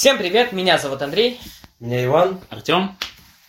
Всем 0.00 0.16
привет, 0.16 0.52
меня 0.52 0.78
зовут 0.78 1.02
Андрей. 1.02 1.38
Меня 1.78 2.06
Иван. 2.06 2.40
Артем. 2.48 2.96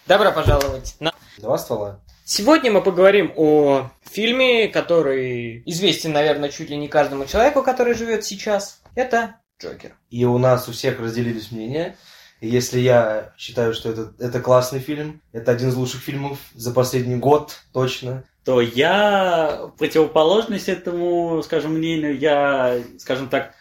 Добро 0.06 0.34
пожаловать 0.34 0.98
на... 1.00 1.14
Два 1.38 1.58
ствола. 1.58 2.02
Сегодня 2.26 2.74
мы 2.74 2.82
поговорим 2.82 3.32
о 3.38 3.90
фильме, 4.02 4.68
который 4.68 5.64
известен, 5.66 6.12
наверное, 6.12 6.50
чуть 6.50 6.70
ли 6.70 6.76
не 6.76 6.90
каждому 6.90 7.26
человеку, 7.26 7.64
который 7.64 7.94
живет 7.94 8.26
сейчас. 8.26 8.82
Это 8.96 9.38
Джокер. 9.64 9.96
И 10.10 10.26
у 10.26 10.38
нас 10.40 10.68
у 10.68 10.74
всех 10.74 11.00
разделились 11.00 11.54
мнения. 11.54 11.96
Если 12.42 12.82
я 12.82 13.32
считаю, 13.38 13.74
что 13.74 13.90
это, 13.90 14.14
это 14.20 14.42
классный 14.42 14.80
фильм, 14.80 15.22
это 15.32 15.54
один 15.54 15.70
из 15.70 15.76
лучших 15.76 16.02
фильмов 16.02 16.38
за 16.54 16.74
последний 16.74 17.16
год 17.16 17.62
точно, 17.72 18.26
то 18.44 18.60
я 18.60 19.72
противоположность 19.78 20.68
этому, 20.68 21.42
скажем, 21.44 21.76
мнению, 21.76 22.20
я, 22.20 22.78
скажем 23.00 23.30
так, 23.30 23.54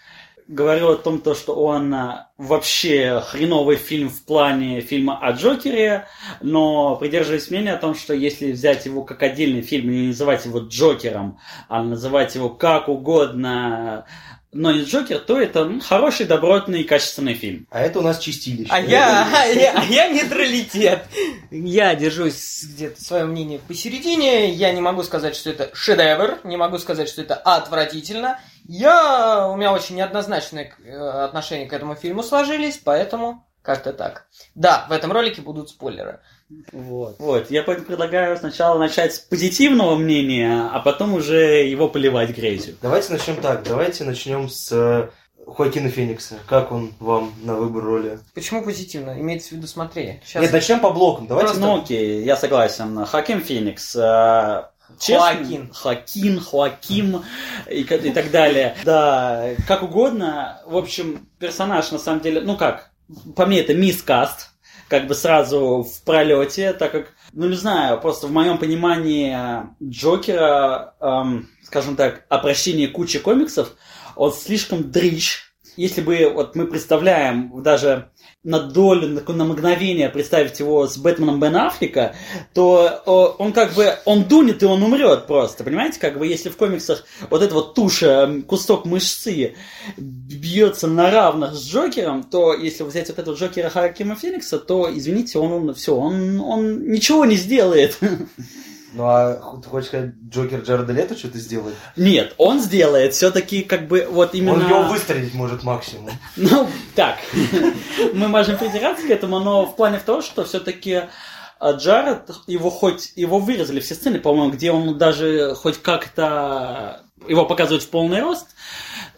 говорю 0.50 0.90
о 0.90 0.96
том, 0.96 1.20
то, 1.20 1.34
что 1.34 1.54
он 1.54 1.94
а, 1.94 2.28
вообще 2.36 3.22
хреновый 3.24 3.76
фильм 3.76 4.08
в 4.08 4.24
плане 4.24 4.80
фильма 4.80 5.18
о 5.18 5.30
Джокере, 5.30 6.08
но 6.40 6.96
придерживаюсь 6.96 7.50
мнения 7.50 7.72
о 7.72 7.78
том, 7.78 7.94
что 7.94 8.14
если 8.14 8.50
взять 8.50 8.84
его 8.84 9.04
как 9.04 9.22
отдельный 9.22 9.62
фильм 9.62 9.90
и 9.90 9.96
не 9.96 10.06
называть 10.08 10.44
его 10.44 10.58
Джокером, 10.58 11.38
а 11.68 11.84
называть 11.84 12.34
его 12.34 12.48
как 12.48 12.88
угодно, 12.88 14.06
но 14.52 14.72
не 14.72 14.82
Джокер, 14.82 15.20
то 15.20 15.40
это 15.40 15.70
хороший, 15.80 16.26
добротный 16.26 16.80
и 16.80 16.84
качественный 16.84 17.34
фильм. 17.34 17.68
А 17.70 17.80
это 17.80 18.00
у 18.00 18.02
нас 18.02 18.18
чистилище. 18.18 18.70
А 18.70 18.80
я, 18.80 19.28
а 19.32 19.46
я, 19.46 19.72
а 19.76 19.84
я 19.84 20.08
нейтралитет. 20.08 21.04
Я 21.52 21.94
держусь 21.94 22.64
где-то 22.64 23.00
свое 23.00 23.24
мнение 23.26 23.60
посередине. 23.60 24.50
Я 24.50 24.72
не 24.72 24.80
могу 24.80 25.04
сказать, 25.04 25.36
что 25.36 25.50
это 25.50 25.70
шедевр, 25.74 26.40
не 26.42 26.56
могу 26.56 26.78
сказать, 26.78 27.08
что 27.08 27.22
это 27.22 27.36
отвратительно. 27.36 28.40
Я, 28.72 29.48
у 29.48 29.56
меня 29.56 29.72
очень 29.72 29.96
неоднозначные 29.96 30.72
э, 30.84 30.96
отношения 30.96 31.66
к 31.66 31.72
этому 31.72 31.96
фильму 31.96 32.22
сложились, 32.22 32.78
поэтому 32.78 33.44
как-то 33.62 33.92
так. 33.92 34.28
Да, 34.54 34.86
в 34.88 34.92
этом 34.92 35.10
ролике 35.10 35.42
будут 35.42 35.70
спойлеры. 35.70 36.20
Вот. 36.70 37.16
вот. 37.18 37.50
Я 37.50 37.64
предлагаю 37.64 38.36
сначала 38.36 38.78
начать 38.78 39.16
с 39.16 39.18
позитивного 39.18 39.96
мнения, 39.96 40.70
а 40.72 40.78
потом 40.78 41.14
уже 41.14 41.64
его 41.64 41.88
поливать 41.88 42.30
грязью. 42.30 42.76
Давайте 42.80 43.12
начнем 43.12 43.40
так. 43.40 43.64
Давайте 43.64 44.04
начнем 44.04 44.48
с 44.48 44.70
э, 44.70 45.10
Хоакина 45.48 45.88
Феникса. 45.88 46.36
Как 46.46 46.70
он 46.70 46.94
вам 47.00 47.34
на 47.42 47.56
выбор 47.56 47.82
роли? 47.82 48.18
Почему 48.34 48.62
позитивно? 48.62 49.20
Имеется 49.20 49.48
в 49.48 49.52
виду 49.52 49.66
смотри. 49.66 50.20
Сейчас... 50.24 50.42
Нет, 50.42 50.52
начнем 50.52 50.78
по 50.78 50.90
блокам. 50.90 51.26
Давайте. 51.26 51.48
Просто, 51.48 51.66
ну 51.66 51.82
окей, 51.82 52.22
я 52.22 52.36
согласен. 52.36 53.04
Хаким 53.04 53.40
Феникс. 53.40 53.96
Э, 53.96 54.69
честно, 54.98 55.36
Хоакин. 55.36 55.72
Хоакин, 55.72 56.40
Хоаким 56.40 57.24
и, 57.68 57.80
и 57.80 58.12
так 58.12 58.30
далее. 58.30 58.76
Да, 58.84 59.50
как 59.66 59.82
угодно. 59.82 60.60
В 60.66 60.76
общем, 60.76 61.28
персонаж 61.38 61.90
на 61.90 61.98
самом 61.98 62.20
деле, 62.20 62.40
ну 62.40 62.56
как, 62.56 62.90
по 63.36 63.46
мне 63.46 63.60
это 63.60 63.74
мискаст 63.74 64.50
как 64.90 65.06
бы 65.06 65.14
сразу 65.14 65.84
в 65.84 66.02
пролете, 66.04 66.72
так 66.72 66.90
как, 66.90 67.12
ну 67.32 67.48
не 67.48 67.54
знаю, 67.54 68.00
просто 68.00 68.26
в 68.26 68.32
моем 68.32 68.58
понимании 68.58 69.38
Джокера, 69.80 70.94
эм, 71.00 71.48
скажем 71.62 71.94
так, 71.94 72.26
о 72.28 72.38
прощении 72.38 72.88
кучи 72.88 73.20
комиксов, 73.20 73.76
он 74.16 74.32
слишком 74.32 74.90
дрищ. 74.90 75.52
Если 75.76 76.00
бы 76.00 76.32
вот 76.34 76.56
мы 76.56 76.66
представляем 76.66 77.62
даже 77.62 78.10
на 78.42 78.58
долю, 78.58 79.22
на, 79.28 79.44
мгновение 79.44 80.08
представить 80.08 80.60
его 80.60 80.86
с 80.86 80.96
Бэтменом 80.96 81.40
Бен 81.40 81.56
Аффлека, 81.56 82.14
то 82.54 83.36
он 83.38 83.52
как 83.52 83.74
бы, 83.74 83.96
он 84.06 84.24
дунет 84.24 84.62
и 84.62 84.66
он 84.66 84.82
умрет 84.82 85.26
просто, 85.26 85.62
понимаете? 85.62 86.00
Как 86.00 86.18
бы 86.18 86.26
если 86.26 86.48
в 86.48 86.56
комиксах 86.56 87.04
вот 87.28 87.42
эта 87.42 87.54
вот 87.54 87.74
туша, 87.74 88.42
кусок 88.46 88.86
мышцы 88.86 89.56
бьется 89.98 90.86
на 90.86 91.10
равных 91.10 91.52
с 91.52 91.68
Джокером, 91.68 92.22
то 92.22 92.54
если 92.54 92.82
взять 92.82 93.08
вот 93.08 93.18
этого 93.18 93.34
Джокера 93.34 93.68
Харакима 93.68 94.16
Феникса, 94.16 94.58
то, 94.58 94.90
извините, 94.90 95.38
он, 95.38 95.52
он 95.52 95.74
все, 95.74 95.94
он, 95.94 96.40
он 96.40 96.90
ничего 96.90 97.26
не 97.26 97.36
сделает. 97.36 97.98
Ну 98.92 99.04
а 99.06 99.34
ты 99.62 99.68
хочешь 99.68 99.88
сказать, 99.88 100.10
Джокер 100.28 100.60
Джареда 100.60 100.92
Лето 100.92 101.16
что-то 101.16 101.38
сделает? 101.38 101.76
Нет, 101.96 102.34
он 102.38 102.60
сделает 102.60 103.14
все-таки 103.14 103.62
как 103.62 103.86
бы 103.86 104.06
вот 104.10 104.34
именно... 104.34 104.54
Он 104.54 104.68
его 104.68 104.82
выстрелить 104.82 105.34
может 105.34 105.62
максимум. 105.62 106.10
Ну, 106.36 106.68
так, 106.94 107.18
мы 108.14 108.28
можем 108.28 108.56
придираться 108.58 109.06
к 109.06 109.10
этому, 109.10 109.38
но 109.38 109.66
в 109.66 109.76
плане 109.76 109.98
в 109.98 110.02
том, 110.02 110.22
что 110.22 110.44
все-таки 110.44 111.02
а, 111.58 111.72
Джаред, 111.72 112.30
его 112.46 112.70
хоть, 112.70 113.12
его 113.14 113.38
вырезали 113.38 113.80
все 113.80 113.94
сцены, 113.94 114.18
по-моему, 114.18 114.52
где 114.52 114.72
он 114.72 114.98
даже 114.98 115.54
хоть 115.54 115.80
как-то 115.80 117.02
его 117.28 117.44
показывают 117.44 117.82
в 117.82 117.90
полный 117.90 118.20
рост, 118.20 118.48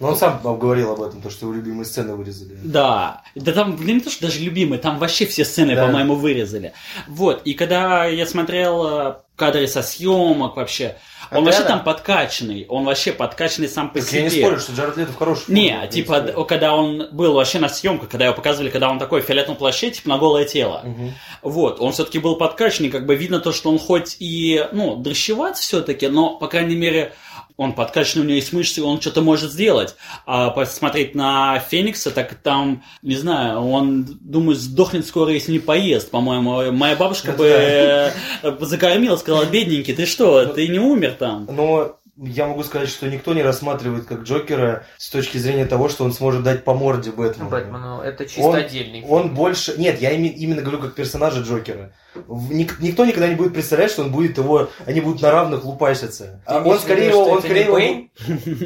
но 0.02 0.08
он 0.08 0.16
сам 0.16 0.40
говорил 0.42 0.90
об 0.90 1.00
этом, 1.00 1.22
то, 1.22 1.30
что 1.30 1.46
его 1.46 1.54
любимые 1.54 1.84
сцены 1.84 2.16
вырезали. 2.16 2.58
Да. 2.64 3.22
Да 3.36 3.52
там, 3.52 3.76
не 3.86 4.00
то, 4.00 4.10
что 4.10 4.22
даже 4.22 4.40
любимые, 4.40 4.80
там 4.80 4.98
вообще 4.98 5.26
все 5.26 5.44
сцены, 5.44 5.76
да. 5.76 5.86
по-моему, 5.86 6.16
вырезали. 6.16 6.72
Вот. 7.06 7.42
И 7.44 7.54
когда 7.54 8.06
я 8.06 8.26
смотрел 8.26 8.84
э, 8.84 9.14
кадры 9.36 9.68
со 9.68 9.80
съемок 9.80 10.56
вообще, 10.56 10.96
он 11.30 11.38
а 11.38 11.40
вообще 11.42 11.62
да. 11.62 11.68
там 11.68 11.84
подкачанный, 11.84 12.66
он 12.68 12.84
вообще 12.84 13.12
подкачанный 13.12 13.68
сам 13.68 13.90
по 13.90 14.00
так 14.00 14.08
себе. 14.08 14.24
Я 14.24 14.24
не 14.24 14.30
спорю, 14.30 14.58
что 14.58 14.72
Джаред 14.72 14.96
Лето 14.96 15.12
в 15.12 15.16
хорошей 15.16 15.44
форме. 15.44 15.62
Не, 15.62 15.88
типа, 15.88 16.20
когда 16.48 16.74
он 16.74 17.08
был 17.12 17.34
вообще 17.34 17.60
на 17.60 17.68
съемках, 17.68 18.08
когда 18.08 18.24
его 18.24 18.34
показывали, 18.34 18.70
когда 18.70 18.90
он 18.90 18.98
такой 18.98 19.22
в 19.22 19.24
фиолетовом 19.24 19.56
плаще, 19.56 19.92
типа, 19.92 20.08
на 20.08 20.18
голое 20.18 20.46
тело. 20.46 20.82
Угу. 20.84 21.12
Вот, 21.42 21.80
он 21.80 21.92
все-таки 21.92 22.18
был 22.18 22.34
подкачанный, 22.34 22.90
как 22.90 23.06
бы 23.06 23.14
видно 23.14 23.38
то, 23.38 23.52
что 23.52 23.70
он 23.70 23.78
хоть 23.78 24.16
и, 24.18 24.66
ну, 24.72 24.96
дрыщеват 24.96 25.58
все-таки, 25.58 26.08
но, 26.08 26.36
по 26.36 26.48
крайней 26.48 26.76
мере, 26.76 27.14
он 27.62 27.72
подкачанный, 27.72 28.24
у 28.24 28.28
него 28.28 28.36
есть 28.36 28.52
мышцы, 28.52 28.82
он 28.82 29.00
что-то 29.00 29.22
может 29.22 29.52
сделать. 29.52 29.94
А 30.26 30.50
посмотреть 30.50 31.14
на 31.14 31.58
Феникса, 31.58 32.10
так 32.10 32.34
там, 32.34 32.82
не 33.02 33.16
знаю, 33.16 33.60
он, 33.60 34.04
думаю, 34.20 34.56
сдохнет 34.56 35.06
скоро, 35.06 35.32
если 35.32 35.52
не 35.52 35.58
поест, 35.58 36.10
по-моему. 36.10 36.72
Моя 36.72 36.96
бабушка 36.96 37.32
бы 37.32 37.46
э, 37.46 38.12
закормила, 38.60 39.16
сказала, 39.16 39.44
бедненький, 39.44 39.94
ты 39.94 40.06
что, 40.06 40.46
ты 40.46 40.68
не 40.68 40.78
умер 40.78 41.16
там? 41.18 41.48
Но 41.50 41.98
я 42.16 42.46
могу 42.46 42.62
сказать, 42.62 42.88
что 42.88 43.08
никто 43.08 43.32
не 43.32 43.42
рассматривает 43.42 44.04
как 44.04 44.22
Джокера 44.22 44.84
с 44.98 45.08
точки 45.08 45.38
зрения 45.38 45.64
того, 45.64 45.88
что 45.88 46.04
он 46.04 46.12
сможет 46.12 46.42
дать 46.42 46.62
по 46.62 46.74
морде 46.74 47.10
Бэтмену. 47.10 47.48
Бэтмену, 47.48 48.00
это 48.02 48.26
чисто 48.26 48.42
он, 48.42 48.56
отдельный 48.56 49.00
фильм. 49.00 49.10
Он 49.10 49.34
больше... 49.34 49.78
Нет, 49.78 50.00
я 50.00 50.10
именно 50.10 50.60
говорю 50.60 50.78
как 50.78 50.94
персонажа 50.94 51.40
Джокера. 51.40 51.92
Никто 52.28 53.06
никогда 53.06 53.28
не 53.28 53.34
будет 53.34 53.54
представлять, 53.54 53.90
что 53.90 54.02
он 54.02 54.12
будет 54.12 54.36
его... 54.36 54.68
Они 54.84 55.00
будут 55.00 55.22
на 55.22 55.30
равных 55.30 55.64
лупаситься. 55.64 56.42
А 56.44 56.60
он 56.60 56.78
скорее 56.78 57.08
его... 57.08 57.24
Он 57.24 57.40
скорее 57.40 57.64
его... 57.64 58.08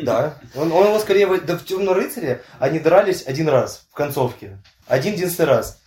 Да. 0.02 0.38
Он, 0.56 0.72
он 0.72 0.88
его 0.88 0.98
скорее... 0.98 1.28
Да 1.38 1.56
в 1.56 1.64
Темном 1.64 1.94
рыцаре 1.94 2.42
они 2.58 2.80
дрались 2.80 3.24
один 3.26 3.48
раз 3.48 3.86
в 3.92 3.94
концовке. 3.94 4.58
Один 4.88 5.14
единственный 5.14 5.46
раз. 5.46 5.80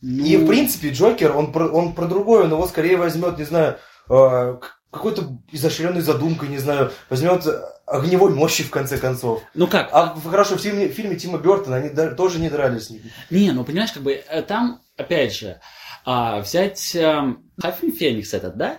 Ну... 0.00 0.24
И 0.24 0.36
в 0.36 0.46
принципе 0.46 0.90
Джокер, 0.90 1.36
он 1.36 1.52
про, 1.52 1.66
он 1.68 1.92
про 1.92 2.06
другое, 2.06 2.44
он 2.44 2.52
его 2.52 2.66
скорее 2.66 2.96
возьмет, 2.96 3.36
не 3.36 3.44
знаю, 3.44 3.76
э, 4.08 4.58
какой-то 4.90 5.38
изощренной 5.52 6.00
задумкой, 6.00 6.48
не 6.48 6.58
знаю, 6.58 6.92
возьмет 7.08 7.46
огневой 7.86 8.34
мощи 8.34 8.64
в 8.64 8.70
конце 8.70 8.98
концов. 8.98 9.42
Ну 9.54 9.66
как? 9.66 9.90
А 9.92 10.16
хорошо, 10.28 10.56
в 10.56 10.60
фильме, 10.60 10.88
в 10.88 10.92
фильме 10.92 11.16
Тима 11.16 11.38
Бертона 11.38 11.76
они 11.76 11.90
тоже 12.16 12.38
не 12.38 12.48
дрались. 12.48 12.90
Не, 13.30 13.52
ну 13.52 13.64
понимаешь, 13.64 13.92
как 13.92 14.02
бы 14.02 14.12
э, 14.12 14.42
там, 14.42 14.80
опять 14.96 15.34
же, 15.34 15.60
а, 16.04 16.40
взять 16.40 16.96
а, 16.96 17.36
Хафин 17.60 17.92
Феникс 17.92 18.32
этот, 18.34 18.56
да? 18.56 18.78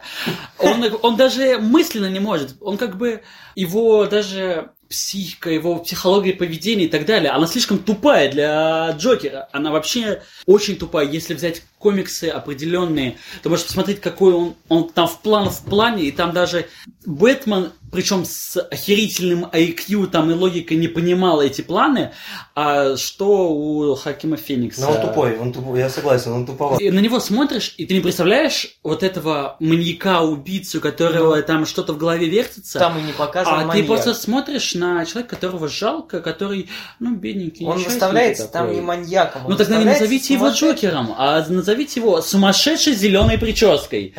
Он, 0.58 0.84
он 1.02 1.16
даже 1.16 1.60
мысленно 1.60 2.10
не 2.10 2.20
может. 2.20 2.56
Он 2.62 2.78
как 2.78 2.98
бы 2.98 3.22
его 3.56 4.06
даже 4.06 4.72
психика, 4.90 5.50
его 5.50 5.78
психология 5.78 6.34
поведения 6.34 6.86
и 6.86 6.90
так 6.90 7.06
далее, 7.06 7.32
она 7.32 7.48
слишком 7.48 7.80
тупая 7.80 8.30
для 8.30 8.92
Джокера. 8.92 9.48
Она 9.54 9.72
вообще 9.72 10.22
очень 10.46 10.76
тупая. 10.76 11.08
Если 11.08 11.34
взять 11.34 11.64
комиксы 11.81 12.25
определенные, 12.25 13.18
то 13.42 13.50
можешь 13.50 13.66
посмотреть, 13.66 14.00
какой 14.00 14.34
он, 14.34 14.56
он 14.69 14.90
там 14.90 15.08
в 15.08 15.19
план 15.22 15.50
в 15.50 15.62
плане, 15.64 16.03
и 16.03 16.12
там 16.12 16.31
даже 16.31 16.68
Бэтмен 17.06 17.72
причем 17.92 18.24
с 18.25 18.58
охерительным 18.58 19.46
IQ 19.46 20.08
там 20.08 20.31
и 20.31 20.34
логикой 20.34 20.78
не 20.78 20.88
понимал 20.88 21.41
эти 21.41 21.62
планы, 21.62 22.12
а 22.56 22.96
что 22.96 23.52
у 23.52 23.96
Хакима 23.96 24.38
Феникса. 24.38 24.81
Ну, 24.81 24.91
он 24.91 25.02
тупой, 25.02 25.38
он 25.38 25.53
тупой, 25.53 25.79
я 25.79 25.90
согласен, 25.90 26.32
он 26.32 26.46
туповат. 26.46 26.79
И 26.79 26.90
на 26.90 27.00
него 27.00 27.20
смотришь, 27.20 27.76
и 27.78 27.85
ты 27.85 27.94
не 27.94 28.00
представляешь 28.00 28.78
вот 28.84 29.03
этого 29.03 29.58
маньяка-убийцу, 29.59 30.79
которого 30.79 31.35
ну, 31.35 31.44
там 31.44 31.66
что-то 31.66 31.94
в 31.94 31.97
голове 31.97 32.29
вертится. 32.29 32.79
Там 32.79 32.97
и 32.97 33.02
не 33.02 33.11
показан 33.11 33.53
А 33.53 33.66
маньяк. 33.66 33.76
ты 33.76 33.84
просто 33.84 34.14
смотришь 34.14 34.73
на 34.73 35.06
человека, 35.06 35.35
которого 35.35 35.67
жалко, 35.67 36.22
который, 36.22 36.70
ну, 37.00 37.16
бедненький. 37.16 37.66
Он 37.66 37.78
выставляется 37.84 38.47
там 38.47 38.72
не 38.72 38.79
маньяком. 38.79 39.44
Ну, 39.47 39.58
тогда 39.58 39.78
не 39.78 39.85
назовите 39.85 40.34
его 40.34 40.50
Джокером, 40.50 41.14
а 41.17 41.46
назовите 41.50 41.71
его 41.96 42.22
сумасшедшей 42.22 42.94
зеленой 42.94 43.38
прической. 43.38 44.14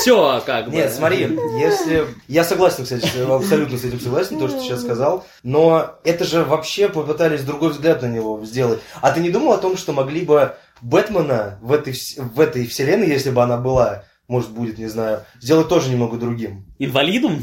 Все, 0.00 0.42
как 0.44 0.66
бы. 0.66 0.72
Нет, 0.72 0.92
смотри, 0.92 1.38
если... 1.58 2.06
Я 2.28 2.44
согласен, 2.44 2.84
кстати, 2.84 3.08
абсолютно 3.28 3.78
с 3.78 3.84
этим 3.84 4.00
согласен, 4.00 4.38
то, 4.38 4.48
что 4.48 4.58
ты 4.58 4.64
сейчас 4.64 4.82
сказал. 4.82 5.26
Но 5.42 5.98
это 6.04 6.24
же 6.24 6.44
вообще 6.44 6.88
попытались 6.88 7.42
другой 7.42 7.70
взгляд 7.70 8.02
на 8.02 8.06
него 8.06 8.44
сделать. 8.44 8.80
А 9.00 9.10
ты 9.10 9.20
не 9.20 9.30
думал 9.30 9.52
о 9.52 9.58
том, 9.58 9.76
что 9.76 9.92
могли 9.92 10.22
бы 10.22 10.54
Бэтмена 10.80 11.58
в 11.60 11.72
этой, 11.72 11.94
в 12.16 12.40
этой 12.40 12.66
вселенной, 12.66 13.08
если 13.08 13.30
бы 13.30 13.42
она 13.42 13.56
была, 13.56 14.04
может, 14.28 14.50
будет, 14.50 14.76
не 14.76 14.88
знаю, 14.88 15.24
сделать 15.40 15.68
тоже 15.68 15.88
немного 15.88 16.18
другим. 16.18 16.66
Инвалидом? 16.78 17.42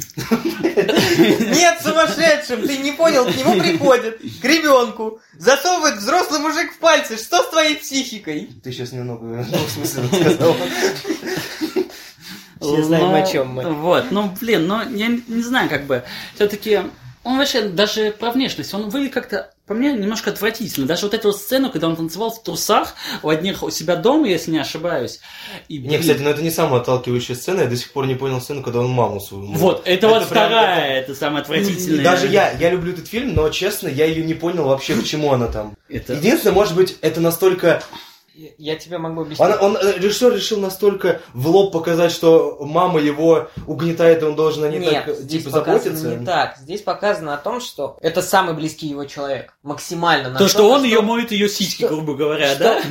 Нет, 0.75 1.79
сумасшедшим! 1.81 2.67
Ты 2.67 2.77
не 2.77 2.91
понял, 2.91 3.25
к 3.25 3.35
нему 3.35 3.59
приходит, 3.59 4.19
к 4.19 4.45
ребенку, 4.45 5.19
засовывает 5.33 5.97
взрослый 5.97 6.39
мужик 6.39 6.73
в 6.73 6.77
пальцы. 6.77 7.17
Что 7.17 7.41
с 7.41 7.49
твоей 7.49 7.75
психикой? 7.77 8.51
Ты 8.63 8.71
сейчас 8.71 8.91
немного 8.91 9.23
в 9.23 9.69
смысле 9.69 10.03
сказал. 10.07 10.55
Все 12.61 12.83
знаем, 12.83 13.11
Ну, 13.11 13.15
о 13.15 13.25
чем 13.25 13.49
мы. 13.49 13.73
Вот, 13.73 14.11
ну, 14.11 14.31
блин, 14.39 14.67
ну, 14.67 14.81
я 14.89 15.07
не, 15.07 15.23
не 15.27 15.43
знаю, 15.43 15.69
как 15.69 15.85
бы, 15.85 16.03
все-таки, 16.35 16.81
он 17.23 17.37
вообще, 17.37 17.67
даже 17.67 18.11
про 18.11 18.31
внешность, 18.31 18.73
он 18.73 18.89
выглядит 18.89 19.13
как-то, 19.13 19.53
по 19.65 19.73
мне, 19.73 19.93
немножко 19.93 20.29
отвратительно. 20.29 20.85
Даже 20.85 21.03
вот 21.07 21.13
эту 21.13 21.29
вот 21.29 21.37
сцену, 21.37 21.71
когда 21.71 21.87
он 21.87 21.95
танцевал 21.95 22.31
в 22.31 22.43
трусах 22.43 22.93
у 23.23 23.29
одних 23.29 23.63
у 23.63 23.71
себя 23.71 23.95
дома, 23.95 24.27
если 24.27 24.51
не 24.51 24.59
ошибаюсь. 24.59 25.19
И, 25.67 25.79
Не, 25.79 25.97
кстати, 25.97 26.19
но 26.21 26.29
это 26.29 26.43
не 26.43 26.51
самая 26.51 26.81
отталкивающая 26.81 27.35
сцена. 27.35 27.61
Я 27.61 27.67
до 27.67 27.75
сих 27.75 27.91
пор 27.91 28.05
не 28.05 28.15
понял 28.15 28.39
сцену, 28.41 28.61
когда 28.61 28.79
он 28.79 28.89
маму 28.89 29.19
свою. 29.19 29.45
Вот, 29.53 29.81
это, 29.81 29.89
Это 29.89 30.07
вот 30.09 30.27
прям- 30.29 30.47
вторая, 30.47 30.99
это, 30.99 31.15
самая 31.15 31.41
отвратительная. 31.41 32.03
Даже 32.03 32.27
я, 32.27 32.51
я 32.51 32.69
люблю 32.69 32.93
этот 32.93 33.07
фильм, 33.07 33.33
но 33.33 33.49
честно, 33.49 33.87
я 33.87 34.05
ее 34.05 34.23
не 34.23 34.35
понял 34.35 34.65
вообще, 34.65 34.95
к 34.95 35.03
чему 35.03 35.33
она 35.33 35.47
там. 35.47 35.75
Это... 35.89 36.13
Единственное, 36.13 36.53
может 36.53 36.75
быть, 36.75 36.97
это 37.01 37.19
настолько... 37.19 37.81
Я- 38.57 38.75
тебе 38.75 38.97
могу 38.97 39.21
объяснить. 39.21 39.39
Он, 39.39 39.53
он, 39.61 39.77
э, 39.77 39.93
режиссер 39.97 40.33
решил 40.33 40.59
настолько 40.59 41.21
в 41.33 41.47
лоб 41.47 41.71
показать, 41.71 42.11
что 42.11 42.57
мама 42.59 42.99
его 42.99 43.47
угнетает, 43.65 44.21
и 44.21 44.25
он 44.25 44.35
должен 44.35 44.65
о 44.65 44.69
ней 44.69 44.79
Нет, 44.79 45.05
так, 45.05 45.15
здесь 45.15 45.43
типа, 45.43 45.59
показано 45.59 45.95
заботиться. 45.95 46.19
не 46.19 46.25
так. 46.25 46.57
Здесь 46.57 46.81
показано 46.81 47.33
о 47.33 47.37
том, 47.37 47.61
что 47.61 47.97
это 48.01 48.21
самый 48.21 48.53
близкий 48.53 48.87
его 48.87 49.05
человек. 49.05 49.53
Максимально. 49.63 50.37
То, 50.37 50.47
что 50.49 50.69
он 50.69 50.83
ее 50.83 51.01
моет, 51.01 51.31
ее 51.31 51.47
сиськи, 51.47 51.85
что- 51.85 51.95
грубо 51.95 52.15
говоря, 52.15 52.55
что 52.55 52.59
да? 52.63 52.81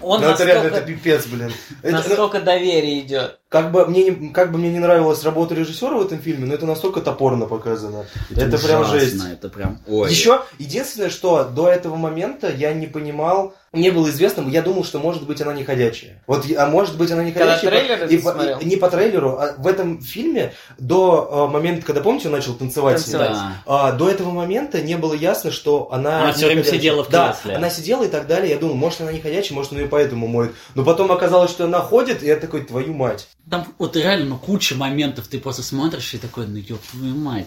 Он 0.00 0.20
Ну, 0.22 0.28
это 0.28 0.44
реально, 0.44 0.68
это 0.68 0.80
пипец, 0.80 1.26
блин. 1.26 1.52
Настолько 1.82 2.40
доверие 2.40 3.00
идет. 3.00 3.38
Как, 3.48 3.70
бы 3.72 3.86
мне 3.86 4.04
не, 4.10 4.28
как 4.30 4.50
бы 4.52 4.58
мне 4.58 4.70
не 4.70 4.78
нравилась 4.80 5.22
работа 5.24 5.54
режиссера 5.54 5.96
в 5.96 6.02
этом 6.04 6.18
фильме, 6.18 6.46
но 6.46 6.54
это 6.54 6.66
настолько 6.66 7.00
топорно 7.00 7.46
показано. 7.46 8.06
Это, 8.34 8.58
прям 8.58 8.80
ужасно, 8.82 8.98
жесть. 9.00 9.24
Это 9.32 9.48
прям... 9.48 9.78
Ой. 9.86 10.10
Еще 10.10 10.42
единственное, 10.58 11.10
что 11.10 11.44
до 11.44 11.68
этого 11.68 11.96
момента 11.96 12.50
я 12.52 12.72
не 12.74 12.86
понимал, 12.86 13.54
не 13.72 13.90
было 13.90 14.08
известно, 14.08 14.48
я 14.48 14.62
думал, 14.62 14.84
что 14.84 14.98
может 14.98 15.26
быть 15.26 15.40
она 15.42 15.52
не 15.52 15.62
ходячая. 15.62 16.22
Вот, 16.26 16.44
а 16.56 16.66
может 16.66 16.96
быть 16.96 17.10
она 17.10 17.22
не 17.22 17.32
Когда 17.32 17.56
ходячая. 17.56 17.70
трейлер 17.86 18.04
и 18.06 18.16
ты 18.16 18.22
по- 18.22 18.58
и- 18.60 18.64
не 18.64 18.76
по 18.76 18.88
трейлеру, 18.90 19.36
а 19.38 19.54
в 19.58 19.66
этом 19.66 20.00
фильме 20.00 20.54
до 20.78 21.46
э, 21.48 21.52
момента, 21.52 21.84
когда, 21.84 22.00
помните, 22.00 22.28
он 22.28 22.34
начал 22.34 22.54
танцевать, 22.54 23.00
с 23.00 23.06
ней, 23.06 23.12
Танцевать. 23.18 23.36
Да. 23.38 23.52
а, 23.66 23.92
до 23.92 24.08
этого 24.10 24.30
момента 24.30 24.80
не 24.80 24.96
было 24.96 25.12
ясно, 25.14 25.50
что 25.50 25.88
она... 25.92 26.22
Она 26.24 26.32
всё 26.32 26.46
время 26.46 26.62
ходячая. 26.62 26.78
сидела 26.80 27.04
в 27.04 27.10
Да, 27.10 27.32
кресле. 27.32 27.56
она 27.56 27.70
сидела 27.70 28.04
и 28.04 28.08
так 28.08 28.26
далее. 28.26 28.50
Я 28.50 28.58
думал, 28.58 28.74
может, 28.76 29.02
она 29.02 29.12
не 29.12 29.20
ходячая, 29.20 29.54
может, 29.54 29.72
он 29.72 29.78
ее 29.78 29.88
поэтому 29.88 30.26
моет. 30.26 30.52
Но 30.74 30.82
потом 30.82 31.12
оказалось, 31.12 31.50
что 31.50 31.64
она 31.64 31.80
ходит, 31.80 32.22
и 32.22 32.26
я 32.26 32.36
такой, 32.36 32.62
твою 32.62 32.94
мать. 32.94 33.28
Там 33.48 33.64
вот 33.78 33.94
реально, 33.94 34.30
ну, 34.30 34.38
куча 34.38 34.74
моментов, 34.74 35.28
ты 35.28 35.38
просто 35.38 35.62
смотришь 35.62 36.12
и 36.14 36.18
такой, 36.18 36.48
ну, 36.48 36.56
ёб 36.56 36.80
твою 36.90 37.14
мать. 37.14 37.46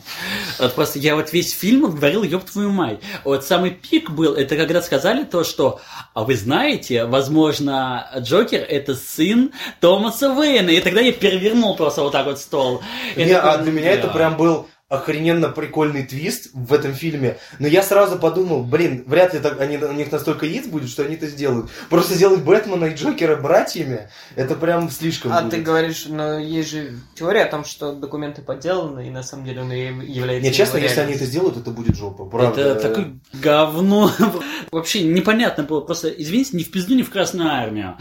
Вот 0.57 0.73
просто 0.73 0.97
я 0.97 1.15
вот 1.15 1.33
весь 1.33 1.53
фильм 1.53 1.91
говорил, 1.91 2.23
ёб 2.23 2.45
твою 2.45 2.71
мать. 2.71 3.01
Вот 3.25 3.43
самый 3.43 3.71
пик 3.71 4.09
был, 4.09 4.33
это 4.33 4.55
когда 4.55 4.81
сказали 4.81 5.25
то, 5.25 5.43
что, 5.43 5.81
а 6.13 6.23
вы 6.23 6.37
знаете, 6.37 7.03
возможно, 7.03 8.09
Джокер 8.17 8.61
это 8.61 8.95
сын 8.95 9.51
Томаса 9.81 10.31
Уэйна. 10.31 10.69
И 10.69 10.79
тогда 10.79 11.01
я 11.01 11.11
перевернул 11.11 11.75
просто 11.75 12.01
вот 12.01 12.13
так 12.13 12.25
вот 12.27 12.39
стол. 12.39 12.81
Не, 13.17 13.33
такой, 13.33 13.51
а 13.51 13.57
для 13.57 13.71
меня 13.73 13.91
это 13.91 14.07
«Бля». 14.07 14.13
прям 14.13 14.37
был 14.37 14.67
охрененно 14.89 15.49
прикольный 15.49 16.03
твист 16.03 16.49
в 16.53 16.73
этом 16.73 16.93
фильме. 16.93 17.37
Но 17.59 17.67
я 17.67 17.83
сразу 17.83 18.17
подумал, 18.17 18.63
блин, 18.63 19.03
вряд 19.05 19.35
ли 19.35 19.39
так, 19.39 19.61
они, 19.61 19.77
у 19.77 19.91
них 19.93 20.11
настолько 20.11 20.47
яиц 20.47 20.65
будет, 20.65 20.89
что 20.89 21.03
они 21.03 21.15
это 21.15 21.27
сделают. 21.27 21.69
Просто 21.89 22.15
сделать 22.15 22.41
Бэтмена 22.41 22.85
и 22.85 22.95
Джокера 22.95 23.35
братьями, 23.35 24.09
это 24.35 24.55
прям 24.55 24.89
слишком 24.89 25.31
А 25.31 25.41
будет. 25.41 25.51
ты 25.51 25.61
говоришь, 25.61 26.07
но 26.07 26.39
есть 26.39 26.71
же 26.71 26.95
теория 27.13 27.43
о 27.43 27.51
том, 27.51 27.65
что 27.65 27.93
документы 27.93 28.41
подделаны, 28.41 29.07
и 29.07 29.11
на 29.11 29.21
самом 29.21 29.45
деле 29.45 29.61
он 29.61 29.71
является... 29.71 30.49
Не, 30.49 30.53
честно, 30.53 30.77
если 30.77 31.01
они 31.01 31.13
это 31.13 31.25
сделают, 31.25 31.57
это 31.57 31.69
будет 31.69 31.95
жопа, 31.95 32.25
правда. 32.25 32.61
Это 32.61 32.89
такое 32.89 33.19
говно. 33.33 34.11
Вообще 34.71 35.03
непонятно 35.03 35.63
было. 35.63 35.81
Просто, 35.81 36.09
извините, 36.09 36.57
ни 36.57 36.63
в 36.63 36.71
пизду, 36.71 36.95
ни 36.95 37.03
в 37.03 37.11
Красную 37.11 37.51
Армию. 37.51 37.95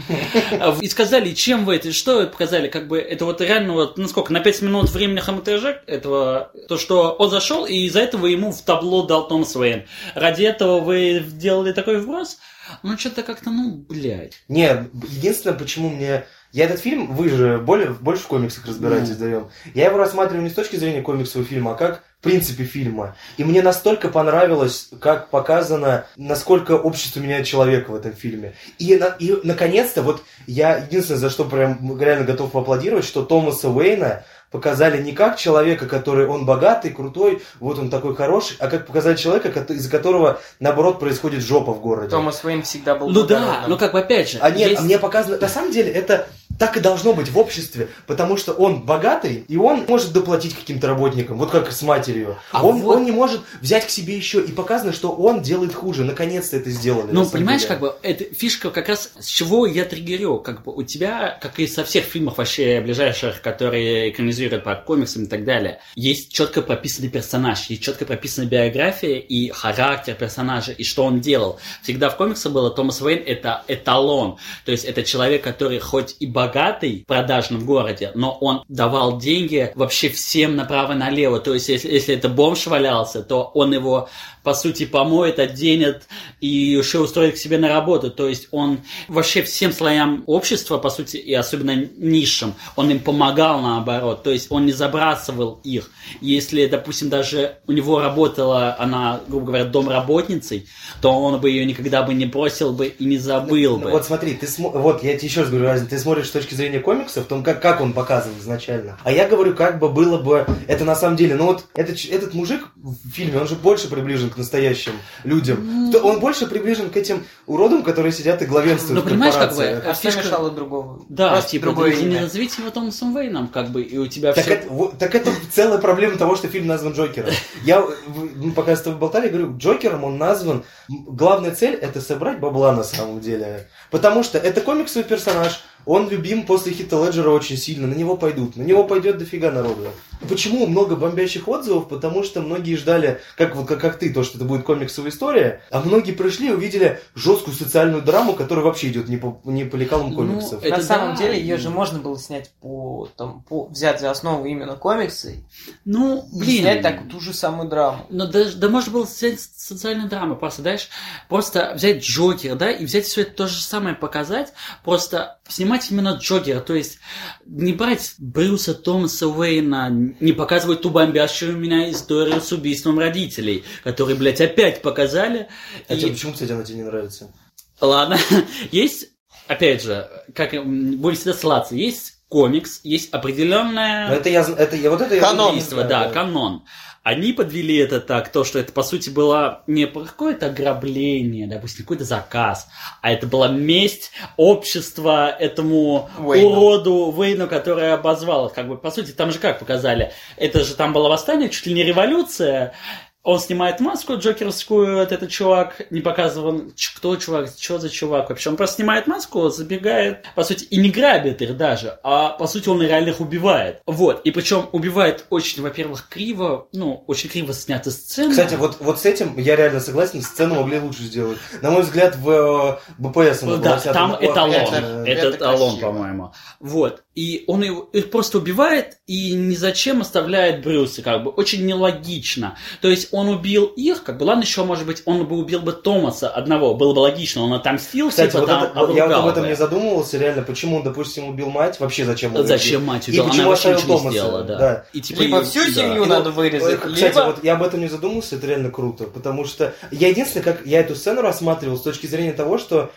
И 0.81 0.87
сказали, 0.87 1.33
чем 1.33 1.65
вы 1.65 1.75
это, 1.75 1.93
что 1.93 2.21
это 2.21 2.31
показали? 2.31 2.67
Как 2.67 2.87
бы 2.87 2.97
это 2.97 3.25
вот 3.25 3.41
реально 3.41 3.73
вот, 3.73 3.99
ну 3.99 4.07
сколько, 4.07 4.33
на 4.33 4.39
5 4.39 4.63
минут 4.63 4.89
времени 4.89 5.19
хромотража 5.19 5.81
этого, 5.85 6.51
то, 6.67 6.78
что 6.79 7.11
он 7.11 7.29
зашел, 7.29 7.65
и 7.65 7.75
из-за 7.85 7.99
этого 8.01 8.25
ему 8.25 8.51
в 8.51 8.61
табло 8.61 9.03
дал 9.03 9.27
Томас 9.27 9.55
Уэйн. 9.55 9.83
Ради 10.15 10.43
этого 10.43 10.79
вы 10.79 11.19
делали 11.19 11.71
такой 11.73 11.99
вброс? 11.99 12.37
Ну, 12.83 12.97
что-то 12.97 13.23
как-то, 13.23 13.49
ну, 13.49 13.83
блядь. 13.89 14.33
Не, 14.47 14.85
единственное, 15.09 15.57
почему 15.57 15.89
мне... 15.89 16.25
Я 16.51 16.65
этот 16.65 16.79
фильм, 16.79 17.13
вы 17.15 17.29
же 17.29 17.59
более, 17.59 17.89
больше 17.91 18.23
в 18.23 18.27
комиксах 18.27 18.65
разбираетесь, 18.65 19.09
Ну. 19.09 19.15
даем. 19.19 19.49
Я 19.75 19.85
его 19.85 19.97
рассматриваю 19.99 20.41
не 20.43 20.49
с 20.49 20.53
точки 20.55 20.77
зрения 20.77 21.03
комиксового 21.03 21.47
фильма, 21.47 21.73
а 21.73 21.75
как 21.75 22.03
в 22.19 22.23
принципе 22.23 22.63
фильма. 22.63 23.15
И 23.37 23.43
мне 23.43 23.61
настолько 23.61 24.09
понравилось, 24.09 24.89
как 24.99 25.29
показано, 25.29 26.05
насколько 26.17 26.71
общество 26.71 27.19
меняет 27.19 27.45
человека 27.45 27.91
в 27.91 27.95
этом 27.95 28.13
фильме. 28.13 28.55
И, 28.79 28.95
на- 28.95 29.15
и 29.19 29.35
наконец-то, 29.43 30.01
вот 30.01 30.23
я 30.47 30.77
единственное, 30.77 31.19
за 31.19 31.29
что 31.29 31.45
прям 31.45 31.99
реально 32.01 32.25
готов 32.25 32.51
поаплодировать, 32.51 33.05
что 33.05 33.23
Томаса 33.23 33.69
Уэйна 33.69 34.23
показали 34.51 35.01
не 35.01 35.11
как 35.11 35.37
человека, 35.37 35.85
который 35.87 36.27
он 36.27 36.45
богатый, 36.45 36.89
крутой, 36.89 37.41
вот 37.59 37.77
он 37.79 37.89
такой 37.89 38.15
хороший, 38.15 38.57
а 38.59 38.67
как 38.67 38.87
показали 38.87 39.15
человека, 39.15 39.49
из-за 39.73 39.89
которого, 39.89 40.39
наоборот, 40.59 40.99
происходит 40.99 41.41
жопа 41.41 41.73
в 41.73 41.81
городе. 41.81 42.09
Томас 42.09 42.43
Уэйн 42.43 42.63
всегда 42.63 42.95
был 42.95 43.09
Ну 43.09 43.23
да, 43.23 43.39
благородным. 43.39 43.69
ну 43.69 43.77
как 43.77 43.91
бы 43.93 43.99
опять 43.99 44.29
же. 44.31 44.39
А 44.41 44.49
нет, 44.49 44.71
есть- 44.71 44.81
мне 44.81 44.97
показано, 44.97 45.37
на 45.37 45.47
самом 45.47 45.71
деле, 45.71 45.91
это 45.91 46.27
так 46.59 46.75
и 46.75 46.81
должно 46.81 47.13
быть 47.13 47.29
в 47.29 47.37
обществе, 47.37 47.87
потому 48.05 48.37
что 48.37 48.51
он 48.51 48.81
богатый, 48.81 49.45
и 49.47 49.57
он 49.57 49.85
может 49.87 50.11
доплатить 50.11 50.53
каким-то 50.55 50.87
работникам, 50.87 51.37
вот 51.37 51.49
как 51.49 51.71
с 51.71 51.81
матерью. 51.81 52.37
А 52.51 52.65
он, 52.65 52.81
вот- 52.81 52.97
он 52.97 53.05
не 53.05 53.11
может 53.11 53.41
взять 53.61 53.87
к 53.87 53.89
себе 53.89 54.15
еще, 54.15 54.41
и 54.41 54.51
показано, 54.51 54.91
что 54.91 55.09
он 55.11 55.41
делает 55.41 55.73
хуже. 55.73 56.03
Наконец-то 56.03 56.57
это 56.57 56.69
сделали. 56.69 57.11
Ну, 57.11 57.25
понимаешь, 57.25 57.61
деле. 57.61 57.73
как 57.73 57.79
бы, 57.79 57.95
эта 58.03 58.25
фишка 58.25 58.69
как 58.71 58.89
раз 58.89 59.11
с 59.19 59.25
чего 59.25 59.65
я 59.65 59.85
триггерю. 59.85 60.39
Как 60.39 60.63
бы 60.63 60.73
у 60.73 60.83
тебя, 60.83 61.37
как 61.41 61.59
и 61.59 61.67
со 61.67 61.83
всех 61.85 62.03
фильмов 62.03 62.37
вообще 62.37 62.81
ближайших, 62.81 63.41
которые 63.41 64.09
экранизируют 64.09 64.65
по 64.65 64.75
комиксам 64.75 65.23
и 65.23 65.27
так 65.27 65.45
далее, 65.45 65.79
есть 65.95 66.33
четко 66.33 66.61
прописанный 66.61 67.09
персонаж, 67.09 67.67
есть 67.69 67.81
четко 67.81 68.05
прописанная 68.05 68.49
биография 68.49 69.19
и 69.19 69.49
характер 69.49 70.15
персонажа, 70.15 70.73
и 70.73 70.83
что 70.83 71.05
он 71.05 71.21
делал. 71.21 71.57
Всегда 71.83 72.09
в 72.09 72.17
комиксах 72.17 72.51
было 72.51 72.69
Томас 72.69 73.01
Уэйн 73.01 73.23
это 73.25 73.63
эталон. 73.69 74.37
То 74.65 74.73
есть 74.73 74.83
это 74.83 75.03
человек, 75.03 75.41
который 75.41 75.79
хоть 75.79 76.17
и 76.19 76.25
богатый, 76.49 77.03
продажный 77.07 77.59
в 77.59 77.65
городе, 77.65 78.11
но 78.15 78.37
он 78.41 78.63
давал 78.67 79.17
деньги 79.19 79.71
вообще 79.75 80.09
всем 80.09 80.55
направо-налево. 80.55 81.39
То 81.39 81.53
есть 81.53 81.69
если, 81.69 81.91
если 81.91 82.15
это 82.15 82.29
бомж 82.29 82.67
валялся, 82.67 83.23
то 83.23 83.51
он 83.53 83.73
его 83.73 84.09
по 84.43 84.53
сути, 84.53 84.85
помоет, 84.85 85.39
оденет 85.39 86.03
и 86.39 86.47
еще 86.47 86.99
устроит 86.99 87.35
к 87.35 87.37
себе 87.37 87.57
на 87.57 87.67
работу. 87.67 88.09
То 88.09 88.27
есть 88.27 88.47
он 88.51 88.79
вообще 89.07 89.43
всем 89.43 89.71
слоям 89.71 90.23
общества, 90.27 90.77
по 90.77 90.89
сути, 90.89 91.17
и 91.17 91.33
особенно 91.33 91.87
низшим, 91.97 92.55
он 92.75 92.89
им 92.89 92.99
помогал 92.99 93.61
наоборот. 93.61 94.23
То 94.23 94.31
есть 94.31 94.47
он 94.49 94.65
не 94.65 94.71
забрасывал 94.71 95.59
их. 95.63 95.91
Если, 96.21 96.65
допустим, 96.65 97.09
даже 97.09 97.57
у 97.67 97.71
него 97.73 97.99
работала 97.99 98.75
она, 98.79 99.21
грубо 99.27 99.47
говоря, 99.47 99.65
домработницей, 99.65 100.67
то 101.01 101.11
он 101.11 101.39
бы 101.39 101.49
ее 101.49 101.65
никогда 101.65 102.03
бы 102.03 102.13
не 102.13 102.25
бросил 102.25 102.71
бы 102.71 102.87
и 102.87 103.05
не 103.05 103.17
забыл 103.17 103.77
Ну, 103.77 103.83
бы. 103.83 103.91
Вот 103.91 104.05
смотри, 104.05 104.33
ты 104.33 104.47
смо... 104.47 104.69
вот 104.69 105.03
я 105.03 105.17
тебе 105.17 105.27
еще 105.27 105.41
раз 105.41 105.49
говорю, 105.49 105.85
ты 105.87 105.99
смотришь 105.99 106.29
с 106.29 106.31
точки 106.39 106.55
зрения 106.55 106.79
комиксов, 106.79 107.25
том, 107.25 107.43
как, 107.43 107.61
как 107.61 107.81
он 107.81 107.93
показан 107.93 108.31
изначально. 108.39 108.97
А 109.03 109.11
я 109.11 109.27
говорю, 109.27 109.53
как 109.55 109.79
бы 109.79 109.89
было 109.89 110.17
бы, 110.17 110.45
это 110.67 110.85
на 110.85 110.95
самом 110.95 111.15
деле, 111.17 111.35
ну 111.35 111.45
вот 111.45 111.65
этот, 111.75 111.97
этот 112.05 112.33
мужик 112.33 112.67
в 112.75 112.95
фильме, 113.11 113.39
он 113.39 113.47
же 113.47 113.55
больше 113.55 113.89
приближен 113.89 114.29
к 114.29 114.37
настоящим 114.37 114.93
людям. 115.23 115.91
То 115.91 115.99
Он 115.99 116.19
больше 116.19 116.47
приближен 116.47 116.89
к 116.89 116.97
этим 116.97 117.25
уродам, 117.45 117.83
которые 117.83 118.11
сидят 118.11 118.41
и 118.41 118.45
главенствуют 118.45 118.95
Ну, 118.95 119.01
в 119.01 119.09
понимаешь, 119.09 119.35
как 119.35 119.55
бы. 119.55 119.63
А 119.85 119.93
что 119.93 120.09
фишка- 120.09 120.23
мешало 120.23 120.51
другому? 120.51 121.05
Да, 121.09 121.31
Просто 121.31 121.51
типа, 121.51 121.65
другое 121.65 121.91
ты 121.95 122.03
не 122.03 122.19
назовите 122.19 122.61
его 122.61 122.71
Томасом 122.71 123.15
Вейном, 123.15 123.47
как 123.47 123.69
бы, 123.69 123.81
и 123.81 123.97
у 123.97 124.07
тебя 124.07 124.33
Так 124.33 124.45
все... 124.45 124.53
это, 124.55 124.69
вот- 124.69 124.97
так 124.97 125.13
это 125.15 125.31
целая 125.51 125.77
проблема 125.79 126.17
того, 126.17 126.35
что 126.35 126.47
фильм 126.47 126.67
назван 126.67 126.93
Джокером. 126.93 127.29
Я, 127.63 127.81
в- 127.81 127.95
мы 128.37 128.51
пока 128.53 128.75
с 128.75 128.81
тобой 128.81 128.99
болтали, 128.99 129.27
говорю, 129.29 129.55
Джокером 129.57 130.03
он 130.03 130.17
назван. 130.17 130.63
Главная 130.87 131.53
цель 131.53 131.75
это 131.75 132.01
собрать 132.01 132.39
бабла 132.39 132.71
на 132.73 132.83
самом 132.83 133.19
деле. 133.19 133.67
Потому 133.91 134.23
что 134.23 134.37
это 134.37 134.61
комиксовый 134.61 135.03
персонаж. 135.07 135.61
Он 135.89 136.07
любим 136.07 136.45
после 136.45 136.71
Хита 136.71 137.03
Леджера 137.03 137.31
очень 137.31 137.57
сильно. 137.57 137.87
На 137.87 137.95
него 137.95 138.15
пойдут. 138.15 138.55
На 138.55 138.61
него 138.61 138.83
пойдет 138.83 139.17
дофига 139.17 139.49
народу. 139.49 139.87
Почему 140.27 140.65
много 140.67 140.95
бомбящих 140.95 141.47
отзывов? 141.47 141.87
Потому 141.87 142.23
что 142.23 142.41
многие 142.41 142.75
ждали, 142.75 143.21
как, 143.37 143.55
вот, 143.55 143.67
как, 143.67 143.79
как 143.79 143.99
ты, 143.99 144.11
то, 144.13 144.23
что 144.23 144.37
это 144.37 144.45
будет 144.45 144.63
комиксовая 144.63 145.11
история, 145.11 145.61
а 145.71 145.81
многие 145.81 146.11
пришли 146.11 146.49
и 146.49 146.51
увидели 146.51 146.99
жесткую 147.15 147.55
социальную 147.55 148.01
драму, 148.01 148.33
которая 148.33 148.65
вообще 148.65 148.89
идет 148.89 149.07
не 149.07 149.17
по, 149.17 149.39
не 149.45 149.63
по 149.63 149.75
лекалам 149.77 150.09
Ну, 150.09 150.15
комиксов. 150.15 150.63
это 150.63 150.77
На 150.77 150.83
самом 150.83 151.15
да. 151.15 151.21
деле 151.21 151.39
ее 151.39 151.57
же 151.57 151.69
можно 151.69 151.99
было 151.99 152.17
снять 152.19 152.51
по, 152.59 153.09
там, 153.15 153.43
по 153.43 153.67
взять 153.67 154.01
за 154.01 154.11
основу 154.11 154.45
именно 154.45 154.75
комиксы 154.75 155.45
Ну, 155.85 156.27
и 156.33 156.39
блин. 156.39 156.61
снять 156.63 156.81
так 156.81 157.07
ту 157.09 157.19
же 157.19 157.33
самую 157.33 157.69
драму. 157.69 158.05
Ну, 158.09 158.27
даже, 158.27 158.57
да 158.57 158.69
можно 158.69 158.91
было 158.91 159.07
снять 159.07 159.39
социальную 159.39 160.09
драму, 160.09 160.35
просто, 160.35 160.61
знаешь, 160.63 160.89
просто 161.29 161.73
взять 161.75 162.03
Джокера, 162.03 162.55
да, 162.55 162.71
и 162.71 162.85
взять 162.85 163.05
все 163.05 163.21
это 163.21 163.31
то 163.31 163.47
же 163.47 163.61
самое 163.61 163.95
показать, 163.95 164.53
просто 164.83 165.39
снимать 165.47 165.89
именно 165.91 166.17
Джокера, 166.19 166.59
то 166.59 166.75
есть 166.75 166.99
не 167.45 167.73
брать 167.73 168.15
Брюса 168.17 168.73
Томаса 168.73 169.27
Уэйна, 169.27 170.08
не 170.19 170.31
показывать 170.33 170.81
ту 170.81 170.89
бомбящую 170.89 171.57
меня 171.57 171.89
историю 171.91 172.41
с 172.41 172.51
убийством 172.51 172.99
родителей, 172.99 173.63
которые, 173.83 174.15
блядь, 174.15 174.41
опять 174.41 174.81
показали. 174.81 175.47
А 175.87 175.93
И- 175.95 175.99
тебе 175.99 176.11
почему, 176.11 176.33
кстати, 176.33 176.51
она 176.51 176.63
тебе 176.63 176.77
не 176.79 176.83
нравится? 176.83 177.33
Ладно, 177.81 178.17
есть, 178.71 179.07
опять 179.47 179.83
же, 179.83 180.09
как 180.35 180.51
будем 180.51 181.15
всегда 181.15 181.33
ссылаться, 181.33 181.75
есть 181.75 182.15
комикс, 182.29 182.81
есть 182.83 183.11
определенная... 183.11 184.09
Но 184.09 184.15
это 184.15 184.29
я, 184.29 184.41
это 184.41 184.75
я, 184.75 184.89
вот 184.91 185.01
это 185.01 185.15
я 185.15 185.21
Канон. 185.21 185.51
убийство, 185.53 185.83
да, 185.83 186.09
канон. 186.09 186.63
Они 187.09 187.33
подвели 187.33 187.75
это 187.77 188.01
так, 188.01 188.31
то, 188.31 188.43
что 188.43 188.59
это, 188.59 188.71
по 188.71 188.83
сути, 188.83 189.09
было 189.09 189.63
не 189.65 189.87
какое-то 189.87 190.45
ограбление, 190.45 191.47
допустим, 191.47 191.83
какой-то 191.83 192.03
заказ, 192.03 192.67
а 193.01 193.11
это 193.11 193.25
была 193.25 193.47
месть 193.47 194.11
общества 194.37 195.27
этому 195.31 196.07
Уэйну. 196.19 196.49
уроду 196.49 197.11
Вейну, 197.17 197.47
который 197.47 197.91
обозвал 197.91 198.45
их. 198.45 198.53
Как 198.53 198.67
бы, 198.67 198.77
по 198.77 198.91
сути, 198.91 199.09
там 199.09 199.31
же 199.31 199.39
как 199.39 199.57
показали? 199.57 200.11
Это 200.37 200.63
же 200.63 200.75
там 200.75 200.93
было 200.93 201.09
восстание, 201.09 201.49
чуть 201.49 201.65
ли 201.65 201.73
не 201.73 201.83
революция. 201.83 202.73
Он 203.21 203.37
снимает 203.39 203.81
маску 203.81 204.15
джокерскую, 204.17 204.95
вот 204.97 205.11
этот 205.11 205.29
чувак, 205.29 205.81
не 205.89 205.99
показывал, 205.99 206.71
ч- 206.73 206.91
кто 206.95 207.15
чувак, 207.17 207.49
что 207.59 207.77
за 207.77 207.89
чувак 207.89 208.29
вообще. 208.29 208.49
Он 208.49 208.55
просто 208.55 208.77
снимает 208.77 209.07
маску, 209.07 209.49
забегает, 209.49 210.25
по 210.35 210.43
сути, 210.45 210.63
и 210.63 210.77
не 210.77 210.89
грабит 210.89 211.41
их 211.41 211.57
даже, 211.57 211.99
а 212.03 212.29
по 212.29 212.47
сути 212.47 212.69
он 212.69 212.81
реально 212.81 213.09
их 213.09 213.19
убивает. 213.19 213.81
Вот, 213.85 214.21
и 214.23 214.31
причем 214.31 214.69
убивает 214.71 215.25
очень, 215.29 215.61
во-первых, 215.61 216.07
криво, 216.09 216.69
ну, 216.71 217.03
очень 217.07 217.29
криво 217.29 217.53
снятая 217.53 217.91
сцена. 217.93 218.31
Кстати, 218.31 218.55
вот, 218.55 218.77
вот 218.79 218.99
с 219.01 219.05
этим 219.05 219.37
я 219.37 219.57
реально 219.57 219.81
согласен, 219.81 220.21
сцену 220.21 220.55
могли 220.55 220.79
лучше 220.79 221.03
сделать. 221.03 221.37
На 221.61 221.71
мой 221.71 221.81
взгляд, 221.83 222.15
в 222.15 222.29
э, 222.29 222.79
БПС 222.97 223.43
она 223.43 223.51
была 223.57 223.63
Да, 223.63 223.79
там 223.93 224.11
эталон. 224.21 224.51
Это- 224.53 225.03
Это, 225.05 225.35
эталон, 225.35 225.79
по-моему. 225.81 226.33
Вот. 226.61 227.03
И 227.15 227.43
он 227.47 227.63
его 227.63 227.81
их 227.91 228.11
просто 228.11 228.37
убивает 228.37 228.97
и 229.05 229.33
ни 229.33 229.55
зачем 229.55 229.99
оставляет 230.01 230.63
Брюса, 230.63 231.01
как 231.01 231.23
бы 231.23 231.31
очень 231.31 231.65
нелогично. 231.65 232.57
То 232.81 232.87
есть 232.87 233.08
он 233.11 233.29
убил 233.29 233.65
их, 233.65 234.03
как 234.03 234.17
бы, 234.17 234.23
ладно, 234.23 234.41
еще, 234.43 234.63
может 234.63 234.85
быть, 234.85 235.01
он 235.05 235.25
бы 235.25 235.37
убил 235.37 235.59
бы 235.61 235.71
Томаса 235.71 236.29
одного, 236.29 236.73
было 236.75 236.93
бы 236.93 236.99
логично, 236.99 237.43
он 237.43 237.53
отомстил, 237.53 238.09
Кстати, 238.09 238.31
типа, 238.31 238.39
вот 238.39 238.47
там, 238.47 238.63
это- 238.63 238.79
вот 238.79 238.95
я 238.95 239.07
вот 239.07 239.15
об 239.15 239.27
этом 239.27 239.43
бы. 239.43 239.49
не 239.49 239.55
задумывался, 239.55 240.17
реально, 240.17 240.41
почему 240.43 240.77
он, 240.77 240.83
допустим, 240.83 241.27
убил 241.29 241.49
мать, 241.49 241.79
вообще 241.79 242.05
зачем 242.05 242.35
он 242.35 242.45
Зачем 242.47 242.81
убил? 242.81 242.93
мать 242.93 243.07
И 243.07 243.11
убила? 243.11 243.23
Она 243.25 243.31
почему 243.33 243.49
вообще 243.49 243.69
оставил 243.73 243.97
Томаса? 243.97 244.09
сделала, 244.11 244.43
да. 244.43 244.57
Да. 244.57 244.85
И, 244.93 245.01
типа, 245.01 245.21
Либо 245.21 245.39
и- 245.41 245.43
всю 245.45 245.59
да. 245.65 245.71
семью 245.71 246.03
И 246.03 246.07
надо 246.07 246.31
вырезать, 246.31 246.79
Кстати, 246.79 246.99
либо... 247.15 247.25
вот 247.25 247.43
я 247.43 247.53
об 247.53 247.63
этом 247.63 247.79
не 247.81 247.87
задумался, 247.87 248.35
это 248.35 248.47
реально 248.47 248.69
круто, 248.71 249.05
потому 249.05 249.45
что 249.45 249.73
я 249.91 250.07
единственное, 250.09 250.43
как 250.43 250.65
я 250.65 250.79
эту 250.81 250.95
сцену 250.95 251.21
рассматривал 251.21 251.77
с 251.77 251.81
точки 251.81 252.07
зрения 252.07 252.33
того, 252.33 252.57
что 252.57 252.91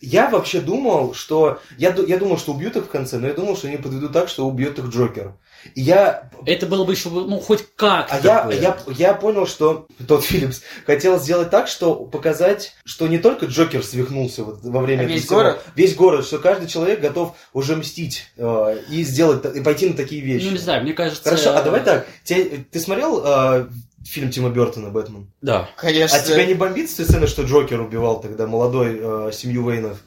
я 0.00 0.28
вообще 0.28 0.60
думал, 0.60 1.14
что... 1.14 1.60
Я, 1.78 1.94
я 2.08 2.18
думал, 2.18 2.36
что 2.36 2.50
убьют 2.52 2.74
их 2.76 2.86
в 2.86 2.88
конце, 2.88 3.18
но 3.18 3.28
я 3.28 3.34
думал, 3.34 3.56
что 3.56 3.68
они 3.68 3.76
подведут 3.76 4.12
так, 4.12 4.28
что 4.28 4.46
убьет 4.46 4.78
их 4.80 4.86
Джокер. 4.86 5.34
Я... 5.74 6.30
Это 6.44 6.66
было 6.66 6.84
бы 6.84 6.92
еще, 6.92 7.08
ну, 7.08 7.38
хоть 7.38 7.64
как-то. 7.76 8.16
А 8.16 8.20
я, 8.20 8.44
бы. 8.44 8.54
я, 8.54 8.76
я 8.88 9.14
понял, 9.14 9.46
что 9.46 9.86
тот 10.08 10.24
Филлипс 10.24 10.62
хотел 10.86 11.18
сделать 11.20 11.50
так, 11.50 11.68
что 11.68 11.94
показать, 11.94 12.74
что 12.84 13.06
не 13.08 13.18
только 13.18 13.46
Джокер 13.46 13.84
свихнулся 13.84 14.44
вот 14.44 14.60
во 14.62 14.80
время 14.80 15.02
А 15.02 15.04
этого 15.04 15.14
весь 15.14 15.24
всего, 15.24 15.36
город? 15.36 15.64
весь 15.74 15.94
город, 15.94 16.26
что 16.26 16.38
каждый 16.38 16.68
человек 16.68 17.00
готов 17.00 17.36
уже 17.52 17.76
мстить 17.76 18.26
э, 18.36 18.78
и 18.90 19.02
сделать, 19.04 19.44
и 19.54 19.60
пойти 19.60 19.88
на 19.88 19.96
такие 19.96 20.20
вещи. 20.20 20.46
Ну, 20.46 20.52
не 20.52 20.58
знаю, 20.58 20.82
мне 20.82 20.92
кажется... 20.92 21.22
Хорошо, 21.22 21.56
а 21.56 21.62
давай 21.62 21.82
так. 21.82 22.06
Те- 22.24 22.64
ты 22.70 22.80
смотрел 22.80 23.22
э, 23.24 23.68
фильм 24.04 24.30
Тима 24.30 24.50
Бертона 24.50 24.90
«Бэтмен»? 24.90 25.30
Да. 25.40 25.68
Конечно. 25.76 26.18
А 26.18 26.20
тебя 26.20 26.44
не 26.44 26.54
бомбит 26.54 26.90
с 26.90 26.94
той 26.94 27.06
сцены, 27.06 27.26
что 27.26 27.42
Джокер 27.42 27.80
убивал 27.80 28.20
тогда 28.20 28.46
молодой 28.46 28.98
э, 29.00 29.30
семью 29.32 29.64
Уэйнов? 29.66 29.98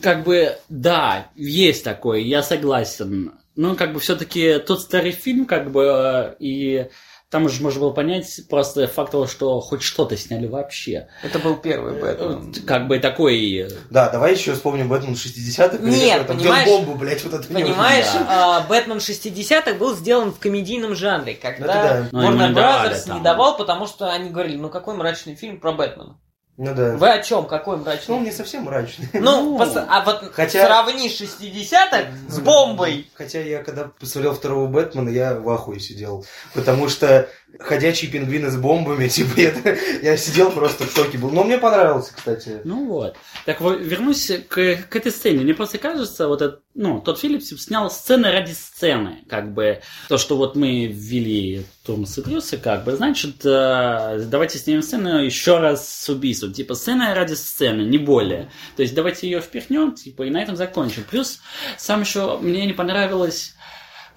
Как 0.00 0.24
бы, 0.24 0.56
да, 0.68 1.28
есть 1.34 1.84
такое, 1.84 2.20
я 2.20 2.42
согласен. 2.42 3.32
Ну, 3.60 3.74
как 3.74 3.92
бы, 3.92 3.98
все-таки 3.98 4.58
тот 4.60 4.80
старый 4.82 5.10
фильм, 5.10 5.44
как 5.44 5.72
бы, 5.72 5.82
э, 5.84 6.34
и 6.38 6.86
там 7.28 7.44
уже 7.46 7.60
можно 7.60 7.80
было 7.80 7.90
понять 7.90 8.40
просто 8.48 8.86
факт 8.86 9.10
того, 9.10 9.26
что 9.26 9.58
хоть 9.60 9.82
что-то 9.82 10.16
сняли 10.16 10.46
вообще. 10.46 11.08
Это 11.24 11.40
был 11.40 11.56
первый 11.56 12.00
Бэтмен. 12.00 12.52
Э, 12.56 12.60
Как 12.66 12.86
бы 12.86 13.00
такой... 13.00 13.66
э, 13.66 13.68
Да, 13.90 14.10
давай 14.10 14.34
еще 14.34 14.54
вспомним 14.54 14.88
Бэтмен 14.88 15.14
60-х. 15.14 15.76
или 15.78 15.90
Нет, 15.90 16.26
там, 16.28 16.38
понимаешь- 16.38 16.68
бомбу, 16.68 16.94
блядь, 16.94 17.22
вот 17.24 17.34
это. 17.34 17.52
Понимаешь, 17.52 18.06
Да. 18.14 18.58
а, 18.58 18.60
Бэтмен 18.68 18.98
60-х 18.98 19.74
был 19.74 19.96
сделан 19.96 20.32
в 20.32 20.38
комедийном 20.38 20.94
жанре, 20.94 21.34
Ну, 21.34 21.50
когда 21.50 21.66
да. 21.66 22.08
Ну, 22.12 22.22
ему 22.22 22.36
Warner 22.38 22.52
давали 22.54 22.94
Brothers 22.94 23.06
там. 23.08 23.16
не 23.18 23.22
давал, 23.24 23.56
потому 23.56 23.86
что 23.88 24.08
они 24.10 24.30
говорили, 24.30 24.56
ну 24.56 24.70
какой 24.70 24.94
мрачный 24.94 25.34
фильм 25.34 25.58
про 25.58 25.72
Бэтмена. 25.72 26.16
Ну 26.60 26.74
да. 26.74 26.96
Вы 26.96 27.08
о 27.10 27.22
чем? 27.22 27.46
Какой 27.46 27.76
Ну, 27.76 27.84
мрачный? 27.84 28.16
он 28.16 28.24
не 28.24 28.32
совсем 28.32 28.64
мрачный. 28.64 29.08
Ну, 29.14 29.20
Ну, 29.20 29.58
пос- 29.62 29.86
а 29.88 30.02
вот 30.04 30.32
хотя- 30.34 30.66
сравни 30.66 31.08
60-х 31.08 32.06
с 32.28 32.38
бомбой. 32.40 33.08
Хотя 33.14 33.40
я 33.40 33.62
когда 33.62 33.84
посмотрел 33.98 34.34
второго 34.34 34.66
Бэтмена, 34.66 35.08
я 35.08 35.34
в 35.34 35.48
ахуе 35.48 35.78
сидел. 35.78 36.26
Потому 36.54 36.88
что 36.88 37.28
ходячие 37.58 38.10
пингвины 38.10 38.50
с 38.50 38.56
бомбами, 38.56 39.08
типа, 39.08 39.40
я, 39.40 39.52
я 40.02 40.16
сидел 40.16 40.50
просто 40.50 40.84
в 40.84 40.92
шоке 40.92 41.18
был. 41.18 41.30
Но 41.30 41.44
мне 41.44 41.58
понравился, 41.58 42.14
кстати. 42.14 42.60
Ну 42.64 42.86
вот. 42.86 43.16
Так 43.44 43.60
вот, 43.60 43.80
вернусь 43.80 44.30
к, 44.48 44.76
к 44.88 44.96
этой 44.96 45.12
сцене. 45.12 45.44
Мне 45.44 45.54
просто 45.54 45.78
кажется, 45.78 46.28
вот 46.28 46.42
этот, 46.42 46.62
ну, 46.74 47.00
тот 47.00 47.18
Филлипс 47.18 47.48
снял 47.48 47.90
сцены 47.90 48.30
ради 48.30 48.52
сцены. 48.52 49.24
Как 49.28 49.52
бы 49.52 49.80
то, 50.08 50.18
что 50.18 50.36
вот 50.36 50.56
мы 50.56 50.86
ввели 50.86 51.64
Томаса 51.84 52.22
Брюса, 52.22 52.58
как 52.58 52.84
бы, 52.84 52.94
значит, 52.94 53.44
э, 53.44 54.24
давайте 54.26 54.58
снимем 54.58 54.82
сцену 54.82 55.22
еще 55.22 55.58
раз 55.58 55.88
с 55.88 56.08
убийством. 56.08 56.52
Типа, 56.52 56.74
сцена 56.74 57.14
ради 57.14 57.34
сцены, 57.34 57.82
не 57.82 57.98
более. 57.98 58.50
То 58.76 58.82
есть 58.82 58.94
давайте 58.94 59.28
ее 59.28 59.40
впихнем, 59.40 59.94
типа, 59.94 60.22
и 60.24 60.30
на 60.30 60.42
этом 60.42 60.56
закончим. 60.56 61.04
Плюс, 61.10 61.40
сам 61.76 62.02
еще 62.02 62.38
мне 62.38 62.66
не 62.66 62.72
понравилось 62.72 63.54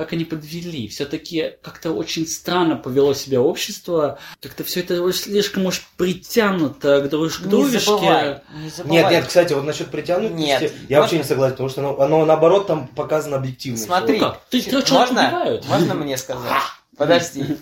как 0.02 0.14
они 0.14 0.26
подвели. 0.26 0.88
Все-таки 0.88 1.54
как-то 1.62 1.92
очень 1.92 2.26
странно 2.28 2.76
повело 2.76 3.14
себя 3.14 3.40
общество. 3.42 4.18
Как-то 4.42 4.64
все 4.64 4.80
это 4.80 5.12
слишком 5.14 5.66
уж 5.68 5.84
притянуто 5.98 7.02
к, 7.02 7.10
друж... 7.10 7.38
к 7.38 7.46
Не 7.46 7.50
дружке. 7.52 7.80
забывай, 7.80 8.42
не 8.56 8.70
забывай. 8.70 8.98
Нет, 9.02 9.12
нет, 9.12 9.26
кстати, 9.28 9.54
вот 9.54 9.64
насчет 9.64 9.90
притянутости, 9.90 10.42
Нет. 10.44 10.62
я 10.62 10.70
Можно- 10.98 11.00
вообще 11.02 11.18
не 11.20 11.24
согласен, 11.24 11.52
потому 11.54 11.70
что 11.70 11.82
оно, 11.82 12.00
оно, 12.02 12.26
наоборот 12.26 12.68
там 12.68 12.88
показано 12.88 13.38
объективно. 13.38 13.78
Смотри, 13.78 14.20
Ну 14.20 14.26
как? 14.26 14.42
Ты- 14.50 14.62
ты 14.62 14.72
можно, 14.94 15.28
убивают? 15.28 15.68
можно 15.68 15.94
мне 15.94 16.18
сказать? 16.18 16.52
Подожди. 16.98 17.58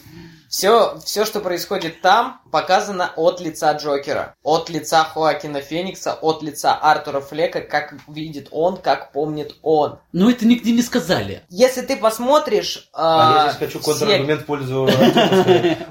Все, 0.49 0.97
все, 1.05 1.25
что 1.25 1.41
происходит 1.41 2.01
там, 2.01 2.41
показано 2.51 3.11
от 3.15 3.39
лица 3.39 3.71
Джокера, 3.73 4.33
от 4.41 4.67
лица 4.69 5.03
Хоакина 5.03 5.61
Феникса, 5.61 6.13
от 6.13 6.41
лица 6.41 6.73
Артура 6.73 7.21
Флека, 7.21 7.61
как 7.61 7.93
видит 8.07 8.47
он, 8.49 8.77
как 8.77 9.11
помнит 9.11 9.55
он. 9.61 9.99
Но 10.11 10.31
это 10.31 10.47
нигде 10.47 10.71
не 10.71 10.81
сказали. 10.81 11.43
Если 11.49 11.81
ты 11.81 11.95
посмотришь... 11.97 12.89
А 12.93 13.43
я 13.45 13.51
здесь 13.51 13.59
хочу 13.59 13.79
контраргумент 13.79 14.41
в 14.41 14.45
пользу. 14.45 14.89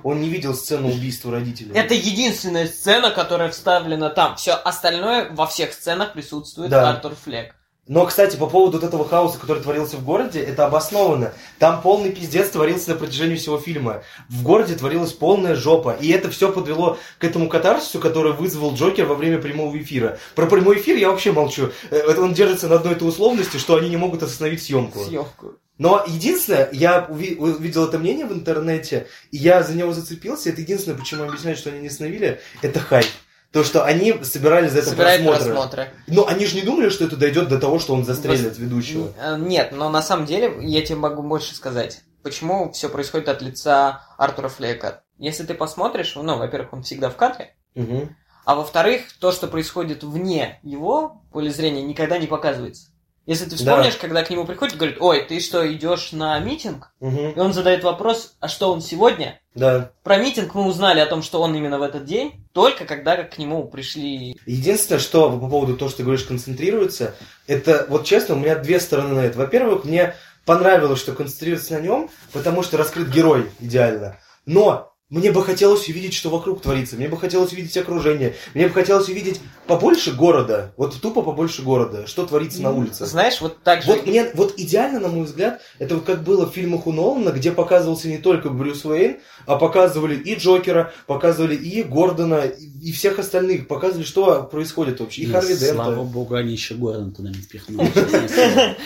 Он 0.02 0.20
не 0.20 0.28
видел 0.28 0.54
сцену 0.54 0.88
убийства 0.88 1.30
родителей. 1.30 1.78
Это 1.78 1.94
единственная 1.94 2.66
сцена, 2.66 3.10
которая 3.12 3.50
вставлена 3.50 4.10
там. 4.10 4.34
Все 4.34 4.54
остальное 4.54 5.30
во 5.30 5.46
всех 5.46 5.72
сценах 5.72 6.14
присутствует 6.14 6.70
Да. 6.70 6.90
Артур 6.90 7.14
Флек. 7.14 7.54
Но, 7.88 8.04
кстати, 8.06 8.36
по 8.36 8.46
поводу 8.46 8.78
вот 8.78 8.86
этого 8.86 9.08
хаоса, 9.08 9.38
который 9.38 9.62
творился 9.62 9.96
в 9.96 10.04
городе, 10.04 10.40
это 10.40 10.66
обосновано. 10.66 11.32
Там 11.58 11.80
полный 11.80 12.12
пиздец 12.12 12.50
творился 12.50 12.90
на 12.90 12.96
протяжении 12.96 13.36
всего 13.36 13.58
фильма. 13.58 14.02
В 14.28 14.42
городе 14.42 14.74
творилась 14.76 15.12
полная 15.14 15.54
жопа. 15.56 15.96
И 15.98 16.10
это 16.10 16.30
все 16.30 16.52
подвело 16.52 16.98
к 17.18 17.24
этому 17.24 17.48
катарсису, 17.48 17.98
который 17.98 18.32
вызвал 18.34 18.74
Джокер 18.74 19.06
во 19.06 19.14
время 19.14 19.38
прямого 19.38 19.74
эфира. 19.78 20.18
Про 20.34 20.44
прямой 20.46 20.78
эфир 20.78 20.96
я 20.98 21.08
вообще 21.10 21.32
молчу. 21.32 21.70
Э, 21.90 22.14
Он 22.18 22.34
держится 22.34 22.68
на 22.68 22.76
одной 22.76 22.92
этой 22.92 23.08
условности, 23.08 23.56
что 23.56 23.76
они 23.76 23.88
не 23.88 23.96
могут 23.96 24.22
остановить 24.22 24.62
съемку. 24.62 25.02
Съемку. 25.02 25.54
Но 25.78 26.04
единственное, 26.06 26.68
я 26.72 27.06
уви- 27.08 27.36
увидел 27.38 27.86
это 27.86 27.98
мнение 27.98 28.26
в 28.26 28.32
интернете, 28.32 29.06
и 29.30 29.38
я 29.38 29.62
за 29.62 29.74
него 29.74 29.92
зацепился. 29.94 30.50
Это 30.50 30.60
единственное, 30.60 30.98
почему 30.98 31.24
объясняют, 31.24 31.58
что 31.58 31.70
они 31.70 31.80
не 31.80 31.86
остановили, 31.88 32.40
это 32.60 32.80
хайп. 32.80 33.06
То, 33.52 33.64
что 33.64 33.84
они 33.84 34.12
собирались 34.24 34.72
за 34.72 34.80
это 34.80 34.90
Собирает 34.90 35.24
просмотры. 35.24 35.52
просмотры. 35.54 35.90
Но 36.06 36.26
они 36.26 36.44
же 36.44 36.56
не 36.56 36.62
думали, 36.62 36.90
что 36.90 37.04
это 37.06 37.16
дойдет 37.16 37.48
до 37.48 37.58
того, 37.58 37.78
что 37.78 37.94
он 37.94 38.04
застрелит 38.04 38.58
ведущего. 38.58 39.10
Э, 39.18 39.36
Нет, 39.38 39.72
но 39.72 39.88
на 39.88 40.02
самом 40.02 40.26
деле 40.26 40.54
я 40.60 40.82
тебе 40.84 40.96
могу 40.96 41.22
больше 41.22 41.54
сказать. 41.54 42.02
Почему 42.22 42.70
все 42.72 42.90
происходит 42.90 43.28
от 43.30 43.40
лица 43.40 44.02
Артура 44.18 44.48
Флека? 44.48 45.02
Если 45.18 45.44
ты 45.44 45.54
посмотришь, 45.54 46.14
ну, 46.14 46.36
во-первых, 46.36 46.72
он 46.74 46.82
всегда 46.82 47.08
в 47.08 47.16
кадре, 47.16 47.54
Мгм. 47.74 48.14
а 48.44 48.54
во-вторых, 48.54 49.02
то, 49.18 49.32
что 49.32 49.46
происходит 49.46 50.02
вне 50.02 50.60
его 50.62 51.22
поля 51.32 51.50
зрения, 51.50 51.82
никогда 51.82 52.18
не 52.18 52.26
показывается. 52.26 52.88
Если 53.28 53.44
ты 53.44 53.56
вспомнишь, 53.56 53.96
когда 53.96 54.24
к 54.24 54.30
нему 54.30 54.46
приходит 54.46 54.78
говорит, 54.78 54.96
ой, 55.00 55.22
ты 55.22 55.38
что, 55.40 55.70
идешь 55.70 56.12
на 56.12 56.38
митинг? 56.38 56.90
Мгм. 56.98 57.32
И 57.32 57.38
он 57.38 57.52
задает 57.52 57.84
вопрос, 57.84 58.36
а 58.40 58.48
что 58.48 58.72
он 58.72 58.80
сегодня? 58.80 59.38
Да. 59.54 59.90
Про 60.02 60.16
митинг 60.16 60.54
мы 60.54 60.64
узнали 60.66 61.00
о 61.00 61.06
том, 61.06 61.22
что 61.22 61.42
он 61.42 61.54
именно 61.54 61.78
в 61.78 61.82
этот 61.82 62.06
день, 62.06 62.42
только 62.54 62.86
когда 62.86 63.22
к 63.24 63.36
нему 63.36 63.68
пришли... 63.68 64.34
Единственное, 64.46 64.98
что 64.98 65.30
по 65.30 65.46
поводу 65.46 65.76
того, 65.76 65.90
что 65.90 65.98
ты 65.98 66.04
говоришь, 66.04 66.24
концентрируется, 66.24 67.16
это, 67.46 67.84
вот 67.90 68.06
честно, 68.06 68.34
у 68.34 68.38
меня 68.38 68.54
две 68.54 68.80
стороны 68.80 69.14
на 69.14 69.20
это. 69.26 69.36
Во-первых, 69.36 69.84
мне 69.84 70.14
понравилось, 70.46 70.98
что 70.98 71.12
концентрируется 71.12 71.74
на 71.74 71.80
нем, 71.80 72.10
потому 72.32 72.62
что 72.62 72.78
раскрыт 72.78 73.08
герой 73.08 73.50
идеально. 73.60 74.16
Но 74.46 74.87
мне 75.10 75.32
бы 75.32 75.42
хотелось 75.44 75.88
увидеть, 75.88 76.14
что 76.14 76.30
вокруг 76.30 76.62
творится. 76.62 76.96
Мне 76.96 77.08
бы 77.08 77.16
хотелось 77.16 77.52
увидеть 77.52 77.76
окружение. 77.76 78.34
Мне 78.54 78.68
бы 78.68 78.74
хотелось 78.74 79.08
увидеть 79.08 79.40
побольше 79.66 80.12
города. 80.12 80.72
Вот 80.76 81.00
тупо 81.00 81.22
побольше 81.22 81.62
города. 81.62 82.06
Что 82.06 82.26
творится 82.26 82.62
на 82.62 82.72
улицах. 82.72 83.08
Знаешь, 83.08 83.40
вот 83.40 83.62
так 83.62 83.82
же... 83.82 83.88
Вот 83.88 84.06
мне, 84.06 84.30
вот 84.34 84.54
идеально, 84.56 85.00
на 85.00 85.08
мой 85.08 85.24
взгляд, 85.24 85.60
это 85.78 85.96
вот 85.96 86.04
как 86.04 86.22
было 86.22 86.46
в 86.46 86.54
фильмах 86.54 86.86
у 86.86 86.92
Нолана, 86.92 87.30
где 87.30 87.52
показывался 87.52 88.08
не 88.08 88.18
только 88.18 88.50
Брюс 88.50 88.84
Уэйн, 88.84 89.18
а 89.46 89.56
показывали 89.56 90.14
и 90.14 90.34
Джокера, 90.34 90.92
показывали 91.06 91.54
и 91.54 91.82
Гордона, 91.82 92.42
и 92.42 92.68
и 92.88 92.92
всех 92.92 93.18
остальных, 93.18 93.68
показывали, 93.68 94.04
что 94.04 94.44
происходит 94.44 95.00
вообще. 95.00 95.22
И 95.22 95.26
Ну, 95.26 95.32
Харви 95.34 95.54
Слава 95.54 95.94
Дента. 95.96 96.02
богу, 96.04 96.34
они 96.34 96.52
еще 96.52 96.74
Гордон 96.74 97.12
туда 97.12 97.30
не 97.30 97.42
слово. 98.28 98.76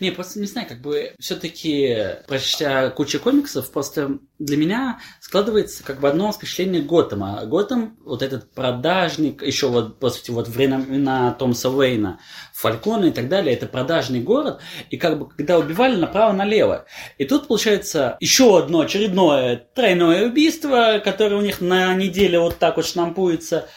Не, 0.00 0.10
просто 0.10 0.40
не 0.40 0.46
знаю, 0.46 0.66
как 0.66 0.80
бы 0.80 1.12
все-таки, 1.20 1.96
прочтя 2.26 2.90
кучу 2.90 3.20
комиксов, 3.20 3.70
просто 3.70 4.18
для 4.44 4.56
меня 4.56 5.00
складывается 5.20 5.82
как 5.84 6.00
бы 6.00 6.08
одно 6.08 6.32
впечатление 6.32 6.82
Готэма. 6.82 7.44
Готэм, 7.46 7.96
вот 8.04 8.22
этот 8.22 8.52
продажник, 8.52 9.42
еще 9.42 9.68
вот, 9.68 9.98
по 9.98 10.10
сути, 10.10 10.30
вот 10.30 10.48
времена 10.48 11.32
Томаса 11.38 11.70
Уэйна, 11.70 12.20
Фалькона 12.52 13.06
и 13.06 13.10
так 13.10 13.28
далее, 13.28 13.54
это 13.54 13.66
продажный 13.66 14.20
город, 14.20 14.60
и 14.90 14.96
как 14.96 15.18
бы 15.18 15.28
когда 15.28 15.58
убивали 15.58 15.96
направо-налево. 15.96 16.84
И 17.18 17.24
тут 17.24 17.48
получается 17.48 18.16
еще 18.20 18.58
одно 18.58 18.80
очередное 18.80 19.56
тройное 19.74 20.26
убийство, 20.26 21.00
которое 21.02 21.36
у 21.36 21.42
них 21.42 21.60
на 21.60 21.94
неделе 21.94 22.38
вот 22.38 22.58
так 22.58 22.76
вот 22.76 22.86
шнампуется. 22.86 23.68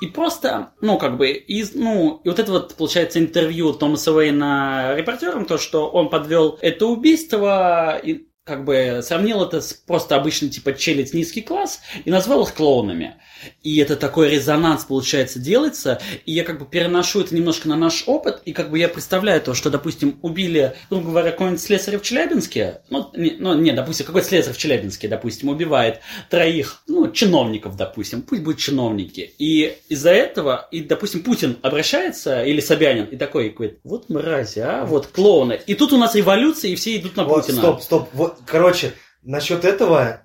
И 0.00 0.06
просто, 0.06 0.72
ну, 0.80 0.98
как 0.98 1.16
бы, 1.18 1.30
из, 1.30 1.74
ну, 1.74 2.20
и 2.24 2.28
вот 2.28 2.38
это 2.38 2.50
вот, 2.50 2.74
получается, 2.74 3.18
интервью 3.18 3.72
Томаса 3.74 4.12
Уэйна 4.12 4.94
репортерам, 4.96 5.44
то, 5.44 5.58
что 5.58 5.88
он 5.88 6.08
подвел 6.08 6.58
это 6.62 6.86
убийство, 6.86 7.98
и 8.02 8.25
как 8.46 8.64
бы 8.64 9.00
сравнил 9.02 9.42
это 9.42 9.60
с 9.60 9.74
просто 9.74 10.14
обычный 10.14 10.48
типа 10.48 10.72
челядь 10.72 11.12
низкий 11.12 11.42
класс 11.42 11.80
и 12.04 12.10
назвал 12.10 12.44
их 12.44 12.54
клоунами. 12.54 13.16
И 13.62 13.78
это 13.78 13.96
такой 13.96 14.30
резонанс, 14.30 14.84
получается, 14.84 15.38
делается, 15.38 16.00
и 16.24 16.32
я 16.32 16.44
как 16.44 16.58
бы 16.58 16.66
переношу 16.66 17.20
это 17.20 17.34
немножко 17.34 17.68
на 17.68 17.76
наш 17.76 18.04
опыт, 18.06 18.40
и 18.44 18.52
как 18.52 18.70
бы 18.70 18.78
я 18.78 18.88
представляю 18.88 19.40
то, 19.40 19.54
что, 19.54 19.70
допустим, 19.70 20.18
убили, 20.22 20.74
грубо 20.90 21.10
говоря, 21.10 21.30
какой-нибудь 21.32 21.60
слесаря 21.60 21.98
в 21.98 22.02
Челябинске, 22.02 22.80
ну, 22.90 23.10
не, 23.14 23.36
ну, 23.38 23.54
не, 23.54 23.72
допустим, 23.72 24.06
какой-то 24.06 24.28
слесарь 24.28 24.54
в 24.54 24.58
Челябинске, 24.58 25.08
допустим, 25.08 25.48
убивает 25.48 26.00
троих, 26.30 26.82
ну, 26.86 27.10
чиновников, 27.10 27.76
допустим, 27.76 28.22
пусть 28.22 28.42
будут 28.42 28.60
чиновники, 28.60 29.34
и 29.38 29.76
из-за 29.88 30.10
этого, 30.10 30.68
и, 30.70 30.80
допустим, 30.80 31.22
Путин 31.22 31.58
обращается, 31.62 32.42
или 32.42 32.60
Собянин, 32.60 33.04
и 33.04 33.16
такой 33.16 33.50
говорит, 33.50 33.78
вот 33.84 34.08
мрази, 34.08 34.60
а, 34.60 34.84
вот 34.84 35.08
клоуны, 35.08 35.60
и 35.66 35.74
тут 35.74 35.92
у 35.92 35.98
нас 35.98 36.14
революция, 36.14 36.70
и 36.70 36.76
все 36.76 36.96
идут 36.96 37.16
на 37.16 37.24
Вот, 37.24 37.46
Путина. 37.46 37.58
стоп, 37.58 37.82
стоп. 37.82 38.08
Вот, 38.12 38.38
короче, 38.46 38.92
насчет 39.22 39.64
этого 39.64 40.22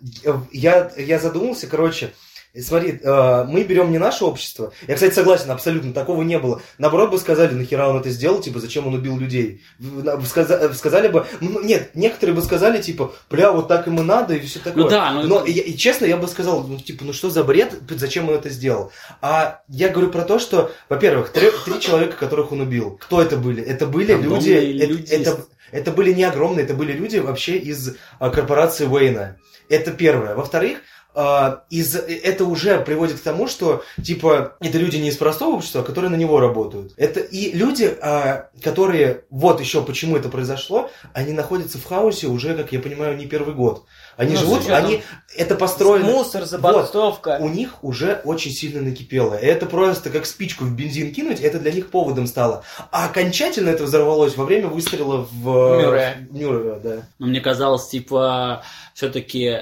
я, 0.51 0.91
я 0.97 1.19
задумался, 1.19 1.67
короче, 1.67 2.11
Смотри, 2.59 2.99
э, 3.01 3.45
мы 3.47 3.63
берем 3.63 3.91
не 3.91 3.97
наше 3.97 4.25
общество. 4.25 4.73
Я, 4.87 4.95
кстати, 4.95 5.13
согласен, 5.13 5.49
абсолютно, 5.51 5.93
такого 5.93 6.21
не 6.23 6.37
было. 6.37 6.61
Наоборот 6.77 7.11
бы 7.11 7.17
сказали, 7.17 7.53
нахера 7.53 7.87
он 7.87 7.97
это 7.99 8.09
сделал, 8.09 8.41
типа, 8.41 8.59
зачем 8.59 8.87
он 8.87 8.93
убил 8.95 9.17
людей. 9.17 9.61
В- 9.79 10.03
на- 10.03 10.19
Сказа- 10.25 10.73
Сказали 10.73 11.07
бы, 11.07 11.25
ну, 11.39 11.61
нет, 11.63 11.91
некоторые 11.95 12.35
бы 12.35 12.41
сказали, 12.41 12.81
типа, 12.81 13.13
бля, 13.29 13.51
вот 13.53 13.69
так 13.69 13.87
ему 13.87 14.03
надо 14.03 14.33
и 14.33 14.39
все 14.41 14.59
такое. 14.59 14.83
Ну 14.83 14.89
да, 14.89 15.11
ну- 15.13 15.27
Но, 15.27 15.45
и, 15.45 15.51
и 15.53 15.77
честно, 15.77 16.05
я 16.05 16.17
бы 16.17 16.27
сказал, 16.27 16.63
ну, 16.67 16.77
типа, 16.77 17.05
ну 17.05 17.13
что 17.13 17.29
за 17.29 17.43
бред, 17.45 17.73
зачем 17.89 18.27
он 18.27 18.35
это 18.35 18.49
сделал? 18.49 18.91
А 19.21 19.61
я 19.69 19.87
говорю 19.87 20.11
про 20.11 20.23
то, 20.23 20.37
что, 20.37 20.71
во-первых, 20.89 21.29
три, 21.29 21.49
три 21.65 21.79
человека, 21.79 22.17
которых 22.17 22.51
он 22.51 22.59
убил. 22.61 22.97
Кто 23.01 23.21
это 23.21 23.37
были? 23.37 23.63
Это 23.63 23.85
были 23.87 24.13
люди... 24.13 24.51
Это- 24.51 24.85
люди. 24.87 25.11
это, 25.13 25.45
это 25.71 25.91
были 25.91 26.11
не 26.11 26.25
огромные, 26.25 26.65
это 26.65 26.73
были 26.73 26.91
люди 26.91 27.17
вообще 27.17 27.57
из 27.57 27.95
а, 28.19 28.29
корпорации 28.29 28.85
Уэйна. 28.87 29.37
Это 29.69 29.91
первое. 29.91 30.35
Во-вторых, 30.35 30.79
а, 31.13 31.63
из, 31.69 31.95
это 31.95 32.45
уже 32.45 32.79
приводит 32.79 33.19
к 33.19 33.23
тому, 33.23 33.47
что, 33.47 33.83
типа, 34.01 34.55
это 34.59 34.77
люди 34.77 34.97
не 34.97 35.09
из 35.09 35.17
простого 35.17 35.55
общества, 35.55 35.81
а 35.81 35.83
которые 35.83 36.09
на 36.09 36.15
него 36.15 36.39
работают. 36.39 36.93
Это 36.97 37.19
и 37.19 37.51
люди, 37.51 37.93
а, 38.01 38.49
которые, 38.63 39.25
вот 39.29 39.59
еще 39.59 39.83
почему 39.83 40.15
это 40.15 40.29
произошло, 40.29 40.89
они 41.13 41.33
находятся 41.33 41.77
в 41.77 41.85
хаосе 41.85 42.27
уже, 42.27 42.55
как 42.55 42.71
я 42.71 42.79
понимаю, 42.79 43.17
не 43.17 43.25
первый 43.25 43.53
год. 43.53 43.85
Они 44.15 44.35
Ну, 44.35 44.39
живут, 44.39 44.69
они, 44.69 45.03
это 45.35 45.55
построено... 45.55 46.05
Мусор, 46.05 46.45
забастовка. 46.45 47.37
У 47.41 47.49
них 47.49 47.83
уже 47.83 48.21
очень 48.23 48.51
сильно 48.51 48.81
накипело. 48.81 49.35
И 49.35 49.45
это 49.45 49.65
просто 49.65 50.09
как 50.09 50.25
спичку 50.25 50.65
в 50.65 50.75
бензин 50.75 51.13
кинуть, 51.13 51.39
это 51.41 51.59
для 51.59 51.71
них 51.71 51.89
поводом 51.89 52.27
стало. 52.27 52.63
А 52.91 53.05
окончательно 53.05 53.69
это 53.69 53.83
взорвалось 53.83 54.37
во 54.37 54.45
время 54.45 54.67
выстрела 54.67 55.27
в... 55.31 55.45
Мюррея. 55.45 56.27
в 56.29 56.35
Мюррея, 56.35 56.79
да. 56.79 56.95
Но 57.19 57.27
мне 57.27 57.41
казалось, 57.41 57.87
типа, 57.87 58.63
все-таки 58.93 59.57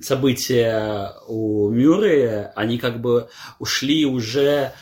события 0.00 1.14
у 1.26 1.68
Мюррея, 1.70 2.52
они 2.54 2.78
как 2.78 3.00
бы 3.00 3.28
ушли 3.58 4.04
уже, 4.04 4.72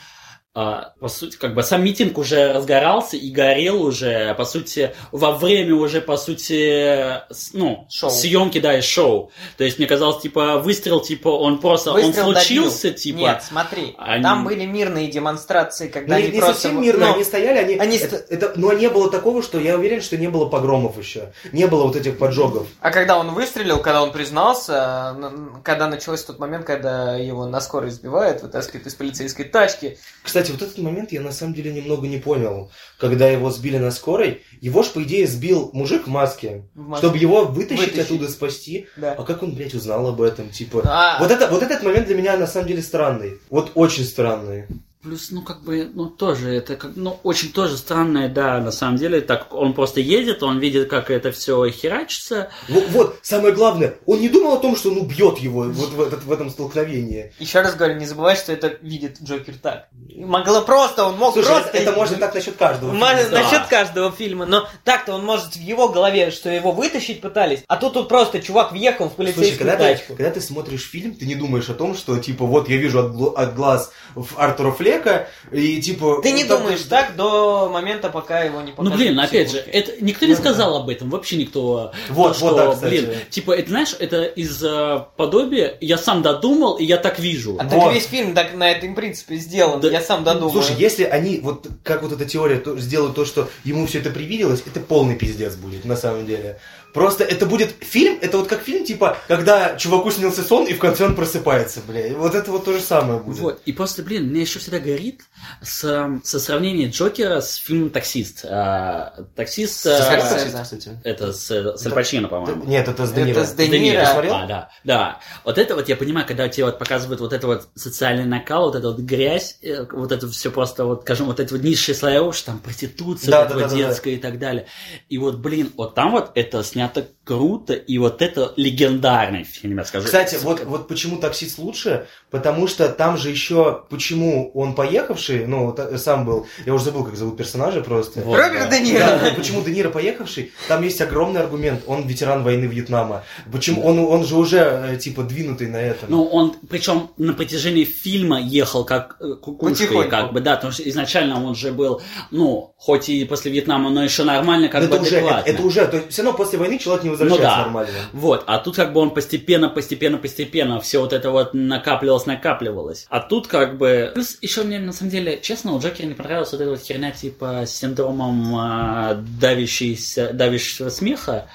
а, 0.55 0.93
по 1.01 1.09
сути, 1.09 1.37
как 1.37 1.55
бы 1.55 1.63
сам 1.65 1.83
митинг 1.85 2.17
уже 2.17 2.53
разгорался 2.53 3.17
и 3.17 3.31
горел 3.31 3.83
уже, 3.83 4.35
по 4.35 4.45
сути, 4.45 4.95
во 5.11 5.33
время 5.33 5.75
уже, 5.75 6.01
по 6.01 6.17
сути, 6.17 7.21
с- 7.33 7.53
ну, 7.53 7.87
Шоу. 7.91 8.11
съемки, 8.11 8.61
да, 8.61 8.79
и 8.79 8.81
шоу. 8.81 9.33
То 9.57 9.65
есть 9.65 9.79
мне 9.79 9.87
казалось, 9.89 10.23
типа, 10.23 10.59
выстрел, 10.59 11.01
типа, 11.01 11.29
он 11.29 11.59
просто, 11.61 11.93
Выстрел 11.93 12.29
он 12.29 12.35
случился, 12.35 12.83
добил. 12.89 12.99
типа... 12.99 13.17
Нет, 13.19 13.43
смотри, 13.43 13.95
они- 13.99 14.23
там 14.23 14.45
были 14.45 14.65
мирные 14.65 15.09
демонстрации, 15.09 15.89
когда 15.89 16.15
Ну, 16.15 16.21
не, 16.21 16.27
они 16.29 16.35
не 16.35 16.39
просто... 16.41 16.55
совсем 16.63 16.81
мирно, 16.81 17.07
ну, 17.09 17.15
они 17.15 17.25
стояли, 17.25 17.59
они... 17.59 17.75
они 17.77 17.97
это, 17.99 18.17
это- 18.29 18.53
но 18.57 18.73
не 18.73 18.89
было 18.89 19.11
такого, 19.11 19.43
что 19.43 19.59
я 19.59 19.77
уверен, 19.77 20.01
что 20.03 20.17
не 20.17 20.29
было 20.29 20.47
погромов 20.47 20.99
еще. 20.99 21.33
Не 21.53 21.67
было 21.67 21.85
вот 21.85 21.97
этих 21.97 22.17
поджогов. 22.19 22.67
А 22.81 22.91
когда 22.91 23.19
он 23.19 23.35
выстрелил, 23.35 23.81
когда 23.81 24.03
он 24.03 24.13
признался, 24.13 25.17
когда 25.63 25.89
начался 25.89 26.27
тот 26.29 26.39
момент, 26.39 26.65
когда 26.65 27.17
его 27.17 27.47
на 27.47 27.61
скорой 27.61 27.91
сбивают, 27.91 28.43
вытаскивают 28.43 28.87
из 28.87 28.95
полицейской 28.95 29.45
тачки. 29.47 29.99
Кстати, 30.23 30.44
вот 30.53 30.63
этот 30.63 30.79
момент 30.79 31.13
я 31.13 31.21
на 31.21 31.33
самом 31.33 31.55
деле 31.55 31.73
немного 31.73 32.07
не 32.07 32.19
понял. 32.19 32.71
Когда 32.99 33.29
его 33.29 33.51
сбили 33.51 33.79
на 33.79 33.91
скорой, 33.91 34.43
его 34.61 34.83
ж, 34.83 34.89
по 34.89 35.03
идее, 35.03 35.27
сбил 35.27 35.71
мужик 35.73 36.07
в 36.07 36.11
маске. 36.11 36.65
в 36.75 36.89
Москве. 36.89 37.09
Чтобы 37.09 37.19
его 37.19 37.45
вытащить, 37.45 37.81
Вытащить. 37.87 38.01
оттуда, 38.05 38.29
спасти. 38.29 38.87
Да. 38.97 39.13
А 39.19 39.25
как 39.25 39.43
он, 39.43 39.55
блядь, 39.55 39.75
узнал 39.75 40.07
об 40.09 40.21
этом? 40.23 40.51
Типа, 40.51 40.83
А, 40.85 41.19
Вот, 41.21 41.31
это, 41.31 41.49
вот 41.49 41.63
этот 41.63 41.83
момент 41.83 42.07
для 42.07 42.17
меня 42.17 42.37
на 42.37 42.47
самом 42.47 42.69
деле 42.69 42.83
странный. 42.83 43.39
Вот 43.51 43.73
очень 43.75 44.05
странный. 44.05 44.67
Плюс, 45.05 45.31
ну, 45.31 45.43
как 45.43 45.63
бы, 45.63 45.91
ну, 45.93 46.07
тоже, 46.07 46.55
это, 46.55 46.77
как, 46.77 46.93
ну, 46.97 47.19
очень 47.23 47.53
тоже 47.53 47.77
странное, 47.77 48.29
да, 48.29 48.59
на 48.61 48.73
самом 48.73 48.97
деле, 48.97 49.21
так 49.21 49.53
он 49.53 49.75
просто 49.75 50.01
едет, 50.01 50.43
он 50.43 50.59
видит, 50.59 50.89
как 50.89 51.11
это 51.11 51.31
все 51.31 51.69
херачится, 51.69 52.51
Вот, 52.69 52.85
вот, 52.89 53.19
самое 53.23 53.55
главное, 53.55 53.99
он 54.07 54.21
не 54.21 54.29
думал 54.29 54.55
о 54.55 54.59
том, 54.59 54.77
что 54.77 54.91
он 54.91 54.99
убьет 54.99 55.39
его 55.39 55.65
вот 55.65 55.91
в, 55.91 56.01
этот, 56.01 56.25
в 56.25 56.33
этом 56.33 56.51
столкновении. 56.51 57.33
Еще 57.39 57.61
раз 57.61 57.77
говорю, 57.77 57.97
не 57.97 58.07
забывай, 58.07 58.35
что 58.37 58.53
это 58.53 58.79
видит 58.81 59.19
Джокер 59.23 59.55
так. 59.61 59.89
Могло 60.17 60.63
просто, 60.63 61.05
он 61.05 61.19
мог 61.19 61.35
Слушай, 61.35 61.49
просто... 61.49 61.69
это, 61.69 61.91
это 61.91 61.93
можно 61.93 62.17
так 62.17 62.35
насчет 62.35 62.57
каждого. 62.57 62.93
Фильма. 62.93 63.15
Да. 63.31 63.43
Насчет 63.43 63.67
каждого 63.69 64.11
фильма, 64.11 64.47
но 64.47 64.69
так-то 64.85 65.15
он 65.15 65.25
может 65.25 65.55
в 65.55 65.61
его 65.61 65.89
голове, 65.89 66.31
что 66.31 66.49
его 66.49 66.73
вытащить 66.73 67.21
пытались, 67.21 67.63
а 67.69 67.77
тут 67.77 67.95
тут 67.95 68.09
просто 68.09 68.41
чувак 68.41 68.73
въехал 68.73 69.09
в 69.09 69.15
Слушай, 69.15 69.35
полицейскую 69.35 69.59
когда 69.59 69.77
ты, 69.77 69.95
тачку. 69.95 70.15
когда 70.17 70.31
ты 70.31 70.41
смотришь 70.41 70.89
фильм, 70.89 71.15
ты 71.15 71.27
не 71.27 71.35
думаешь 71.35 71.69
о 71.69 71.75
том, 71.75 71.95
что, 71.95 72.19
типа, 72.19 72.45
вот 72.45 72.69
я 72.69 72.77
вижу 72.77 73.01
от, 73.01 73.39
от 73.39 73.55
глаз 73.55 73.93
в 74.15 74.39
Артура 74.39 74.71
Флека, 74.95 75.29
и, 75.53 75.81
типа... 75.81 76.21
Ты 76.23 76.33
не 76.33 76.45
думаешь 76.45 76.83
так 76.83 77.17
до 77.17 77.69
момента, 77.73 78.09
пока 78.09 78.41
его 78.41 78.61
не 78.63 78.73
Ну, 78.77 78.91
блин, 78.91 79.19
опять 79.19 79.51
же, 79.51 79.59
это 79.59 79.93
никто 80.03 80.27
не 80.27 80.35
сказал 80.35 80.77
об 80.77 80.89
этом, 80.89 81.11
вообще 81.11 81.37
никто. 81.37 81.65
Вот, 81.65 81.93
То, 82.09 82.15
вот, 82.15 82.37
что, 82.37 82.55
да, 82.55 82.73
кстати. 82.73 82.91
Блин, 82.91 83.11
типа, 83.31 83.53
это, 83.53 83.69
знаешь, 83.71 83.97
это 83.99 84.25
из 84.25 84.63
э, 84.63 85.05
подобия, 85.17 85.77
я 85.81 85.99
сам 85.99 86.23
додумал, 86.23 86.77
и 86.77 86.85
я 86.85 86.97
так 86.97 87.19
вижу. 87.19 87.57
А 87.59 87.65
Вот. 87.65 87.71
так 87.71 87.95
весь 87.95 88.07
фильм 88.07 88.35
так 88.35 88.55
на 88.55 88.71
этом 88.71 88.95
принципе 88.95 89.37
сделан, 89.37 89.81
Да. 89.81 89.89
я 89.89 90.01
сам 90.01 90.25
додумал. 90.25 90.53
Слушай, 90.53 90.77
если 90.79 91.05
они, 91.05 91.41
вот 91.41 91.67
как 91.83 92.03
вот 92.03 92.13
эта 92.13 92.25
теория 92.25 92.57
то- 92.57 92.79
сделают 92.79 93.15
то, 93.15 93.25
что 93.25 93.49
ему 93.65 93.87
все 93.87 93.99
это 93.99 94.11
привиделось, 94.11 94.63
это 94.67 94.81
полный 94.81 95.17
пиздец 95.17 95.55
будет, 95.55 95.85
на 95.85 95.97
самом 95.97 96.27
деле. 96.27 96.59
Просто 96.95 97.25
это 97.25 97.45
будет 97.45 97.75
фильм, 97.81 98.19
это 98.23 98.39
вот 98.39 98.47
как 98.49 98.63
фильм, 98.63 98.85
типа, 98.85 99.19
когда 99.27 99.77
чуваку 99.77 100.13
снился 100.13 100.43
сон, 100.45 100.65
и 100.67 100.73
в 100.75 100.79
конце 100.79 101.05
он 101.05 101.17
просыпается, 101.17 101.81
бля. 101.87 102.07
И 102.07 102.15
Вот 102.15 102.35
это 102.37 102.53
вот 102.53 102.65
то 102.65 102.73
же 102.73 102.81
самое 102.81 103.19
будет. 103.19 103.39
Вот, 103.41 103.61
и 103.67 103.73
просто, 103.73 104.03
блин, 104.05 104.29
меня 104.31 104.43
еще 104.43 104.61
всегда 104.61 104.79
горит 104.79 105.23
с, 105.61 106.21
со 106.23 106.41
сравнением 106.41 106.91
Джокера 106.91 107.41
с 107.41 107.57
фильмом 107.57 107.91
«Таксист». 107.91 108.45
А, 108.49 109.25
«Таксист» 109.35 109.81
С- 109.81 109.87
а, 109.87 109.99
с- 109.99 110.05
Скорсезе. 110.07 110.63
кстати. 110.63 111.01
это 111.03 111.33
с, 111.33 111.51
с 111.51 111.87
Аль 111.87 111.93
Пачино, 111.93 112.29
по-моему. 112.29 112.65
Нет, 112.65 112.87
это 112.87 113.07
с 113.07 113.11
Де 113.13 113.29
Это 113.29 113.45
с 113.45 113.53
Де 113.55 113.69
Ниро. 113.69 114.03
А, 114.07 114.47
да, 114.47 114.69
да. 114.85 115.19
Вот 115.45 115.59
это 115.59 115.75
вот 115.75 115.89
я 115.89 115.97
понимаю, 115.97 116.29
когда 116.29 116.49
тебе 116.49 116.67
вот 116.67 116.79
показывают 116.79 117.21
вот 117.21 117.33
это 117.33 117.49
вот 117.49 117.69
социальный 117.75 118.25
накал, 118.25 118.67
вот 118.67 118.77
эту 118.77 118.93
вот 118.93 119.01
грязь, 119.01 119.59
э, 119.63 119.85
вот 119.91 120.13
это 120.13 120.29
все 120.29 120.53
просто 120.53 120.85
вот, 120.85 121.03
скажем, 121.03 121.27
вот 121.27 121.41
эти 121.41 121.53
вот 121.53 121.63
низшие 121.63 121.97
слои, 121.97 122.31
что 122.31 122.47
там 122.47 122.61
проституция, 122.61 123.33
Да, 123.33 123.39
вот 123.43 123.47
это 123.51 123.55
да, 123.59 123.61
вот 123.65 123.71
да, 123.73 123.77
да, 123.83 123.89
детская 123.89 124.15
и 124.15 124.19
так 124.19 124.39
далее. 124.39 124.67
И 125.09 125.19
вот, 125.19 125.39
блин, 125.39 125.73
вот 125.77 125.97
там 125.97 126.13
вот 126.13 126.31
это 126.37 126.63
снято 126.63 126.84
At 126.85 126.93
the 126.93 127.14
круто, 127.25 127.73
и 127.73 127.99
вот 127.99 128.23
это 128.23 128.53
легендарный 128.57 129.45
фильм, 129.45 129.79
я 129.79 129.85
скажу. 129.85 130.07
Кстати, 130.07 130.37
вот, 130.43 130.65
вот 130.65 130.89
почему 130.89 131.17
таксист 131.17 131.59
лучше, 131.59 132.07
потому 132.31 132.69
что 132.69 132.89
там 132.89 133.17
же 133.17 133.31
еще, 133.31 133.83
почему 133.89 134.51
он 134.55 134.75
поехавший, 134.75 135.47
ну, 135.47 135.73
та- 135.73 135.97
сам 135.99 136.25
был, 136.27 136.47
я 136.67 136.75
уже 136.75 136.85
забыл, 136.85 137.05
как 137.05 137.17
зовут 137.17 137.37
персонажа 137.37 137.81
просто. 137.81 138.21
Вот, 138.21 138.37
Роберт 138.39 138.69
да. 138.69 138.77
Де 138.79 138.81
Ниро. 138.81 138.99
Да, 139.01 139.33
почему 139.37 139.63
Де 139.63 139.73
Ниро 139.73 139.91
поехавший, 139.91 140.53
там 140.69 140.83
есть 140.83 141.01
огромный 141.01 141.41
аргумент, 141.41 141.83
он 141.87 142.07
ветеран 142.07 142.43
войны 142.43 142.67
Вьетнама. 142.67 143.25
Почему 143.51 143.85
он, 143.85 143.99
он 143.99 144.25
же 144.25 144.37
уже, 144.37 144.59
э, 144.59 144.97
типа, 144.99 145.23
двинутый 145.23 145.69
на 145.69 145.79
этом. 145.79 146.11
Ну, 146.11 146.25
он, 146.27 146.55
причем 146.69 147.11
на 147.17 147.33
протяжении 147.33 147.85
фильма 147.85 148.41
ехал 148.41 148.85
как 148.85 149.17
э, 149.21 149.35
кукушкой, 149.35 149.87
Потихоньку. 149.87 150.11
как 150.11 150.33
бы, 150.33 150.41
да, 150.41 150.57
потому 150.57 150.73
что 150.73 150.89
изначально 150.89 151.43
он 151.43 151.55
же 151.55 151.73
был, 151.73 152.03
ну, 152.31 152.75
хоть 152.77 153.09
и 153.09 153.25
после 153.25 153.51
Вьетнама, 153.51 153.91
но 153.91 154.05
еще 154.05 154.25
нормально, 154.25 154.69
как 154.69 154.83
это 154.83 154.97
бы 154.97 155.03
уже, 155.03 155.17
это, 155.17 155.43
это 155.47 155.63
уже, 155.63 155.87
то 155.87 155.97
есть 155.97 156.11
все 156.11 156.23
равно 156.23 156.37
после 156.37 156.59
войны 156.59 156.79
человек 156.79 157.05
не 157.05 157.11
возвращается 157.15 157.47
Ну 157.47 157.57
да. 157.57 157.63
нормально. 157.63 157.93
Вот, 158.13 158.45
а 158.47 158.59
тут 158.59 158.77
как 158.77 158.93
бы 158.93 159.01
он 159.01 159.11
постепенно, 159.11 159.69
постепенно, 159.69 160.19
постепенно 160.19 160.81
все 160.81 161.01
вот 161.01 161.13
это 161.13 161.31
вот 161.31 161.55
накапливалось, 161.55 162.27
накапливалось. 162.27 163.07
А 163.09 163.21
тут 163.21 163.47
как 163.47 163.79
бы... 163.79 164.13
Плюс 164.15 164.39
еще 164.41 164.63
мне, 164.63 164.79
на 164.79 164.93
самом 164.93 165.11
деле, 165.11 165.41
честно, 165.41 165.75
у 165.75 165.81
Джокера 165.81 166.07
не 166.07 166.15
понравилась 166.15 166.53
вот 166.53 166.61
эта 166.61 166.71
вот 166.71 166.81
херня 166.81 167.11
типа 167.11 167.63
с 167.67 167.71
синдромом 167.71 168.55
а, 168.57 169.15
давящейся, 169.15 170.33
давящего 170.33 170.89
смеха. 170.89 171.49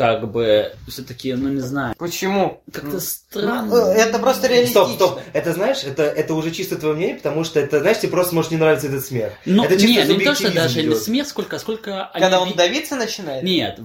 Как 0.00 0.32
бы, 0.32 0.72
все-таки, 0.88 1.34
ну 1.34 1.50
не 1.50 1.60
знаю, 1.60 1.94
Почему? 1.98 2.62
как-то 2.72 2.92
Ну, 2.92 3.00
странно. 3.00 3.74
э, 3.74 3.98
Это 3.98 4.18
просто 4.18 4.46
реалистично. 4.46 4.86
Стоп, 4.86 4.94
стоп. 4.96 5.20
Это 5.34 5.52
знаешь, 5.52 5.84
это, 5.84 6.04
это 6.04 6.32
уже 6.32 6.52
чисто 6.52 6.76
твое 6.76 6.94
мнение, 6.94 7.16
потому 7.16 7.44
что 7.44 7.60
это, 7.60 7.80
знаешь, 7.80 7.98
тебе 7.98 8.10
просто 8.10 8.34
может 8.34 8.50
не 8.50 8.56
нравиться 8.56 8.86
этот 8.86 9.04
смех. 9.04 9.34
Ну, 9.44 9.62
это 9.62 9.74
чисто 9.74 9.86
нет, 9.88 10.08
не 10.08 10.24
то, 10.24 10.34
что 10.34 10.50
даже 10.54 10.80
не 10.80 10.86
идет. 10.88 11.02
смех, 11.02 11.28
сколько, 11.28 11.58
сколько... 11.58 12.06
они 12.14 12.22
Когда 12.22 12.40
он 12.40 12.48
ви- 12.48 12.54
давиться 12.54 12.96
начинает? 12.96 13.42
Нет. 13.42 13.78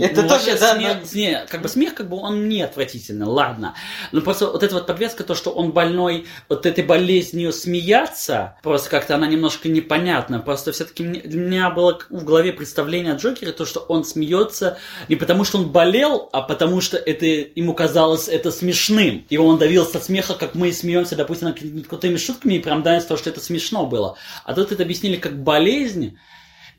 Это 0.00 0.22
ну, 0.22 0.28
тоже, 0.28 0.56
да, 0.58 0.74
смех, 0.74 0.96
но- 1.02 1.18
не, 1.20 1.46
как 1.48 1.62
бы 1.62 1.68
смех, 1.68 1.94
как 1.94 2.08
бы 2.08 2.16
он 2.16 2.48
не 2.48 2.62
отвратительный, 2.62 3.26
ладно. 3.26 3.74
Но 4.10 4.20
просто 4.20 4.46
вот 4.48 4.62
эта 4.64 4.74
вот 4.74 4.86
подвеска, 4.86 5.22
то, 5.22 5.36
что 5.36 5.50
он 5.50 5.70
больной 5.70 6.26
вот 6.48 6.66
этой 6.66 6.82
болезнью 6.82 7.52
смеяться, 7.52 8.56
просто 8.64 8.90
как-то 8.90 9.14
она 9.14 9.28
немножко 9.28 9.68
непонятна. 9.68 10.40
Просто 10.40 10.72
все-таки 10.72 11.04
для 11.04 11.40
меня 11.40 11.70
было 11.70 12.00
в 12.10 12.24
голове 12.24 12.52
представление 12.52 13.12
о 13.14 13.16
Джокере, 13.16 13.52
то, 13.52 13.64
что 13.64 13.78
он 13.80 14.04
смеется 14.04 14.76
не 15.08 15.14
потому, 15.14 15.44
что 15.44 15.55
он 15.56 15.68
болел, 15.70 16.28
а 16.32 16.42
потому, 16.42 16.80
что 16.80 16.96
это 16.96 17.26
ему 17.26 17.74
казалось 17.74 18.28
это 18.28 18.50
смешным. 18.50 19.26
И 19.28 19.36
он 19.36 19.58
давился 19.58 20.00
смеха, 20.00 20.34
как 20.34 20.54
мы 20.54 20.72
смеемся, 20.72 21.16
допустим, 21.16 21.48
над 21.48 21.86
крутыми 21.86 22.16
шутками, 22.16 22.54
и 22.54 22.58
прям 22.60 22.82
давится 22.82 23.08
то, 23.08 23.16
что 23.16 23.30
это 23.30 23.40
смешно 23.40 23.86
было. 23.86 24.16
А 24.44 24.54
тут 24.54 24.72
это 24.72 24.82
объяснили 24.82 25.16
как 25.16 25.42
болезнь, 25.42 26.18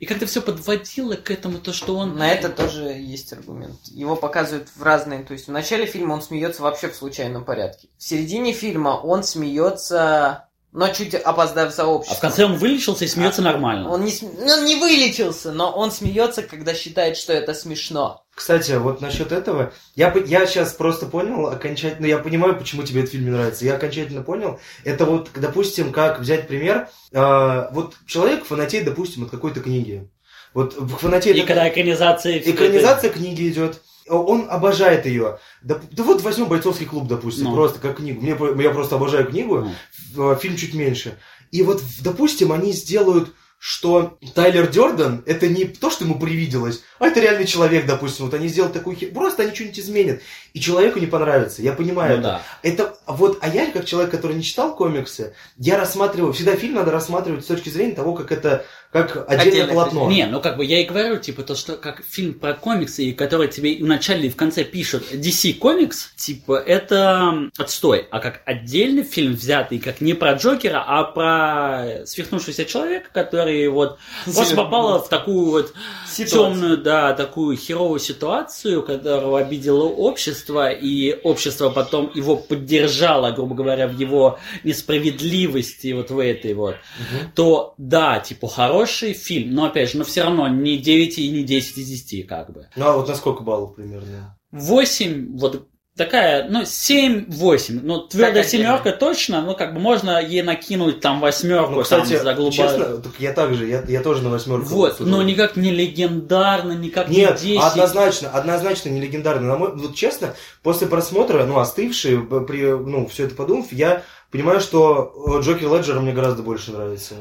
и 0.00 0.06
как-то 0.06 0.26
все 0.26 0.40
подводило 0.40 1.14
к 1.14 1.30
этому, 1.30 1.58
то, 1.58 1.72
что 1.72 1.96
он... 1.96 2.16
На 2.16 2.30
это 2.30 2.50
тоже 2.50 2.84
есть 2.84 3.32
аргумент. 3.32 3.80
Его 3.86 4.14
показывают 4.14 4.68
в 4.74 4.82
разные... 4.82 5.24
То 5.24 5.32
есть 5.32 5.48
в 5.48 5.50
начале 5.50 5.86
фильма 5.86 6.14
он 6.14 6.22
смеется 6.22 6.62
вообще 6.62 6.88
в 6.88 6.94
случайном 6.94 7.44
порядке. 7.44 7.88
В 7.98 8.02
середине 8.02 8.52
фильма 8.52 8.90
он 8.90 9.24
смеется, 9.24 10.47
но 10.78 10.88
чуть 10.90 11.12
опоздав 11.14 11.74
за 11.74 11.82
А 11.82 11.86
обществом. 11.86 12.18
в 12.18 12.20
конце 12.20 12.44
он 12.44 12.54
вылечился 12.54 13.04
и 13.04 13.08
смеется 13.08 13.42
А, 13.42 13.44
нормально. 13.44 13.90
Он 13.90 14.04
не, 14.04 14.12
см- 14.12 14.36
ну, 14.38 14.52
он 14.52 14.64
не 14.64 14.76
вылечился, 14.76 15.50
но 15.50 15.72
он 15.72 15.90
смеется, 15.90 16.42
когда 16.42 16.72
считает, 16.72 17.16
что 17.16 17.32
это 17.32 17.52
смешно. 17.52 18.22
Кстати, 18.32 18.70
вот 18.72 19.00
насчет 19.00 19.32
этого, 19.32 19.72
я, 19.96 20.14
я 20.26 20.46
сейчас 20.46 20.72
просто 20.72 21.06
понял 21.06 21.48
окончательно, 21.48 22.06
я 22.06 22.18
понимаю, 22.18 22.56
почему 22.56 22.84
тебе 22.84 23.00
этот 23.00 23.10
фильм 23.10 23.24
не 23.24 23.30
нравится. 23.32 23.64
Я 23.64 23.74
окончательно 23.74 24.22
понял. 24.22 24.60
Это 24.84 25.04
вот, 25.04 25.30
допустим, 25.34 25.92
как 25.92 26.20
взять 26.20 26.46
пример, 26.46 26.88
э, 27.10 27.68
вот 27.72 27.94
человек 28.06 28.44
фанатеет, 28.44 28.84
допустим, 28.84 29.24
от 29.24 29.30
какой-то 29.30 29.58
книги. 29.58 30.08
Вот 30.54 30.74
фанатеет... 30.74 31.36
И 31.36 31.42
когда 31.42 31.68
экранизация... 31.68 32.38
Экранизация 32.38 33.10
книги 33.10 33.48
идет. 33.48 33.80
Он 34.08 34.46
обожает 34.50 35.06
ее. 35.06 35.38
Да, 35.62 35.80
да 35.90 36.02
вот 36.02 36.22
возьмем 36.22 36.46
бойцовский 36.46 36.86
клуб, 36.86 37.06
допустим, 37.08 37.44
Ну. 37.44 37.54
просто 37.54 37.78
как 37.80 37.96
книгу. 37.96 38.20
Мне, 38.20 38.36
я 38.62 38.70
просто 38.70 38.96
обожаю 38.96 39.26
книгу, 39.26 39.66
Ну. 40.14 40.34
в- 40.34 40.36
фильм 40.36 40.56
чуть 40.56 40.74
меньше. 40.74 41.18
И 41.50 41.62
вот, 41.62 41.82
допустим, 42.00 42.52
они 42.52 42.72
сделают, 42.72 43.32
что 43.60 44.18
Тайлер 44.36 44.68
Дёрден 44.68 45.24
это 45.26 45.48
не 45.48 45.64
то, 45.64 45.90
что 45.90 46.04
ему 46.04 46.16
привиделось, 46.20 46.82
а 47.00 47.08
это 47.08 47.18
реальный 47.18 47.44
человек, 47.46 47.86
допустим. 47.86 48.26
Вот 48.26 48.34
они 48.34 48.46
сделают 48.46 48.72
такую 48.72 48.94
хер... 48.94 49.10
Просто 49.12 49.42
они 49.42 49.52
что-нибудь 49.52 49.80
изменят. 49.80 50.20
И 50.52 50.60
человеку 50.60 51.00
не 51.00 51.06
понравится. 51.06 51.60
Я 51.60 51.72
понимаю 51.72 52.12
Ну 52.12 52.20
это. 52.20 52.22
да. 52.22 52.42
Это 52.62 52.96
вот, 53.08 53.38
а 53.40 53.48
я, 53.48 53.68
как 53.72 53.84
человек, 53.84 54.12
который 54.12 54.36
не 54.36 54.44
читал 54.44 54.76
комиксы, 54.76 55.34
я 55.56 55.76
рассматриваю, 55.76 56.32
всегда 56.32 56.54
фильм 56.54 56.74
надо 56.74 56.92
рассматривать 56.92 57.42
с 57.42 57.48
точки 57.48 57.68
зрения 57.68 57.94
того, 57.96 58.14
как 58.14 58.30
это, 58.30 58.64
как 58.90 59.16
отдельное 59.28 59.40
Отдельно, 59.64 59.72
полотно. 59.74 60.08
Не, 60.10 60.26
ну 60.26 60.40
как 60.40 60.56
бы 60.56 60.64
я 60.64 60.80
и 60.80 60.84
говорю, 60.86 61.18
типа, 61.18 61.42
то, 61.42 61.54
что 61.54 61.74
как 61.76 62.02
фильм 62.02 62.32
про 62.34 62.54
комиксы, 62.54 63.12
который 63.12 63.48
тебе 63.48 63.72
и 63.72 63.82
в 63.82 63.86
начале, 63.86 64.28
и 64.28 64.30
в 64.30 64.36
конце 64.36 64.64
пишут 64.64 65.12
DC 65.12 65.54
комикс, 65.54 66.10
типа, 66.16 66.56
это 66.58 67.50
отстой. 67.58 68.06
А 68.10 68.18
как 68.20 68.40
отдельный 68.46 69.02
фильм 69.02 69.34
взятый, 69.34 69.78
как 69.78 70.00
не 70.00 70.14
про 70.14 70.32
Джокера, 70.32 70.82
а 70.86 71.04
про 71.04 72.06
свихнувшегося 72.06 72.64
человека, 72.64 73.10
который 73.12 73.68
вот 73.68 73.98
просто 74.24 74.56
попала 74.56 75.00
в 75.02 75.08
такую 75.10 75.50
вот 75.50 75.74
Ситуацию. 76.10 76.52
темную, 76.54 76.78
да, 76.78 77.12
такую 77.12 77.58
херовую 77.58 78.00
ситуацию, 78.00 78.82
которого 78.82 79.38
обидело 79.38 79.84
общество, 79.84 80.70
и 80.70 81.12
общество 81.24 81.68
потом 81.68 82.10
его 82.14 82.36
поддержало, 82.36 83.32
грубо 83.32 83.54
говоря, 83.54 83.86
в 83.86 83.98
его 83.98 84.38
несправедливости 84.64 85.92
вот 85.92 86.10
в 86.10 86.18
этой 86.18 86.54
вот, 86.54 86.76
Мгм. 86.98 87.32
то 87.34 87.74
да, 87.76 88.18
типа 88.20 88.48
хороший 88.48 88.77
фильм, 88.86 89.54
но 89.54 89.64
опять 89.66 89.90
же, 89.92 89.98
но 89.98 90.04
все 90.04 90.22
равно 90.22 90.48
не 90.48 90.78
9 90.78 91.18
и 91.18 91.30
не 91.30 91.42
10 91.42 91.78
из 91.78 91.88
10 91.88 92.26
как 92.26 92.52
бы. 92.52 92.68
Ну 92.76 92.86
а 92.86 92.96
вот 92.96 93.08
на 93.08 93.14
сколько 93.14 93.42
баллов 93.42 93.74
примерно? 93.76 94.38
8, 94.52 95.36
вот 95.38 95.68
такая, 95.96 96.48
ну, 96.48 96.62
7-8. 96.62 97.80
Ну, 97.82 98.06
твердая 98.06 98.44
отдельно. 98.44 98.64
семерка 98.66 98.92
точно, 98.92 99.42
ну, 99.42 99.54
как 99.56 99.74
бы 99.74 99.80
можно 99.80 100.22
ей 100.22 100.42
накинуть 100.42 101.00
там 101.00 101.20
восьмерку, 101.20 101.72
Ну, 101.72 101.82
кстати, 101.82 102.14
там, 102.14 102.22
за 102.22 102.32
глубо- 102.34 102.52
честно, 102.52 102.84
так 102.98 103.12
я 103.18 103.32
также, 103.32 103.66
я, 103.66 103.82
я 103.88 104.00
тоже 104.00 104.22
на 104.22 104.30
восьмерку. 104.30 104.66
Вот, 104.66 104.96
сужу. 104.98 105.10
но 105.10 105.22
никак 105.22 105.56
не 105.56 105.72
легендарно, 105.72 106.72
никак 106.72 107.08
Нет, 107.08 107.42
не 107.42 107.54
10. 107.54 107.62
однозначно, 107.72 108.30
однозначно 108.30 108.90
не 108.90 109.00
легендарно. 109.00 109.48
На 109.48 109.56
мой, 109.56 109.76
вот 109.76 109.94
честно, 109.96 110.34
после 110.62 110.86
просмотра, 110.86 111.44
ну, 111.44 111.58
остывший, 111.58 112.18
при, 112.22 112.70
ну, 112.72 113.06
все 113.08 113.24
это 113.24 113.34
подумав, 113.34 113.72
я 113.72 114.02
понимаю, 114.30 114.60
что 114.60 115.12
э, 115.38 115.42
Джокер 115.42 115.68
Леджера 115.72 116.00
мне 116.00 116.12
гораздо 116.12 116.42
больше 116.42 116.70
нравится. 116.72 117.14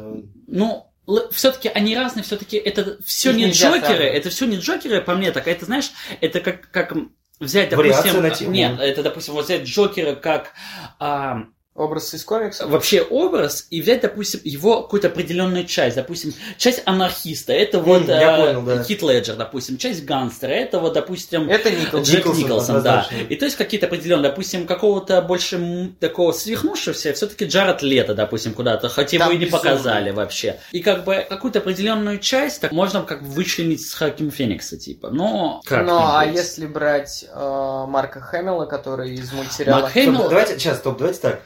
Ну, 0.47 0.86
все-таки 1.31 1.69
они 1.69 1.95
разные, 1.95 2.23
все-таки 2.23 2.57
это 2.57 2.97
все 3.03 3.31
Их 3.31 3.37
не 3.37 3.51
Джокеры, 3.51 3.79
сравнивать. 3.79 4.15
это 4.15 4.29
все 4.29 4.45
не 4.45 4.57
Джокеры, 4.57 5.01
по 5.01 5.15
мне 5.15 5.31
так. 5.31 5.47
Это, 5.47 5.65
знаешь, 5.65 5.91
это 6.21 6.39
как, 6.39 6.69
как 6.71 6.93
взять, 7.39 7.73
Вариация 7.73 8.13
допустим... 8.13 8.21
на 8.21 8.29
тему. 8.31 8.51
Нет, 8.51 8.79
это, 8.79 9.03
допустим, 9.03 9.33
вот 9.33 9.45
взять 9.45 9.63
Джокера 9.63 10.15
как... 10.15 10.53
а, 10.99 11.45
Образ 11.77 12.11
из 12.15 12.23
комиксов. 12.23 12.69
вообще 12.69 13.01
образ 13.01 13.67
и 13.69 13.81
взять, 13.81 14.01
допустим, 14.01 14.41
его 14.43 14.81
какую-то 14.81 15.09
определенную 15.09 15.65
часть. 15.65 15.95
Допустим, 15.95 16.33
часть 16.57 16.81
анархиста, 16.85 17.53
это 17.53 17.79
вот 17.79 18.07
я 18.07 18.37
э, 18.37 18.45
понял, 18.45 18.61
да. 18.63 18.83
Хит 18.83 19.03
Леджер, 19.03 19.35
допустим, 19.35 19.77
часть 19.77 20.03
гангстера, 20.03 20.49
это 20.51 20.79
вот, 20.79 20.93
допустим, 20.93 21.47
Это 21.49 21.69
Николс. 21.69 22.07
Джек 22.07 22.25
Николсон, 22.25 22.43
Николсон, 22.43 22.83
да. 22.83 23.07
И 23.29 23.35
то 23.35 23.45
есть 23.45 23.57
какие-то 23.57 23.85
определенные, 23.85 24.29
допустим, 24.31 24.65
какого-то 24.65 25.21
больше 25.21 25.93
такого 25.99 26.31
свихнувшегося, 26.31 27.13
все-таки 27.13 27.45
Джаред 27.45 27.83
Лето, 27.83 28.15
допустим, 28.15 28.53
куда-то, 28.53 28.89
хоть 28.89 29.13
его 29.13 29.29
и 29.29 29.37
не 29.37 29.45
безумно. 29.45 29.57
показали 29.59 30.09
вообще. 30.09 30.59
И 30.71 30.79
как 30.79 31.03
бы 31.03 31.25
какую-то 31.29 31.59
определенную 31.59 32.17
часть 32.17 32.61
так 32.61 32.71
можно 32.71 33.03
как 33.03 33.21
бы 33.21 33.29
вычленить 33.29 33.87
с 33.87 33.93
Хаким 33.93 34.31
Феникса, 34.31 34.77
типа. 34.77 35.09
Но 35.09 35.61
как 35.63 35.85
Ну, 35.85 35.99
а 36.01 36.25
если 36.25 36.65
брать 36.65 37.25
э, 37.31 37.85
Марка 37.87 38.19
Хэмилла, 38.19 38.65
который 38.65 39.13
из 39.13 39.31
мультсериала... 39.31 39.81
Марк 39.81 39.95
Хэмилл- 39.95 40.29
давайте, 40.29 40.57
сейчас, 40.57 40.77
стоп, 40.79 40.97
давайте 40.97 41.19
так. 41.19 41.41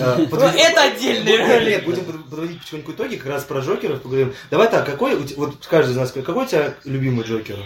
Э, 0.00 0.26
Ну, 0.30 0.36
это 0.36 0.82
отдельный 0.82 1.70
Нет, 1.70 1.84
будем 1.84 2.04
под- 2.04 2.24
подводить 2.30 2.58
потихоньку 2.60 2.92
итоги, 2.92 3.16
как 3.16 3.26
раз 3.32 3.44
про 3.44 3.60
Джокеров 3.60 4.02
поговорим. 4.02 4.34
Давай 4.50 4.68
так, 4.70 4.84
какой, 4.86 5.16
вот 5.36 5.66
каждый 5.66 5.92
из 5.92 5.96
нас, 5.96 6.12
какой 6.12 6.44
у 6.44 6.46
тебя 6.46 6.74
любимый 6.84 7.24
Джокер? 7.24 7.56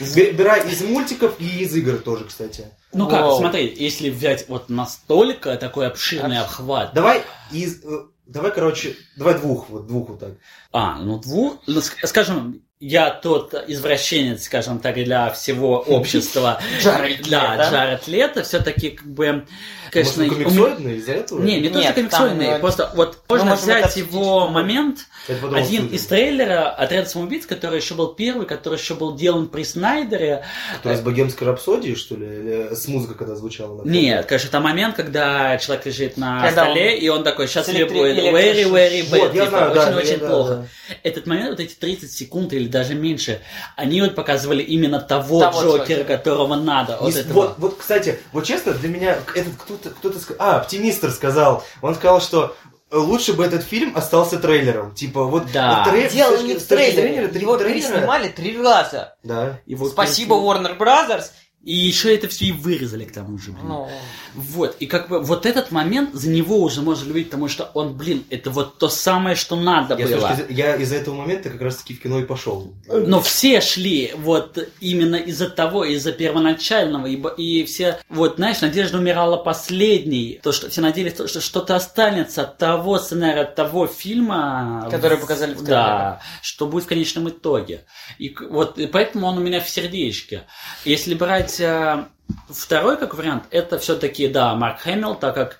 Выбирай 0.00 0.68
из 0.70 0.82
мультиков 0.82 1.34
и 1.38 1.60
из 1.62 1.74
игр 1.74 1.98
тоже, 1.98 2.24
кстати. 2.24 2.66
Ну 2.92 3.08
как, 3.08 3.32
смотри, 3.38 3.72
если 3.76 4.10
взять 4.10 4.48
вот 4.48 4.68
настолько 4.70 5.56
такой 5.56 5.86
обширный 5.88 6.38
обхват. 6.40 6.92
Давай 6.94 7.22
из... 7.52 7.84
э, 7.84 7.88
Давай, 8.26 8.50
короче, 8.50 8.96
давай 9.16 9.34
двух, 9.34 9.68
вот 9.70 9.86
двух 9.86 10.08
вот 10.08 10.18
так. 10.18 10.30
А, 10.72 10.98
ну 10.98 11.18
двух, 11.20 11.58
ну, 11.68 11.78
ск- 11.78 12.04
скажем, 12.06 12.60
я 12.80 13.10
тот 13.10 13.54
извращенец, 13.68 14.42
скажем 14.46 14.80
так, 14.80 14.96
для 14.96 15.30
всего 15.30 15.78
общества. 15.86 16.60
Джаред 16.82 17.28
Да, 17.28 17.52
Лето. 17.54 17.68
Джаред 17.70 18.08
Лето 18.08 18.42
все-таки 18.42 18.90
как 18.90 19.06
бы, 19.06 19.46
конечно... 19.90 20.24
Может, 20.24 20.38
он 20.38 20.44
комиксоидный 20.44 20.96
из-за 20.96 21.12
этого? 21.12 21.42
Не, 21.42 21.60
не 21.60 21.68
то, 21.68 21.82
что 21.82 21.92
комиксоидный, 21.92 22.46
там, 22.46 22.54
э, 22.56 22.58
просто 22.60 22.92
вот 22.94 23.18
мы 23.28 23.36
можно 23.36 23.54
взять 23.56 23.96
его 23.96 24.48
момент, 24.48 25.06
один 25.52 25.88
из 25.88 26.06
трейлера 26.06 26.70
«Отряд 26.70 27.10
самоубийц», 27.10 27.46
который 27.46 27.80
еще 27.80 27.94
был 27.94 28.14
первый, 28.14 28.46
который 28.46 28.78
еще 28.78 28.94
был 28.94 29.14
делан 29.14 29.48
при 29.48 29.64
Снайдере. 29.64 30.44
То 30.82 30.90
есть 30.90 31.02
богемской 31.02 31.46
рапсодии, 31.46 31.94
что 31.94 32.16
ли? 32.16 32.26
Или 32.26 32.74
с 32.74 32.86
музыкой, 32.88 33.16
когда 33.16 33.34
звучала? 33.34 33.76
на 33.76 33.82
фоне? 33.82 34.00
Нет, 34.00 34.26
конечно, 34.26 34.48
это 34.48 34.60
момент, 34.60 34.96
когда 34.96 35.58
человек 35.58 35.86
лежит 35.86 36.16
на 36.16 36.42
Когда 36.42 36.64
столе, 36.64 36.94
он 36.94 37.02
и 37.02 37.08
он 37.08 37.24
такой, 37.24 37.48
сейчас 37.48 37.66
тебе 37.66 37.86
будет 37.86 38.16
very, 38.16 38.64
very 38.70 39.08
bad, 39.10 39.32
типа, 39.32 39.72
очень-очень 39.74 40.18
да, 40.18 40.26
плохо. 40.28 40.54
да. 40.54 40.66
Этот 41.02 41.26
момент, 41.26 41.50
вот 41.50 41.60
эти 41.60 41.74
30 41.74 42.10
секунд 42.10 42.52
или 42.52 42.68
даже 42.68 42.94
меньше, 42.94 43.40
они 43.76 44.00
вот 44.00 44.14
показывали 44.14 44.62
именно 44.62 45.00
того, 45.00 45.40
Того 45.40 45.62
Джокера, 45.62 46.00
Джокера. 46.00 46.04
которого 46.04 46.54
надо. 46.56 46.98
Вот 47.00 47.14
вот, 47.26 47.54
вот, 47.58 47.76
кстати, 47.78 48.18
вот 48.32 48.44
честно, 48.44 48.72
для 48.72 48.88
меня 48.88 49.18
этот 49.34 49.56
кто-то, 49.76 49.94
кто-то 49.94 50.18
сказал, 50.18 50.46
а, 50.48 50.56
оптимистр 50.58 51.10
сказал, 51.10 51.64
он 51.82 51.94
сказал, 51.94 52.20
что 52.20 52.56
лучше 52.92 53.32
бы 53.32 53.44
этот 53.44 53.62
фильм 53.64 53.96
остался 53.96 54.38
трейлером, 54.38 54.94
типа 54.94 55.24
вот. 55.24 55.50
Да. 55.52 55.82
вот 55.84 55.92
трей- 55.94 56.10
Дело 56.10 56.40
не 56.42 56.54
в 56.54 56.62
трейлере. 56.62 57.28
три- 57.28 57.40
Его 57.40 57.56
трейлера- 57.56 57.72
переснимали 57.74 58.28
три 58.28 58.60
раза. 58.62 59.16
Да. 59.22 59.58
Его 59.66 59.88
Спасибо 59.88 60.36
пересняли. 60.36 60.76
Warner 60.76 60.78
Brothers. 60.78 61.24
И 61.66 61.74
еще 61.74 62.14
это 62.14 62.28
все 62.28 62.44
и 62.44 62.52
вырезали 62.52 63.04
к 63.04 63.12
тому 63.12 63.38
же, 63.38 63.50
блин. 63.50 63.66
Ну, 63.66 63.90
Вот, 64.34 64.76
и 64.78 64.86
как 64.86 65.08
бы 65.08 65.20
вот 65.20 65.46
этот 65.46 65.72
момент, 65.72 66.14
за 66.14 66.28
него 66.30 66.58
уже 66.60 66.80
можно 66.80 67.08
любить, 67.08 67.26
потому 67.26 67.48
что 67.48 67.68
он, 67.74 67.96
блин, 67.96 68.22
это 68.30 68.50
вот 68.50 68.78
то 68.78 68.88
самое, 68.88 69.34
что 69.34 69.56
надо 69.56 69.96
Я, 69.96 70.06
было. 70.06 70.32
зрения- 70.36 70.46
я 70.54 70.76
из-за 70.76 70.94
этого 70.94 71.16
момента 71.16 71.50
как 71.50 71.60
раз 71.60 71.78
таки 71.78 71.94
в 71.94 72.00
кино 72.00 72.20
и 72.20 72.24
пошел. 72.24 72.72
Но 72.86 73.20
все 73.20 73.60
шли 73.60 74.12
вот 74.16 74.56
именно 74.78 75.16
из-за 75.16 75.50
того, 75.50 75.84
из-за 75.84 76.12
первоначального, 76.12 77.06
ибо 77.06 77.30
и 77.30 77.64
все, 77.64 77.98
вот, 78.08 78.36
знаешь, 78.36 78.60
Надежда 78.60 78.98
умирала 78.98 79.36
последней, 79.36 80.38
то, 80.44 80.52
что 80.52 80.70
все 80.70 80.80
надеялись, 80.82 81.14
то, 81.14 81.26
что 81.26 81.40
что-то 81.40 81.74
останется 81.74 82.42
от 82.42 82.58
того 82.58 83.00
сценария, 83.00 83.40
от 83.40 83.56
того 83.56 83.88
фильма, 83.88 84.86
Который 84.88 85.18
показали 85.18 85.54
в 85.54 85.64
Да, 85.64 86.20
что 86.42 86.68
будет 86.68 86.84
в 86.84 86.86
конечном 86.86 87.28
итоге. 87.28 87.86
И 88.18 88.32
вот 88.50 88.78
и 88.78 88.86
поэтому 88.86 89.26
он 89.26 89.38
у 89.38 89.40
меня 89.40 89.60
в 89.60 89.68
сердечке. 89.68 90.44
Если 90.84 91.14
брать 91.14 91.55
э, 91.60 92.04
второй 92.48 92.96
как 92.96 93.14
вариант, 93.14 93.44
это 93.50 93.78
все-таки, 93.78 94.28
да, 94.28 94.54
Марк 94.54 94.80
Хэмилл, 94.80 95.14
так 95.16 95.34
как 95.34 95.58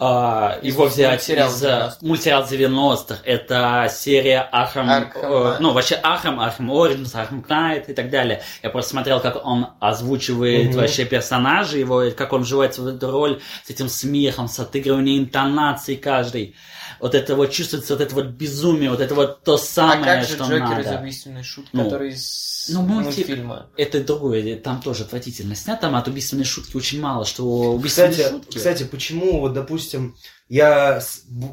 а, 0.00 0.58
Из 0.62 0.74
его 0.74 0.86
взять 0.86 1.28
из 1.28 1.62
э, 1.64 1.66
90-х. 1.66 1.96
мультсериал 2.02 2.44
90-х. 2.44 3.16
Это 3.24 3.88
серия 3.92 4.48
Arkham, 4.52 5.10
э, 5.12 5.56
ну, 5.58 5.72
вообще 5.72 5.96
Arkham, 5.96 6.38
Arkham 6.38 6.70
Origins, 6.70 7.16
Arkham 7.18 7.42
Knight 7.42 7.88
и 7.88 7.94
так 7.94 8.08
далее. 8.08 8.40
Я 8.62 8.70
просто 8.70 8.92
смотрел, 8.92 9.18
как 9.18 9.44
он 9.44 9.70
озвучивает 9.80 10.68
Мгм. 10.70 10.76
вообще 10.82 11.04
персонажей 11.04 11.80
его, 11.80 12.04
как 12.16 12.32
он 12.32 12.42
вживается 12.42 12.82
в 12.82 12.86
эту 12.86 13.10
роль 13.10 13.40
с 13.64 13.70
этим 13.70 13.88
смехом, 13.88 14.46
с 14.46 14.60
отыгрыванием 14.60 15.24
интонаций 15.24 15.96
каждой. 15.96 16.54
Вот 17.00 17.14
это 17.14 17.36
вот 17.36 17.50
чувствуется, 17.50 17.94
вот 17.94 18.02
это 18.02 18.14
вот 18.14 18.26
безумие, 18.26 18.90
вот 18.90 19.00
это 19.00 19.14
вот 19.14 19.42
то 19.42 19.54
а 19.54 19.58
самое, 19.58 20.04
как 20.04 20.24
же 20.24 20.34
что 20.34 20.44
Джокер 20.44 20.60
надо. 20.60 20.80
из 20.80 21.00
убийственной 21.00 21.42
шутки, 21.42 21.70
Ну, 21.72 21.84
который 21.84 22.10
из 22.10 22.68
ну, 22.70 22.82
мультик. 22.82 23.16
мультфильма? 23.28 23.66
Это 23.76 24.02
другое, 24.02 24.56
там 24.56 24.80
тоже 24.80 25.04
отвратительно 25.04 25.54
снято, 25.54 25.82
там 25.82 25.96
от 25.96 26.08
убийственной 26.08 26.44
шутки 26.44 26.76
очень 26.76 27.00
мало, 27.00 27.24
что 27.24 27.44
убийственные 27.74 28.10
Кстати, 28.12 28.30
шутки... 28.30 28.56
кстати, 28.56 28.82
почему, 28.84 29.40
вот, 29.40 29.52
допустим, 29.54 30.16
я 30.48 31.02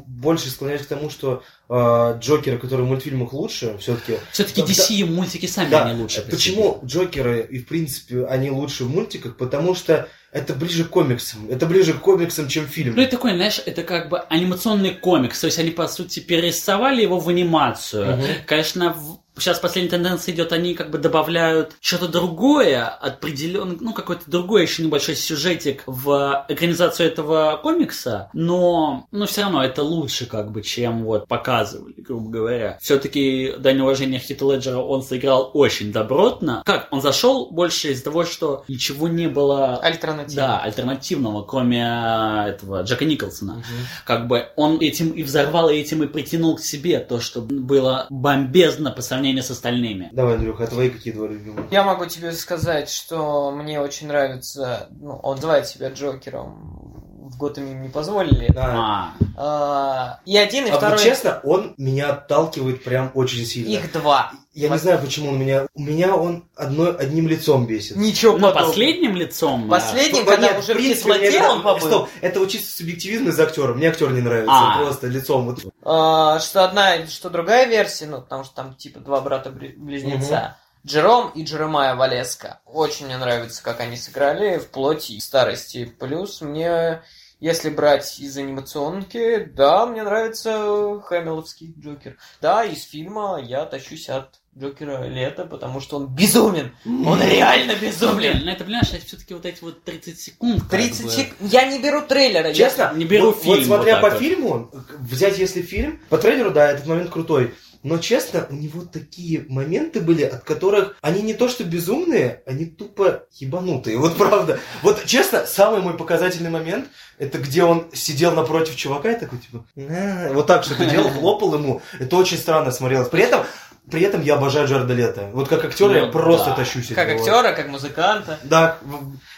больше 0.06 0.48
склоняюсь 0.48 0.82
к 0.82 0.86
тому, 0.86 1.10
что 1.10 1.42
э, 1.68 2.18
Джокера, 2.20 2.56
который 2.58 2.86
в 2.86 2.88
мультфильмах 2.88 3.32
лучше, 3.32 3.76
все-таки 3.78 4.18
Все-таки 4.32 4.62
Да, 4.62 4.68
DC 4.68 5.04
мультики 5.04 5.46
сами 5.46 5.70
Да, 5.70 5.84
они 5.84 6.00
лучше. 6.00 6.22
по 6.22 6.30
почему 6.30 6.80
Джокеры 6.84 7.46
и 7.50 7.58
в 7.58 7.66
принципе 7.68 8.24
они 8.26 8.50
лучше 8.50 8.84
в 8.84 8.90
мультиках? 8.90 9.36
Потому 9.36 9.74
что 9.74 10.08
это 10.32 10.54
ближе 10.54 10.84
к 10.84 10.90
комиксам. 10.90 11.48
Это 11.50 11.66
ближе 11.66 11.92
к 11.94 12.00
комиксам, 12.00 12.48
чем 12.48 12.66
фильм. 12.66 12.94
Ну, 12.96 13.02
это 13.02 13.12
такой, 13.12 13.34
знаешь, 13.34 13.60
это 13.64 13.82
как 13.82 14.08
бы 14.08 14.18
анимационный 14.18 14.94
комикс. 14.94 15.40
То 15.40 15.46
есть 15.46 15.58
они, 15.58 15.70
по 15.70 15.88
сути, 15.88 16.20
перерисовали 16.20 17.02
его 17.02 17.18
в 17.18 17.28
анимацию. 17.28 18.16
Мгм. 18.16 18.26
Конечно, 18.46 18.92
в- 18.94 19.20
сейчас 19.38 19.58
последняя 19.58 19.90
тенденция 19.90 20.34
идет, 20.34 20.52
они 20.52 20.74
как 20.74 20.90
бы 20.90 20.98
добавляют 20.98 21.76
что-то 21.80 22.08
другое, 22.08 22.86
определенный, 22.86 23.76
ну, 23.80 23.92
какой-то 23.92 24.30
другой 24.30 24.62
еще 24.62 24.82
небольшой 24.82 25.16
сюжетик 25.16 25.82
в 25.86 26.44
экранизацию 26.48 27.08
этого 27.08 27.58
комикса, 27.62 28.30
но, 28.32 29.06
но 29.10 29.26
все 29.26 29.42
равно 29.42 29.62
это 29.62 29.82
лучше, 29.82 30.26
как 30.26 30.50
бы, 30.50 30.62
чем 30.62 31.04
вот 31.04 31.28
показывали, 31.28 31.94
грубо 31.98 32.30
говоря. 32.30 32.78
Все-таки, 32.80 33.54
дань 33.58 33.80
уважения 33.80 34.18
Хита 34.18 34.44
Леджера, 34.44 34.78
он 34.78 35.02
сыграл 35.02 35.50
очень 35.54 35.92
добротно. 35.92 36.62
Как? 36.64 36.88
Он 36.90 37.00
зашел 37.00 37.50
больше 37.50 37.92
из-за 37.92 38.04
того, 38.04 38.24
что 38.24 38.64
ничего 38.68 39.08
не 39.08 39.28
было 39.28 39.76
Альтернатива. 39.76 40.42
да, 40.42 40.58
альтернативного, 40.60 41.42
кроме 41.44 41.82
э, 41.82 42.48
этого 42.50 42.82
Джека 42.82 43.04
Николсона. 43.04 43.54
Мгм. 43.54 43.64
Как 44.04 44.26
бы 44.26 44.48
он 44.56 44.80
этим 44.80 45.10
и 45.10 45.22
взорвал, 45.22 45.68
и 45.68 45.76
этим 45.76 46.02
и 46.02 46.06
притянул 46.06 46.56
к 46.56 46.60
себе 46.60 47.00
то, 47.00 47.20
что 47.20 47.40
было 47.40 48.06
бомбезно 48.10 48.90
по 48.90 49.02
сравнению 49.02 49.25
с 49.40 49.50
остальными. 49.50 50.10
Давай, 50.12 50.34
Андрюха, 50.34 50.64
а 50.64 50.66
твои 50.66 50.90
какие 50.90 51.12
два 51.12 51.28
любимых? 51.28 51.66
Я 51.70 51.84
могу 51.84 52.06
тебе 52.06 52.32
сказать, 52.32 52.90
что 52.90 53.50
мне 53.50 53.80
очень 53.80 54.08
нравится, 54.08 54.88
ну, 54.90 55.16
он 55.22 55.36
называет 55.36 55.66
себя 55.66 55.90
Джокером, 55.90 57.05
в 57.28 57.36
Готэме 57.38 57.72
им 57.72 57.82
не 57.82 57.88
позволили. 57.88 58.50
Да. 58.52 59.12
А, 59.36 60.20
и 60.24 60.36
один, 60.36 60.66
и 60.66 60.70
А 60.70 60.72
вот 60.72 60.78
второй. 60.78 60.98
честно, 60.98 61.40
он 61.44 61.74
меня 61.76 62.10
отталкивает 62.10 62.82
прям 62.84 63.10
очень 63.14 63.44
сильно. 63.44 63.70
Их 63.70 63.92
два. 63.92 64.32
Я 64.54 64.70
не 64.70 64.78
знаю, 64.78 64.98
почему 65.00 65.30
он 65.30 65.38
меня... 65.38 65.66
У 65.74 65.82
меня 65.82 66.16
он 66.16 66.44
одной, 66.56 66.96
одним 66.96 67.28
лицом 67.28 67.66
бесит. 67.66 67.96
Ничего 67.96 68.32
ну, 68.32 68.46
подобного. 68.46 68.66
последним 68.68 69.14
лицом. 69.16 69.68
Последним, 69.68 70.24
Ну, 70.24 70.30
когда 70.30 70.48
нет, 70.48 70.58
уже 70.60 70.72
в 70.72 70.76
принципе, 70.76 71.12
кислоте 71.12 71.30
мне- 71.40 71.48
он 71.48 71.62
побыл. 71.62 71.86
Стоп, 71.88 72.08
это 72.22 72.40
вот 72.40 72.48
чисто 72.48 72.74
субъективизм 72.78 73.28
из 73.28 73.38
актера. 73.38 73.74
Мне 73.74 73.88
актер 73.88 74.10
не 74.12 74.22
нравится, 74.22 74.52
А. 74.54 74.78
просто 74.78 75.08
лицом. 75.08 75.44
Вот. 75.46 75.58
А, 75.84 76.38
что 76.40 76.64
одна, 76.64 77.06
что 77.06 77.28
другая 77.28 77.66
версия, 77.66 78.06
ну, 78.06 78.22
потому 78.22 78.44
что 78.44 78.54
там 78.54 78.74
типа 78.74 79.00
два 79.00 79.20
брата-близнеца. 79.20 80.56
Джером 80.86 81.30
и 81.34 81.42
Джеремая 81.42 81.96
Валеска. 81.96 82.60
Очень 82.64 83.06
мне 83.06 83.18
нравится, 83.18 83.60
как 83.62 83.80
они 83.80 83.96
сыграли 83.96 84.58
в 84.58 84.68
плоти 84.68 85.12
и 85.12 85.20
старости. 85.20 85.84
Плюс 85.84 86.40
мне, 86.40 87.02
если 87.40 87.70
брать 87.70 88.20
из 88.20 88.36
анимационки, 88.38 89.44
да, 89.52 89.84
мне 89.86 90.04
нравится 90.04 91.00
Хэмиловский 91.04 91.74
Джокер. 91.76 92.16
Да, 92.40 92.64
из 92.64 92.84
фильма 92.84 93.40
я 93.42 93.64
тащусь 93.64 94.08
от 94.08 94.36
Джокера 94.56 95.02
Лето, 95.08 95.44
потому 95.44 95.80
что 95.80 95.96
он 95.96 96.06
безумен. 96.06 96.74
Он 96.86 97.20
реально 97.20 97.72
Ну, 97.72 97.78
блин, 97.80 97.90
безумен. 97.90 98.42
ну 98.44 98.50
это, 98.52 98.62
понимаешь, 98.64 98.88
это 98.92 99.04
все-таки 99.04 99.34
вот 99.34 99.44
эти 99.44 99.62
вот 99.62 99.82
30 99.82 100.20
секунд. 100.20 100.60
как 100.62 100.70
30 100.70 101.04
бы. 101.04 101.10
сек... 101.10 101.34
Я 101.40 101.66
не 101.66 101.78
беру 101.82 102.00
трейлера. 102.02 102.48
я- 102.48 102.54
Честно, 102.54 102.92
не 102.94 103.04
беру 103.04 103.32
вот, 103.32 103.42
фильм 103.42 103.56
вот 103.56 103.64
смотря 103.66 104.00
вот 104.00 104.02
по 104.02 104.10
вот. 104.10 104.18
фильму, 104.20 104.70
взять 105.00 105.36
если 105.38 105.62
фильм, 105.62 106.00
по 106.08 106.16
трейлеру, 106.16 106.52
да, 106.52 106.70
этот 106.70 106.86
момент 106.86 107.10
крутой. 107.10 107.54
Но 107.86 107.98
честно, 107.98 108.44
у 108.50 108.54
него 108.54 108.82
такие 108.82 109.46
моменты 109.48 110.00
были, 110.00 110.24
от 110.24 110.42
которых 110.42 110.96
они 111.02 111.22
не 111.22 111.34
то 111.34 111.48
что 111.48 111.62
безумные, 111.62 112.42
они 112.44 112.64
тупо 112.64 113.26
ебанутые. 113.34 113.96
Вот 113.96 114.16
правда. 114.16 114.58
Вот 114.82 115.04
честно, 115.04 115.46
самый 115.46 115.80
мой 115.80 115.94
показательный 115.94 116.50
момент, 116.50 116.88
это 117.18 117.38
где 117.38 117.62
он 117.62 117.86
сидел 117.92 118.32
напротив 118.32 118.74
чувака 118.74 119.12
и 119.12 119.20
такой, 119.20 119.38
типа, 119.38 119.64
«На». 119.76 120.30
вот 120.32 120.48
так 120.48 120.64
что-то 120.64 120.84
делал, 120.86 121.10
хлопал 121.10 121.54
ему. 121.54 121.80
Это 122.00 122.16
очень 122.16 122.38
странно 122.38 122.72
смотрелось. 122.72 123.08
При 123.08 123.22
этом, 123.22 123.46
при 123.90 124.02
этом 124.02 124.22
я 124.22 124.34
обожаю 124.34 124.66
Джареда 124.66 124.94
Лето. 124.94 125.30
Вот 125.32 125.48
как 125.48 125.64
актер 125.64 125.90
я 125.94 126.06
Ну, 126.06 126.12
просто 126.12 126.50
да. 126.50 126.56
тащусь 126.56 126.88
Как 126.88 127.08
актера, 127.08 127.52
как 127.52 127.68
музыканта. 127.68 128.38
Да, 128.42 128.78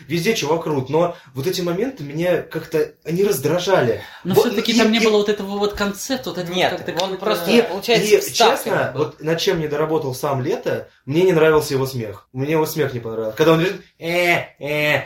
везде 0.06 0.34
чувак 0.34 0.62
крут, 0.64 0.88
но 0.88 1.16
вот 1.34 1.46
эти 1.46 1.60
моменты 1.60 2.02
меня 2.04 2.42
как-то, 2.42 2.92
они 3.04 3.24
раздражали. 3.24 4.02
Но 4.24 4.34
Вот, 4.34 4.46
все-таки 4.46 4.72
и- 4.72 4.78
там 4.78 4.90
не 4.90 4.98
и- 4.98 5.04
было 5.04 5.18
вот 5.18 5.28
этого 5.28 5.58
вот 5.58 5.74
концепта, 5.74 6.30
вот 6.30 6.38
этого 6.38 6.54
Нет, 6.54 6.70
как-то 6.70 7.04
он 7.04 7.16
просто- 7.18 7.50
И, 7.50 7.62
получается, 7.62 8.06
и 8.16 8.32
честно, 8.32 8.92
был. 8.94 9.04
вот 9.04 9.22
над 9.22 9.38
чем 9.38 9.60
не 9.60 9.68
доработал 9.68 10.14
сам 10.14 10.42
Лето, 10.42 10.88
мне 11.04 11.22
не 11.22 11.32
нравился 11.32 11.74
его 11.74 11.86
смех. 11.86 12.26
Мне 12.32 12.52
его 12.52 12.66
смех 12.66 12.92
не 12.94 13.00
понравился. 13.00 13.36
Когда 13.36 13.52
он 13.52 13.60
лежит, 13.60 13.82
э, 13.98 14.44
э, 14.60 15.02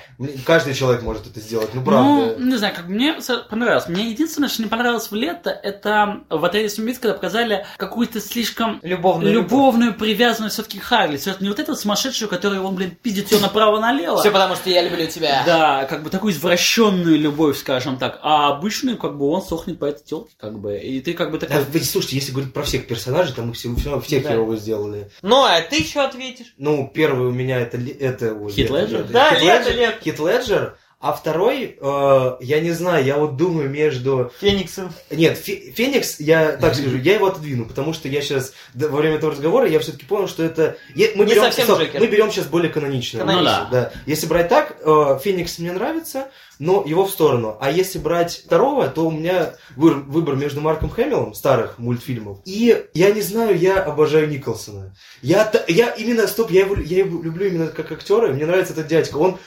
каждый 0.46 0.74
человек 0.74 1.02
может 1.02 1.26
это 1.26 1.40
сделать, 1.40 1.70
ну 1.74 1.82
правда. 1.82 2.36
Ну, 2.38 2.46
не 2.50 2.56
знаю, 2.56 2.74
как 2.74 2.86
мне 2.86 3.16
понравилось. 3.50 3.88
Мне 3.88 4.10
единственное, 4.10 4.48
что 4.48 4.62
не 4.62 4.68
понравилось 4.68 5.10
в 5.10 5.14
лето, 5.14 5.50
это 5.50 6.20
в 6.30 6.44
«Отряде 6.44 6.68
самоубийц», 6.68 6.98
когда 6.98 7.14
показали 7.14 7.66
какую-то 7.76 8.20
слишком 8.20 8.78
Любовную. 8.82 9.31
Любовную 9.32 9.94
привязанность 9.94 10.54
все-таки 10.54 10.78
Харли. 10.78 11.16
Всё-таки 11.16 11.44
не 11.44 11.50
вот 11.50 11.58
эту 11.58 11.74
сумасшедшую, 11.76 12.28
которая 12.28 12.60
он, 12.60 12.74
блин, 12.74 12.96
пиздит 13.02 13.30
ее 13.32 13.40
направо-налево. 13.40 14.18
Все 14.20 14.30
потому, 14.30 14.54
что 14.56 14.70
я 14.70 14.82
люблю 14.82 15.06
тебя. 15.06 15.42
Да, 15.46 15.84
как 15.84 16.02
бы 16.02 16.10
такую 16.10 16.32
извращенную 16.32 17.18
любовь, 17.18 17.58
скажем 17.58 17.96
так. 17.98 18.18
А 18.22 18.48
обычную, 18.48 18.96
как 18.96 19.16
бы, 19.18 19.26
он 19.28 19.42
сохнет 19.42 19.78
по 19.78 19.86
этой 19.86 20.04
телке, 20.04 20.32
как 20.38 20.58
бы. 20.58 20.78
И 20.78 21.00
ты 21.00 21.14
как 21.14 21.30
бы 21.30 21.38
Да, 21.38 21.46
такой... 21.46 21.64
вы 21.64 21.80
слушайте, 21.80 22.16
если 22.16 22.32
говорить 22.32 22.52
про 22.52 22.62
всех 22.62 22.86
персонажей, 22.86 23.34
там 23.34 23.50
их 23.50 23.56
все, 23.56 23.74
все, 23.76 24.00
всех 24.00 24.22
Да. 24.24 24.30
херово 24.30 24.56
сделали. 24.56 25.10
Ну, 25.22 25.42
а 25.44 25.60
ты 25.60 25.82
что 25.84 26.04
ответишь? 26.04 26.54
Ну, 26.58 26.90
первый 26.92 27.28
у 27.28 27.32
меня 27.32 27.58
это, 27.60 27.78
это 27.78 28.36
Хит 28.50 28.70
Леджер? 28.70 29.04
да, 29.04 29.30
Да, 29.30 29.34
Хит 29.36 29.42
Леджер. 29.66 29.94
Хит 30.04 30.18
Леджер, 30.18 30.76
А 31.02 31.12
второй, 31.12 31.76
э, 31.80 32.36
я 32.40 32.60
не 32.60 32.70
знаю, 32.70 33.04
я 33.04 33.16
вот 33.16 33.36
думаю 33.36 33.68
между... 33.68 34.30
Фениксом. 34.40 34.92
Нет, 35.10 35.36
Фе- 35.36 35.72
Феникс, 35.72 36.20
я 36.20 36.52
так 36.52 36.76
скажу, 36.76 36.96
я 36.96 37.14
его 37.14 37.26
отодвину, 37.26 37.66
потому 37.66 37.92
что 37.92 38.06
я 38.08 38.22
сейчас, 38.22 38.52
во 38.72 38.86
время 38.98 39.16
этого 39.16 39.32
разговора, 39.32 39.66
я 39.68 39.80
все-таки 39.80 40.06
понял, 40.06 40.28
что 40.28 40.44
это... 40.44 40.76
я- 40.94 41.08
мы, 41.16 41.24
Не 41.24 41.32
берем, 41.32 41.42
совсем 41.42 41.64
стоп, 41.64 41.80
мы 41.98 42.06
берем 42.06 42.30
сейчас 42.30 42.46
более 42.46 42.70
канонично. 42.70 43.18
Канонично. 43.18 43.64
Ну 43.64 43.70
да. 43.72 43.92
Если 44.06 44.26
брать 44.28 44.48
так, 44.48 44.76
э, 44.80 45.18
Феникс 45.24 45.58
мне 45.58 45.72
нравится, 45.72 46.28
но 46.60 46.84
его 46.86 47.04
в 47.04 47.10
сторону. 47.10 47.58
А 47.60 47.68
если 47.72 47.98
брать 47.98 48.42
второго, 48.46 48.86
то 48.86 49.04
у 49.04 49.10
меня 49.10 49.56
выбор, 49.74 50.04
выбор 50.06 50.36
между 50.36 50.60
Марком 50.60 50.88
Хэмиллом, 50.88 51.34
старых 51.34 51.80
мультфильмов, 51.80 52.38
и, 52.44 52.84
я 52.94 53.10
не 53.10 53.22
знаю, 53.22 53.58
я 53.58 53.82
обожаю 53.82 54.28
Николсона. 54.28 54.94
Я, 55.20 55.50
я 55.66 55.88
именно, 55.90 56.28
стоп, 56.28 56.52
я 56.52 56.60
его, 56.60 56.76
я 56.76 56.98
его 56.98 57.20
люблю 57.20 57.46
именно 57.48 57.66
как 57.66 57.90
актера, 57.90 58.28
мне 58.28 58.46
нравится 58.46 58.72
этот 58.72 58.86
дядька. 58.86 59.16
Он, 59.16 59.38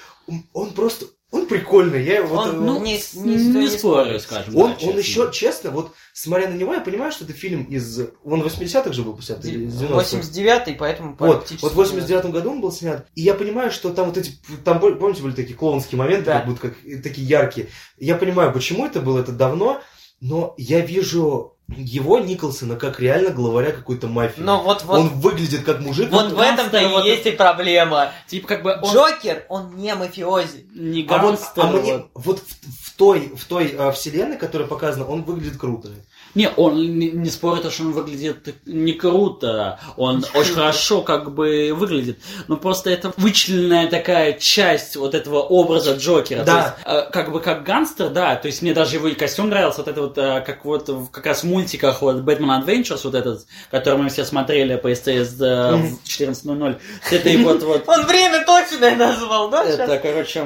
он 0.51 0.71
просто, 0.73 1.05
он 1.35 1.47
прикольный. 1.47 2.03
Я, 2.03 2.17
его- 2.17 2.27
вот, 2.35 2.47
Он, 2.47 2.55
э, 2.55 2.59
ну, 2.59 2.81
не, 2.81 2.99
не, 3.13 3.35
не, 3.35 3.59
не 3.61 3.67
спорю, 3.69 4.19
скажем. 4.19 4.55
он, 4.55 4.69
да, 4.71 4.75
честно. 4.75 4.91
он 4.91 4.97
еще, 4.99 5.29
честно, 5.33 5.71
вот 5.71 5.91
смотря 6.13 6.49
на 6.49 6.53
него, 6.53 6.73
я 6.73 6.79
понимаю, 6.81 7.11
что 7.11 7.25
это 7.25 7.33
фильм 7.33 7.63
из... 7.65 7.99
Он 8.23 8.41
80-х 8.41 8.91
же 8.93 9.03
был, 9.03 9.13
50 9.15 9.45
или 9.45 9.65
из 9.65 9.81
90-х. 9.81 10.17
89-й, 10.17 10.75
поэтому 10.75 11.15
Вот, 11.19 11.51
вот 11.61 11.71
в 11.71 11.75
89 11.75 12.25
году 12.31 12.51
он 12.51 12.61
был 12.61 12.71
снят. 12.71 13.07
И 13.15 13.21
я 13.21 13.33
понимаю, 13.33 13.71
что 13.71 13.89
там 13.93 14.07
вот 14.07 14.17
эти, 14.17 14.31
там, 14.63 14.77
пом- 14.79 14.95
помните, 14.95 15.21
были 15.23 15.33
такие 15.33 15.55
клоунские 15.55 15.99
моменты, 15.99 16.25
Да. 16.25 16.39
как 16.39 16.47
будто 16.47 16.61
как, 16.69 16.75
такие 17.03 17.27
яркие. 17.27 17.67
Я 17.97 18.15
понимаю, 18.15 18.53
почему 18.53 18.85
это 18.85 19.01
было, 19.01 19.19
это 19.19 19.31
давно, 19.31 19.81
но 20.21 20.53
я 20.57 20.79
вижу 20.79 21.54
его, 21.67 22.19
Николсона, 22.19 22.75
как 22.75 22.99
реально 22.99 23.31
главаря 23.31 23.71
какой-то 23.71 24.07
мафии. 24.07 24.41
Но 24.41 24.61
вот, 24.61 24.83
вот, 24.83 24.99
Он 24.99 25.09
выглядит 25.09 25.63
как 25.63 25.79
мужик. 25.79 26.11
вот 26.11 26.31
в 26.31 26.39
этом-то 26.39 26.77
и 26.77 26.85
вот 26.85 27.05
есть 27.05 27.25
и 27.25 27.31
проблема. 27.31 28.11
Типа 28.27 28.47
как 28.47 28.63
бы 28.63 28.79
он 28.81 28.93
Джокер, 28.93 29.45
он 29.49 29.75
не 29.75 29.93
мафиози. 29.95 30.67
не 30.75 31.05
а 31.09 31.17
вот, 31.17 31.39
а 31.55 31.67
мне, 31.67 31.97
вот. 31.97 32.09
вот 32.13 32.39
в, 32.39 32.89
в 32.89 32.95
той, 32.95 33.33
в 33.35 33.45
той 33.45 33.75
а, 33.77 33.91
вселенной, 33.91 34.37
которая 34.37 34.67
показана, 34.67 35.05
он 35.05 35.23
выглядит 35.23 35.57
круто. 35.57 35.89
Не, 36.35 36.49
он 36.49 36.75
не, 36.75 37.09
не 37.11 37.29
спорит, 37.29 37.71
что 37.71 37.83
он 37.83 37.93
выглядит 37.93 38.55
не 38.65 38.93
круто. 38.93 39.79
Он 39.97 40.25
очень 40.33 40.53
хорошо 40.53 41.01
как 41.01 41.33
бы 41.33 41.71
выглядит. 41.73 42.19
Но 42.47 42.57
просто 42.57 42.89
это 42.89 43.13
вычлененная 43.17 43.87
такая 43.87 44.33
часть 44.33 44.95
вот 44.97 45.15
этого 45.15 45.39
образа 45.39 45.93
Джокера. 45.93 46.43
Да. 46.43 46.53
То 46.85 46.91
есть, 46.91 47.07
э, 47.07 47.11
как 47.11 47.31
бы 47.31 47.39
как 47.39 47.63
гангстер, 47.63 48.09
да. 48.09 48.35
То 48.35 48.47
есть 48.47 48.61
мне 48.61 48.73
даже 48.73 48.97
его 48.97 49.07
и 49.07 49.15
костюм 49.15 49.49
нравился. 49.49 49.79
Вот 49.79 49.87
это 49.87 50.01
вот, 50.01 50.17
э, 50.17 50.43
как 50.45 50.65
вот 50.65 50.89
как 51.11 51.25
раз 51.25 51.43
в 51.43 51.45
мультиках 51.45 52.01
вот 52.01 52.17
Batman 52.17 52.63
Adventures, 52.63 53.01
вот 53.03 53.15
этот, 53.15 53.45
который 53.71 53.99
мы 53.99 54.09
все 54.09 54.25
смотрели 54.25 54.75
по 54.75 54.93
СТС 54.93 55.39
э, 55.39 55.75
в 55.75 56.03
14.00. 56.05 56.79
С 57.03 57.11
этой 57.13 57.37
вот 57.37 57.63
вот 57.63 57.83
Он 57.87 58.05
время 58.05 58.45
точное 58.45 58.95
назвал, 58.95 59.49
да? 59.49 59.63
это, 59.63 59.97
короче, 59.97 60.45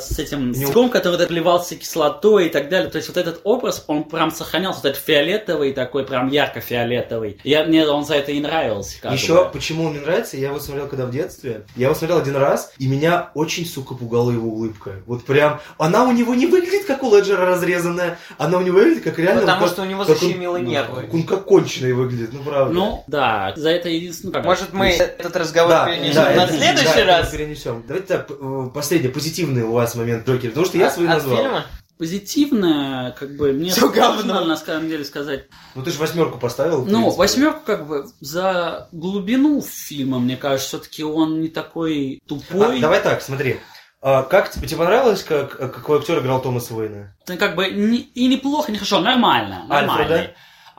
с 0.00 0.18
этим 0.18 0.54
стеком, 0.54 0.90
который 0.90 1.18
вот 1.18 1.28
плевался 1.28 1.76
кислотой 1.76 2.46
и 2.46 2.48
так 2.50 2.68
далее. 2.68 2.90
То 2.90 2.96
есть 2.96 3.08
вот 3.08 3.16
этот 3.16 3.40
образ, 3.44 3.84
он 3.86 4.04
прям 4.04 4.30
сохранялся. 4.30 4.80
Вот 4.82 4.90
этот 4.90 5.02
фиолетовый 5.22 5.72
такой, 5.72 6.04
прям 6.04 6.28
ярко-фиолетовый. 6.28 7.38
Я, 7.44 7.64
мне 7.64 7.86
он 7.86 8.04
за 8.04 8.14
это 8.16 8.32
и 8.32 8.40
нравился. 8.40 9.00
как 9.00 9.12
Еще, 9.12 9.44
бы. 9.44 9.50
почему 9.52 9.84
он 9.84 9.92
мне 9.92 10.00
нравится, 10.00 10.36
я 10.36 10.48
его 10.48 10.58
смотрел 10.60 10.88
когда 10.88 11.06
в 11.06 11.10
детстве. 11.10 11.62
Я 11.76 11.86
его 11.86 11.94
смотрел 11.94 12.18
один 12.18 12.36
раз, 12.36 12.72
и 12.78 12.86
меня 12.88 13.30
очень, 13.34 13.66
сука, 13.66 13.94
пугала 13.94 14.30
его 14.30 14.48
улыбка. 14.48 14.96
Вот 15.06 15.24
прям, 15.24 15.60
она 15.78 16.04
у 16.04 16.12
него 16.12 16.34
не 16.34 16.46
выглядит 16.46 16.84
как 16.86 17.02
у 17.02 17.14
Леджера 17.14 17.46
разрезанная, 17.46 18.18
она 18.38 18.58
у 18.58 18.62
него 18.62 18.78
выглядит 18.78 19.04
как 19.04 19.18
реально... 19.18 19.42
Потому 19.42 19.60
как- 19.62 19.70
что 19.70 19.82
у 19.82 19.84
него 19.84 20.04
как 20.04 20.10
он- 20.10 20.16
защемило 20.18 20.58
ну, 20.58 20.64
нервы. 20.64 21.08
Он 21.12 21.22
как 21.24 21.44
конченый 21.44 21.92
выглядит, 21.92 22.30
ну 22.32 22.40
правда. 22.42 22.72
Ну, 22.74 23.04
да, 23.06 23.52
за 23.56 23.70
это 23.70 23.88
единственное... 23.88 24.32
как- 24.34 24.44
Может, 24.44 24.72
мы 24.72 24.88
этот 24.90 25.36
разговор 25.36 25.70
да, 25.70 25.86
перенесем 25.86 26.14
да, 26.14 26.24
на 26.34 26.44
это- 26.44 26.52
следующий 26.54 27.04
да, 27.04 27.18
раз? 27.18 27.30
перенесем. 27.30 27.84
Давайте 27.86 28.06
так, 28.08 28.30
э, 28.30 28.68
последний, 28.74 29.08
позитивный 29.08 29.62
у 29.62 29.72
вас 29.72 29.94
момент 29.94 30.26
Джокера, 30.28 30.50
потому 30.50 30.66
что 30.66 30.78
я 30.78 30.86
От- 30.88 30.94
свой 30.94 31.06
назвал. 31.06 31.36
фильма? 31.36 31.64
Позитивно, 32.02 33.14
как 33.16 33.36
бы, 33.36 33.52
мне 33.52 33.70
Всё 33.70 33.88
говно. 33.88 34.22
сложно, 34.22 34.44
на 34.44 34.56
самом 34.56 34.88
деле 34.88 35.04
сказать. 35.04 35.44
Ну 35.76 35.84
ты 35.84 35.92
же 35.92 36.00
восьмерку 36.00 36.36
поставил. 36.36 36.84
Ну, 36.84 37.10
восьмерку, 37.10 37.60
как 37.64 37.86
бы, 37.86 38.06
за 38.18 38.88
глубину 38.90 39.60
фильма, 39.62 40.18
мне 40.18 40.36
кажется, 40.36 40.66
все-таки 40.80 41.04
он 41.04 41.40
не 41.40 41.46
такой 41.46 42.20
А, 42.24 42.28
тупой. 42.28 42.80
давай 42.80 43.00
так, 43.02 43.22
смотри. 43.22 43.60
А, 44.00 44.24
как 44.24 44.50
тебе, 44.50 44.66
тебе 44.66 44.78
понравилось, 44.78 45.22
как, 45.22 45.56
какой 45.56 45.98
актер 46.00 46.18
играл 46.18 46.42
Томаса 46.42 46.74
Уэйна? 46.74 47.14
Это 47.24 47.36
как 47.36 47.54
бы 47.54 47.68
не- 47.70 47.98
и 48.00 48.26
неплохо, 48.26 48.72
не 48.72 48.78
хорошо, 48.78 48.98
нормально. 49.00 49.64
Альфред, 49.70 49.86
Нормальный. 50.08 50.28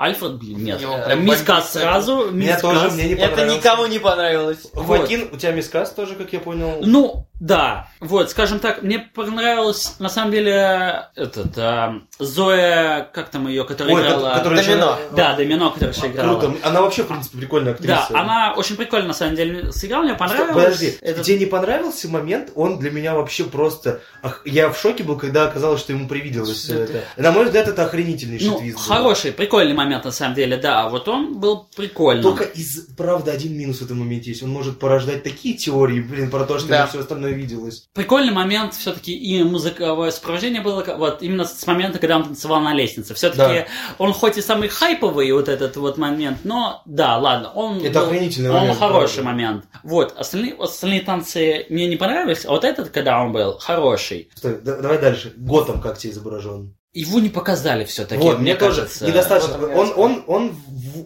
Альфред, 0.03 0.33
блин, 0.33 0.63
нет. 0.63 0.81
Э, 0.83 1.15
Мискас 1.15 1.73
сразу. 1.73 2.29
Мискас. 2.31 2.61
тоже, 2.61 2.89
мне 2.91 3.05
не 3.05 3.13
Это 3.13 3.29
понравился. 3.29 3.57
никому 3.57 3.85
не 3.87 3.99
понравилось. 3.99 4.67
Хоакин, 4.73 5.29
у 5.31 5.37
тебя 5.37 5.51
мискас 5.51 5.91
тоже, 5.91 6.15
как 6.15 6.33
я 6.33 6.39
понял. 6.39 6.79
Ну, 6.81 7.27
да. 7.39 7.87
Вот, 7.99 8.29
скажем 8.31 8.59
так, 8.59 8.83
мне 8.83 8.99
понравилось, 8.99 9.95
на 9.99 10.09
самом 10.09 10.31
деле, 10.31 11.05
этот, 11.15 11.57
а, 11.57 12.01
Зоя, 12.19 13.07
как 13.13 13.29
там 13.29 13.47
ее, 13.47 13.63
которая 13.63 13.95
Ой, 13.95 14.01
играла... 14.01 14.29
ко- 14.31 14.37
которая 14.39 14.63
Домино. 14.63 14.91
еще- 14.91 15.15
Да, 15.15 15.35
Домино, 15.35 15.69
которая 15.71 15.95
еще 15.95 16.07
играла. 16.07 16.39
Круто. 16.39 16.57
Она 16.63 16.81
вообще, 16.81 17.03
в 17.03 17.07
принципе, 17.07 17.37
прикольная 17.37 17.73
актриса. 17.73 18.07
Да, 18.09 18.19
она 18.19 18.53
очень 18.55 18.75
прикольно, 18.75 19.09
на 19.09 19.13
самом 19.13 19.35
деле, 19.35 19.71
сыграла, 19.71 20.03
мне 20.03 20.13
понравилось. 20.15 20.53
Подожди, 20.63 20.97
Этот- 21.01 21.23
тебе 21.25 21.39
не 21.39 21.45
понравился 21.45 22.07
момент? 22.09 22.51
Он 22.55 22.79
для 22.79 22.91
меня 22.91 23.13
вообще 23.13 23.43
просто... 23.43 24.01
ах, 24.23 24.41
Я 24.45 24.69
в 24.69 24.77
шоке 24.77 25.03
был, 25.03 25.17
когда 25.17 25.43
оказалось, 25.47 25.79
что 25.79 25.93
ему 25.93 26.07
привиделось 26.07 26.57
все 26.57 26.79
Это- 26.83 26.93
это. 26.93 27.03
На 27.21 27.31
мой 27.31 27.45
взгляд, 27.45 27.67
это 27.67 27.83
охренительнейший 27.83 28.47
Ну, 28.49 28.57
твист. 28.59 28.77
был. 28.77 28.83
хороший, 28.95 29.31
прикольный 29.31 29.73
момент, 29.75 29.92
на 30.01 30.11
самом 30.11 30.35
деле, 30.35 30.57
да. 30.57 30.89
Вот 30.89 31.07
он 31.07 31.39
был 31.39 31.67
прикольный. 31.75 32.23
Только 32.23 32.43
из, 32.45 32.87
правда, 32.97 33.31
один 33.31 33.57
минус 33.57 33.79
в 33.79 33.85
этом 33.85 33.99
моменте 33.99 34.29
есть. 34.31 34.43
Он 34.43 34.49
может 34.49 34.79
порождать 34.79 35.23
такие 35.23 35.55
теории, 35.55 35.99
блин, 36.01 36.29
про 36.31 36.45
то, 36.45 36.59
что 36.59 36.67
Да. 36.69 36.87
все 36.87 36.99
остальное 36.99 37.31
виделось. 37.33 37.87
Прикольный 37.93 38.31
момент 38.33 38.73
все-таки 38.73 39.13
и 39.13 39.43
музыковое 39.43 40.11
сопровождение 40.11 40.61
было, 40.61 40.83
вот 40.97 41.21
именно 41.21 41.45
с 41.45 41.65
момента, 41.67 41.99
когда 41.99 42.17
он 42.17 42.23
танцевал 42.25 42.61
на 42.61 42.73
лестнице. 42.73 43.13
Все-таки 43.13 43.37
Да. 43.59 43.67
он 43.97 44.13
хоть 44.13 44.37
и 44.37 44.41
самый 44.41 44.69
хайповый 44.69 45.31
вот 45.31 45.49
этот 45.49 45.75
вот 45.77 45.97
момент, 45.97 46.39
но 46.43 46.81
да, 46.85 47.17
ладно, 47.17 47.51
он 47.51 47.77
Это 47.83 47.99
был- 47.99 48.07
охренительный 48.07 48.49
он 48.49 48.55
момент, 48.57 48.79
хороший 48.79 49.21
правда. 49.23 49.31
момент. 49.31 49.65
Вот 49.83 50.13
остальные 50.17 50.55
остальные 50.55 51.01
танцы 51.01 51.65
мне 51.69 51.87
не 51.87 51.95
понравились, 51.97 52.45
а 52.45 52.49
вот 52.51 52.63
этот, 52.63 52.89
когда 52.89 53.21
он 53.21 53.31
был 53.31 53.57
хороший, 53.59 54.29
Стой, 54.35 54.59
да- 54.61 54.77
давай 54.81 54.99
дальше. 54.99 55.33
Готом 55.37 55.81
как 55.81 55.97
тебе 55.97 56.13
изображен? 56.13 56.75
Его 56.93 57.19
не 57.19 57.29
показали 57.29 57.85
все-таки. 57.85 58.21
вот, 58.21 58.35
мне 58.39 58.51
мне 58.51 58.55
тоже 58.55 58.81
кажется. 58.81 59.07
недостаточно. 59.07 59.57
вот 59.57 59.71
он 59.73 59.93
Он, 59.97 60.15
я 60.15 60.23
он, 60.27 60.55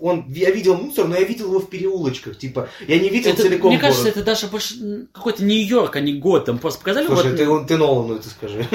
он, 0.01 0.25
я 0.33 0.51
видел 0.51 0.75
мусор, 0.75 1.07
но 1.07 1.15
я 1.15 1.23
видел 1.23 1.45
его 1.47 1.59
в 1.59 1.69
переулочках. 1.69 2.37
Типа, 2.37 2.67
я 2.87 2.99
не 2.99 3.07
видел 3.09 3.31
Это- 3.31 3.43
целиком 3.43 3.71
мне 3.71 3.79
кажется, 3.79 4.03
город. 4.03 4.17
это 4.17 4.25
даже 4.25 4.47
больше 4.47 5.07
какой-то 5.13 5.43
Нью-Йорк, 5.45 5.95
а 5.95 5.99
не 6.01 6.13
Готэм. 6.13 6.57
Просто 6.59 6.79
показали 6.79 7.07
Слушай, 7.07 7.29
вот, 7.31 7.37
ты, 7.37 7.49
он- 7.49 7.65
ты 7.65 7.77
Нолану 7.77 8.15
это 8.15 8.29
скажи. 8.29 8.67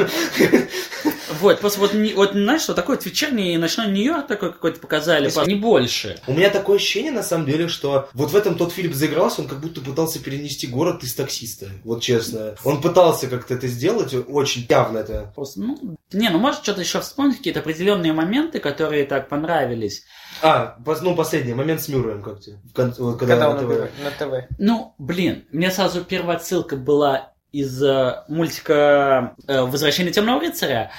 Вот, 1.42 1.60
просто 1.60 1.80
вот, 1.80 1.92
не- 1.94 2.14
вот 2.14 2.32
знаешь, 2.32 2.62
что 2.62 2.74
такой 2.74 2.96
вот 2.96 3.04
вечерний 3.04 3.56
ночной 3.58 3.88
Нью-Йорк 3.88 4.26
такой 4.26 4.52
какой-то 4.52 4.80
показали, 4.80 5.24
есть- 5.26 5.46
не 5.46 5.54
больше. 5.54 6.18
У 6.26 6.32
меня 6.32 6.50
такое 6.50 6.76
ощущение, 6.76 7.12
на 7.12 7.22
самом 7.22 7.46
деле, 7.46 7.68
что 7.68 8.08
вот 8.14 8.30
в 8.30 8.36
этом 8.36 8.54
тот 8.56 8.72
Филипп 8.72 8.94
заигрался, 8.94 9.42
он 9.42 9.48
как 9.48 9.60
будто 9.60 9.80
пытался 9.80 10.18
перенести 10.22 10.66
город 10.66 11.02
из 11.02 11.14
таксиста. 11.14 11.66
Вот 11.84 12.02
честно. 12.02 12.54
Он 12.64 12.80
пытался 12.80 13.26
как-то 13.26 13.54
это 13.54 13.66
сделать, 13.66 14.14
очень 14.28 14.66
явно 14.68 14.98
это. 14.98 15.32
Просто, 15.34 15.60
ну, 15.60 15.96
не, 16.12 16.28
ну 16.30 16.38
может 16.38 16.62
что-то 16.62 16.80
еще 16.80 17.00
вспомнить, 17.00 17.38
какие-то 17.38 17.60
определенные 17.60 18.12
моменты, 18.12 18.58
которые 18.60 19.04
так 19.04 19.28
понравились. 19.28 20.04
А, 20.42 20.76
ну, 21.02 21.14
последний 21.14 21.54
момент 21.54 21.82
с 21.82 21.88
Мюрреем, 21.88 22.22
как 22.22 22.40
тебе? 22.40 22.56
В 22.64 22.72
кон- 22.74 22.94
вот 22.98 23.18
когда, 23.18 23.34
Когда 23.34 23.48
на 23.48 23.50
он 23.54 23.58
ТВ. 23.58 23.64
убивает 23.70 23.92
на 24.02 24.10
ТВ. 24.10 24.46
Ну, 24.58 24.94
блин, 24.98 25.44
мне 25.52 25.70
сразу 25.70 26.02
первая 26.04 26.36
отсылка 26.36 26.76
была 26.76 27.31
из 27.52 27.82
э, 27.82 28.22
мультика 28.28 29.34
э, 29.46 29.60
«Возвращение 29.62 30.12
темного 30.12 30.40
рыцаря». 30.40 30.90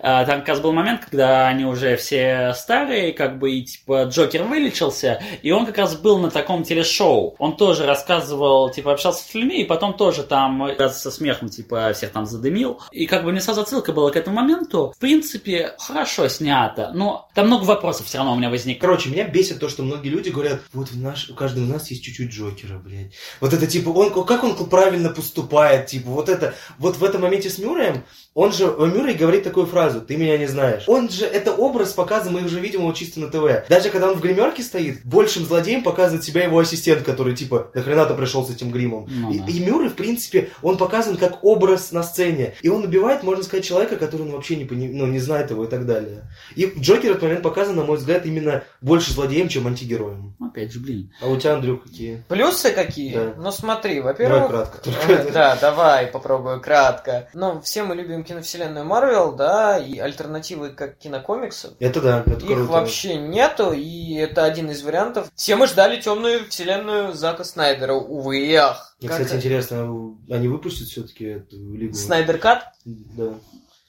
А, 0.00 0.24
Там 0.24 0.40
как 0.40 0.48
раз 0.48 0.60
был 0.60 0.72
момент, 0.72 1.04
когда 1.04 1.48
они 1.48 1.64
уже 1.64 1.96
все 1.96 2.52
старые, 2.54 3.12
как 3.12 3.38
бы, 3.38 3.52
и 3.52 3.62
типа 3.62 4.04
Джокер 4.04 4.42
вылечился, 4.42 5.22
и 5.42 5.50
он 5.52 5.66
как 5.66 5.78
раз 5.78 5.96
был 5.96 6.18
на 6.18 6.30
таком 6.30 6.64
телешоу. 6.64 7.34
Он 7.38 7.56
тоже 7.56 7.86
рассказывал, 7.86 8.70
типа, 8.70 8.92
общался 8.92 9.24
с 9.24 9.34
людьми, 9.34 9.62
и 9.62 9.64
потом 9.64 9.94
тоже 9.94 10.24
там 10.24 10.68
со 10.78 11.10
смехом, 11.10 11.48
типа, 11.48 11.92
всех 11.94 12.10
там 12.10 12.26
задымил. 12.26 12.80
И 12.90 13.06
как 13.06 13.24
бы 13.24 13.30
мне 13.30 13.40
сразу 13.40 13.62
отсылка 13.62 13.92
была 13.92 14.10
к 14.10 14.16
этому 14.16 14.36
моменту. 14.36 14.92
В 14.96 15.00
принципе, 15.00 15.74
хорошо 15.78 16.28
снято, 16.28 16.90
но 16.94 17.28
там 17.34 17.46
много 17.46 17.64
вопросов 17.64 18.06
все 18.06 18.18
равно 18.18 18.32
у 18.32 18.36
меня 18.36 18.50
возникает. 18.50 18.80
Короче, 18.80 19.10
меня 19.10 19.28
бесит 19.28 19.60
то, 19.60 19.68
что 19.68 19.82
многие 19.82 20.08
люди 20.08 20.30
говорят, 20.30 20.60
вот 20.72 20.90
в 20.90 21.00
наш, 21.00 21.30
у 21.30 21.34
каждого 21.34 21.64
из 21.64 21.70
нас 21.70 21.90
есть 21.90 22.02
чуть-чуть 22.02 22.32
Джокера, 22.32 22.78
блядь. 22.78 23.12
Вот 23.40 23.52
это 23.52 23.66
типа, 23.66 23.90
он, 23.90 24.24
как 24.24 24.42
он 24.42 24.56
правильно 24.68 25.10
поступает, 25.10 25.91
типа, 25.92 26.10
вот 26.10 26.28
это, 26.28 26.54
вот 26.78 26.96
в 26.96 27.04
этом 27.04 27.22
моменте 27.22 27.48
с 27.50 27.58
Мюрреем, 27.58 28.04
он 28.34 28.52
же, 28.52 28.64
э, 28.64 28.86
Мюррей 28.86 29.14
говорит 29.14 29.44
такую 29.44 29.66
фразу, 29.66 30.00
ты 30.00 30.16
меня 30.16 30.38
не 30.38 30.46
знаешь. 30.46 30.84
Он 30.86 31.08
же, 31.08 31.26
это 31.26 31.52
образ 31.52 31.92
показан, 31.92 32.32
мы 32.32 32.42
уже 32.44 32.60
видим 32.60 32.80
его 32.80 32.92
чисто 32.92 33.20
на 33.20 33.28
ТВ. 33.28 33.68
Даже 33.68 33.90
когда 33.90 34.10
он 34.10 34.16
в 34.16 34.20
гримерке 34.20 34.62
стоит, 34.62 35.04
большим 35.04 35.44
злодеем 35.44 35.82
показывает 35.82 36.24
себя 36.24 36.44
его 36.44 36.58
ассистент, 36.58 37.02
который 37.02 37.36
типа, 37.36 37.70
нахрена 37.74 38.06
ты 38.06 38.14
пришел 38.14 38.44
с 38.46 38.50
этим 38.50 38.70
гримом. 38.70 39.06
Ну 39.08 39.32
и, 39.32 39.38
да. 39.38 39.46
и 39.46 39.60
Мюррей, 39.60 39.90
в 39.90 39.94
принципе, 39.94 40.48
он 40.62 40.78
показан 40.78 41.16
как 41.16 41.44
образ 41.44 41.92
на 41.92 42.02
сцене. 42.02 42.54
И 42.62 42.68
он 42.68 42.84
убивает, 42.84 43.22
можно 43.22 43.42
сказать, 43.44 43.64
человека, 43.64 43.96
который 43.96 44.22
он 44.22 44.30
вообще 44.32 44.56
не, 44.56 44.64
пони- 44.64 44.90
ну, 44.92 45.06
не 45.06 45.18
знает 45.18 45.50
его 45.50 45.64
и 45.64 45.68
так 45.68 45.86
далее. 45.86 46.30
И 46.56 46.72
Джокер 46.78 47.08
в 47.08 47.10
этот 47.12 47.22
момент 47.22 47.42
показан, 47.42 47.76
на 47.76 47.84
мой 47.84 47.98
взгляд, 47.98 48.24
именно 48.26 48.64
больше 48.80 49.12
злодеем, 49.12 49.48
чем 49.48 49.66
антигероем. 49.66 50.34
Опять 50.40 50.72
же, 50.72 50.80
блин. 50.80 51.12
А 51.20 51.28
у 51.28 51.36
тебя, 51.36 51.54
Андрюх, 51.54 51.82
какие? 51.84 52.24
Плюсы 52.28 52.70
какие? 52.70 53.14
Да. 53.14 53.34
Ну 53.36 53.52
смотри, 53.52 53.96
Давай 53.96 54.12
во-первых... 54.12 54.48
кратко. 54.48 54.90
э, 55.08 55.30
Да, 55.32 55.56
давай. 55.60 55.81
Давай 55.82 56.06
попробую 56.06 56.60
кратко. 56.60 57.28
Но 57.34 57.60
все 57.60 57.82
мы 57.82 57.94
любим 57.96 58.22
киновселенную 58.24 58.84
Марвел, 58.84 59.32
да, 59.32 59.78
и 59.78 59.98
альтернативы 59.98 60.70
как 60.70 60.98
кинокомиксов. 60.98 61.72
Это 61.80 62.00
да, 62.00 62.20
это 62.24 62.34
Их 62.44 62.46
круто. 62.46 62.64
вообще 62.72 63.16
нету, 63.16 63.72
и 63.72 64.14
это 64.14 64.44
один 64.44 64.70
из 64.70 64.82
вариантов. 64.82 65.28
Все 65.34 65.56
мы 65.56 65.66
ждали 65.66 66.00
темную 66.00 66.48
вселенную 66.48 67.12
Зака 67.14 67.44
Снайдера, 67.44 67.94
увы 67.94 68.46
и 68.46 68.54
ах. 68.54 68.94
Мне, 69.00 69.08
Как 69.08 69.18
кстати, 69.18 69.38
интересно, 69.38 70.16
они 70.30 70.48
выпустят 70.48 70.88
все-таки 70.88 71.24
эту 71.26 71.56
лигу? 71.74 71.94
Снайдер 71.94 72.38
Кат? 72.38 72.72
Да. 72.84 73.34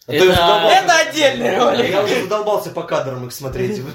А 0.05 0.11
то 0.11 0.13
Это- 0.15 0.31
Это 0.33 1.09
отдельный 1.09 1.57
ролик. 1.59 1.89
Я 1.91 2.03
уже 2.03 2.23
задолбался 2.23 2.71
по 2.71 2.83
кадрам 2.83 3.25
их 3.25 3.31
смотреть. 3.33 3.81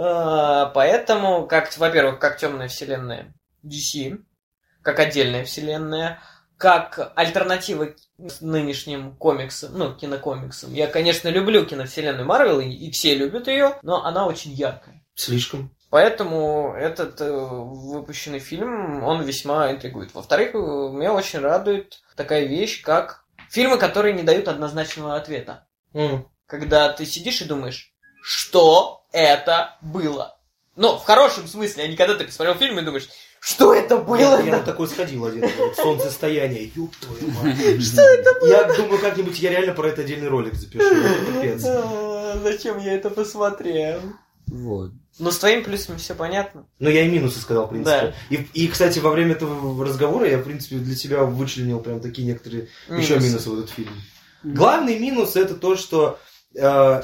А, 0.00 0.66
Поэтому, 0.66 1.48
как, 1.48 1.76
во-первых, 1.76 2.20
как 2.20 2.38
темная 2.38 2.68
вселенная 2.68 3.34
DC, 3.66 4.16
как 4.82 5.00
отдельная 5.00 5.44
вселенная, 5.44 6.20
как 6.58 7.12
альтернатива 7.14 7.94
нынешним 8.40 9.16
комиксам, 9.16 9.78
ну, 9.78 9.94
кинокомиксам. 9.94 10.74
Я, 10.74 10.88
конечно, 10.88 11.28
люблю 11.28 11.64
киновселенную 11.64 12.26
Марвел, 12.26 12.58
и, 12.60 12.90
все 12.90 13.14
любят 13.14 13.46
ее, 13.46 13.78
но 13.82 14.04
она 14.04 14.26
очень 14.26 14.50
яркая. 14.52 15.02
Слишком. 15.14 15.74
Поэтому 15.88 16.74
этот 16.74 17.20
э, 17.20 17.30
выпущенный 17.30 18.40
фильм, 18.40 19.02
он 19.04 19.22
весьма 19.22 19.70
интригует. 19.70 20.12
Во-вторых, 20.12 20.52
меня 20.52 21.14
очень 21.14 21.38
радует 21.38 22.02
такая 22.14 22.44
вещь, 22.44 22.82
как 22.82 23.24
фильмы, 23.48 23.78
которые 23.78 24.12
не 24.12 24.22
дают 24.22 24.48
однозначного 24.48 25.16
ответа. 25.16 25.66
М. 25.94 26.28
Когда 26.46 26.92
ты 26.92 27.06
сидишь 27.06 27.40
и 27.40 27.46
думаешь, 27.46 27.94
что 28.22 29.04
это 29.12 29.76
было? 29.80 30.38
Ну, 30.76 30.96
в 30.96 31.04
хорошем 31.04 31.46
смысле, 31.46 31.84
а 31.84 31.88
не 31.88 31.96
когда 31.96 32.14
ты 32.14 32.24
посмотрел 32.24 32.54
фильм 32.56 32.78
и 32.78 32.82
думаешь, 32.82 33.08
что 33.40 33.74
это 33.74 33.98
было? 33.98 34.16
Я, 34.16 34.40
я 34.40 34.52
на 34.58 34.62
такой 34.62 34.88
сходил 34.88 35.24
один. 35.26 35.44
вот, 35.58 35.76
Солнцестояние. 35.76 36.70
Ёб 36.74 36.90
твою 36.96 37.30
мать. 37.32 37.82
Что 37.82 38.02
это 38.02 38.40
было? 38.40 38.48
Я 38.48 38.64
думаю, 38.72 38.98
как-нибудь 39.00 39.38
я 39.40 39.50
реально 39.50 39.72
про 39.74 39.88
это 39.88 40.02
отдельный 40.02 40.28
ролик 40.28 40.54
запишу. 40.54 40.84
Капец. 41.34 41.64
А, 42.30 42.38
Зачем 42.42 42.78
я 42.78 42.92
это 42.92 43.08
посмотрел? 43.08 44.00
Вот. 44.48 44.90
Ну, 45.18 45.30
с 45.30 45.38
твоими 45.38 45.62
плюсами 45.62 45.96
все 45.96 46.14
понятно. 46.14 46.66
Ну, 46.78 46.90
я 46.90 47.02
и 47.06 47.08
минусы 47.08 47.40
сказал, 47.40 47.66
в 47.66 47.70
принципе. 47.70 48.14
Да. 48.30 48.36
И, 48.36 48.46
и, 48.52 48.68
кстати, 48.68 48.98
во 48.98 49.10
время 49.10 49.32
этого 49.32 49.82
разговора 49.84 50.28
я, 50.28 50.36
в 50.38 50.42
принципе, 50.44 50.76
для 50.76 50.94
себя 50.94 51.22
вычленил 51.24 51.80
прям 51.80 52.00
такие 52.00 52.26
некоторые 52.28 52.68
еще 52.90 53.14
Минусы. 53.14 53.28
минусы 53.28 53.50
в 53.50 53.58
этот 53.58 53.70
фильм. 53.70 53.92
Главный 54.44 54.98
минус 54.98 55.36
это 55.36 55.54
то, 55.54 55.74
что 55.76 56.18
э, 56.54 56.60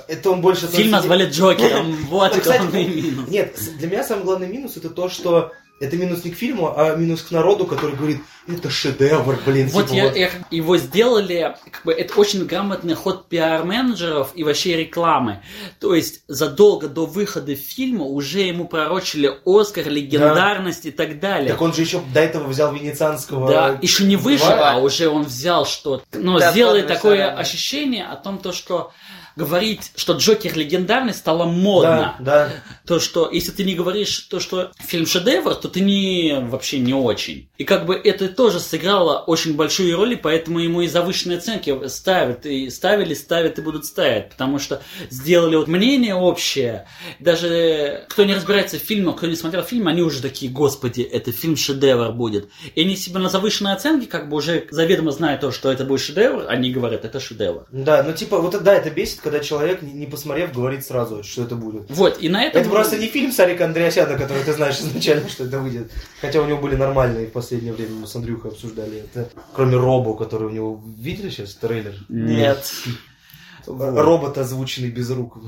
это 0.09 0.31
он 0.31 0.43
больше... 0.43 0.67
Фильм 0.69 0.95
относится- 0.95 0.97
назвали 0.97 1.27
Джокером. 1.31 1.97
Вот 2.11 2.37
Ну, 2.37 2.43
главный 2.43 2.87
минус. 2.87 3.29
Нет, 3.29 3.59
для 3.79 3.89
меня 3.89 4.05
самый 4.05 4.25
главный 4.25 4.47
минус 4.49 4.77
это 4.77 4.91
то, 4.91 5.09
что 5.09 5.53
это 5.81 5.97
минус 5.97 6.25
не 6.25 6.31
к 6.31 6.37
фильму, 6.37 6.73
а 6.77 6.95
минус 6.95 7.23
к 7.23 7.31
народу, 7.31 7.67
который 7.67 7.97
говорит, 7.97 8.21
это 8.47 8.71
шедевр, 8.71 9.39
блин. 9.45 9.69
Вот 9.69 9.87
типа 9.87 9.97
я, 9.97 10.05
вот. 10.05 10.17
я- 10.17 10.31
его 10.51 10.77
сделали, 10.77 11.57
как 11.71 11.85
бы 11.85 11.93
это 11.93 12.15
очень 12.21 12.45
грамотный 12.47 12.95
ход 12.95 13.29
пиар-менеджеров 13.29 14.31
и 14.35 14.45
вообще 14.45 14.77
рекламы. 14.77 15.43
То 15.81 15.95
есть 15.95 16.23
задолго 16.29 16.89
до 16.89 17.07
выхода 17.07 17.55
фильма 17.57 18.05
уже 18.05 18.41
ему 18.41 18.69
пророчили 18.69 19.33
Оскар, 19.45 19.89
легендарность 19.89 20.87
и 20.87 20.91
так 20.91 21.19
далее. 21.21 21.51
Так 21.51 21.61
он 21.61 21.73
же 21.73 21.83
еще 21.83 22.01
до 22.13 22.21
этого 22.21 22.47
взял 22.47 22.73
венецианского... 22.73 23.49
Да, 23.49 23.79
еще 23.81 24.05
не 24.05 24.17
вышел, 24.17 24.53
а 24.53 24.79
уже 24.79 25.09
он 25.09 25.25
взял 25.25 25.67
что 25.67 26.03
Но 26.13 26.39
Да, 26.39 26.53
сделали 26.53 26.83
такое 26.83 27.31
ощущение 27.35 28.07
о 28.07 28.17
том, 28.17 28.39
то, 28.39 28.53
что 28.53 28.93
говорить, 29.37 29.93
что 29.97 30.15
Джокер 30.15 30.57
легендарный 30.57 31.15
стало 31.15 31.45
модно. 31.45 32.17
Да, 32.19 32.49
да. 32.49 32.53
То, 32.87 33.01
что 33.01 33.31
если 33.31 33.51
ты 33.51 33.65
не 33.65 33.75
говоришь 33.75 34.19
то, 34.21 34.41
что 34.41 34.73
фильм 34.79 35.07
шедевр, 35.07 35.55
то 35.55 35.69
ты 35.69 35.81
не 35.81 36.39
вообще 36.41 36.79
не 36.79 36.95
очень. 36.95 37.49
И 37.59 37.65
как 37.65 37.87
бы 37.87 37.95
это 37.95 38.29
тоже 38.29 38.61
сыграло 38.61 39.19
очень 39.19 39.55
большую 39.55 39.97
роль, 39.97 40.13
и 40.13 40.17
поэтому 40.17 40.61
ему 40.61 40.83
и 40.83 40.89
завышенные 40.89 41.39
оценки 41.39 41.89
ставят, 41.89 42.47
и 42.47 42.71
ставили, 42.71 43.15
ставят 43.15 43.59
и 43.59 43.63
будут 43.63 43.85
ставить. 43.85 44.31
Потому 44.31 44.59
что 44.59 44.83
сделали 45.11 45.57
вот 45.57 45.69
мнение 45.69 46.15
общее. 46.15 46.87
Даже 47.19 48.05
кто 48.09 48.25
не 48.25 48.35
разбирается 48.35 48.79
в 48.79 48.83
фильмах, 48.83 49.17
кто 49.17 49.27
не 49.27 49.37
смотрел 49.37 49.63
фильм, 49.63 49.89
они 49.89 50.03
уже 50.03 50.23
такие, 50.23 50.51
господи, 50.51 51.03
это 51.03 51.33
фильм 51.33 51.57
шедевр 51.57 52.13
будет. 52.13 52.49
И 52.75 52.81
они 52.81 52.97
себе 52.97 53.19
на 53.19 53.29
завышенные 53.29 53.75
оценки, 53.75 54.07
как 54.07 54.29
бы 54.29 54.37
уже 54.37 54.67
заведомо 54.71 55.11
зная 55.11 55.39
то, 55.39 55.51
что 55.51 55.73
это 55.73 55.85
будет 55.85 56.01
шедевр, 56.01 56.45
они 56.49 56.71
говорят, 56.71 57.05
это 57.05 57.21
шедевр. 57.21 57.67
Да, 57.71 58.03
ну 58.03 58.13
типа, 58.13 58.39
вот 58.39 58.63
да, 58.63 58.75
это 58.75 58.91
бесит, 58.91 59.21
когда 59.25 59.41
человек, 59.41 59.81
не- 59.81 60.07
посмотрев, 60.07 60.53
говорит 60.53 60.85
сразу, 60.85 61.25
что 61.25 61.45
это 61.45 61.57
будет. 61.57 61.85
Вот, 61.89 62.23
и 62.23 62.29
на 62.29 62.45
этом... 62.45 62.61
Это 62.61 62.71
просто 62.71 62.99
не 62.99 63.07
фильм 63.07 63.33
Сарика 63.33 63.65
Андреасяна, 63.65 64.19
который 64.19 64.45
ты 64.45 64.53
знаешь 64.53 64.79
изначально, 64.79 65.31
что 65.31 65.45
это 65.45 65.59
выйдет. 65.59 65.91
Хотя 66.21 66.43
у 66.43 66.45
него 66.45 66.59
были 66.59 66.77
нормальные 66.77 67.27
в 67.27 67.33
последнее 67.33 67.73
время, 67.73 67.95
мы 67.95 68.07
с 68.07 68.15
Андрюхой 68.15 68.51
обсуждали 68.51 68.99
это. 68.99 69.31
Кроме 69.55 69.77
Робо, 69.77 70.15
который 70.15 70.49
у 70.49 70.51
него... 70.51 70.85
Видели 70.99 71.31
сейчас 71.31 71.55
трейлер? 71.55 71.95
Нет. 72.11 72.71
Робот, 73.67 74.37
озвученный 74.37 74.91
без 74.91 75.11
рук. 75.11 75.39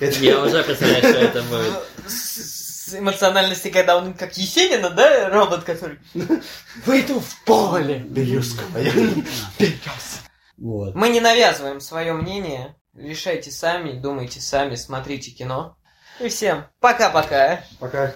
Я 0.00 0.42
уже 0.42 0.64
представляю, 0.64 1.02
что 1.04 1.18
это 1.20 1.42
будет. 1.44 2.98
Эмоциональности, 2.98 3.70
когда 3.70 3.96
он 3.96 4.12
как 4.12 4.36
Есенина, 4.36 4.90
да, 4.90 5.30
робот, 5.30 5.62
который 5.62 5.98
выйду 6.84 7.20
в 7.20 7.44
поле. 7.46 7.98
Березковая. 8.08 8.92
Вот. 10.56 10.94
Мы 10.94 11.08
не 11.08 11.20
навязываем 11.20 11.80
свое 11.80 12.12
мнение. 12.12 12.76
Решайте 12.94 13.50
сами, 13.50 13.92
думайте 13.92 14.40
сами, 14.40 14.74
смотрите 14.74 15.30
кино. 15.30 15.76
И 16.20 16.28
всем 16.28 16.66
пока-пока. 16.80 17.64
Пока. 17.80 18.10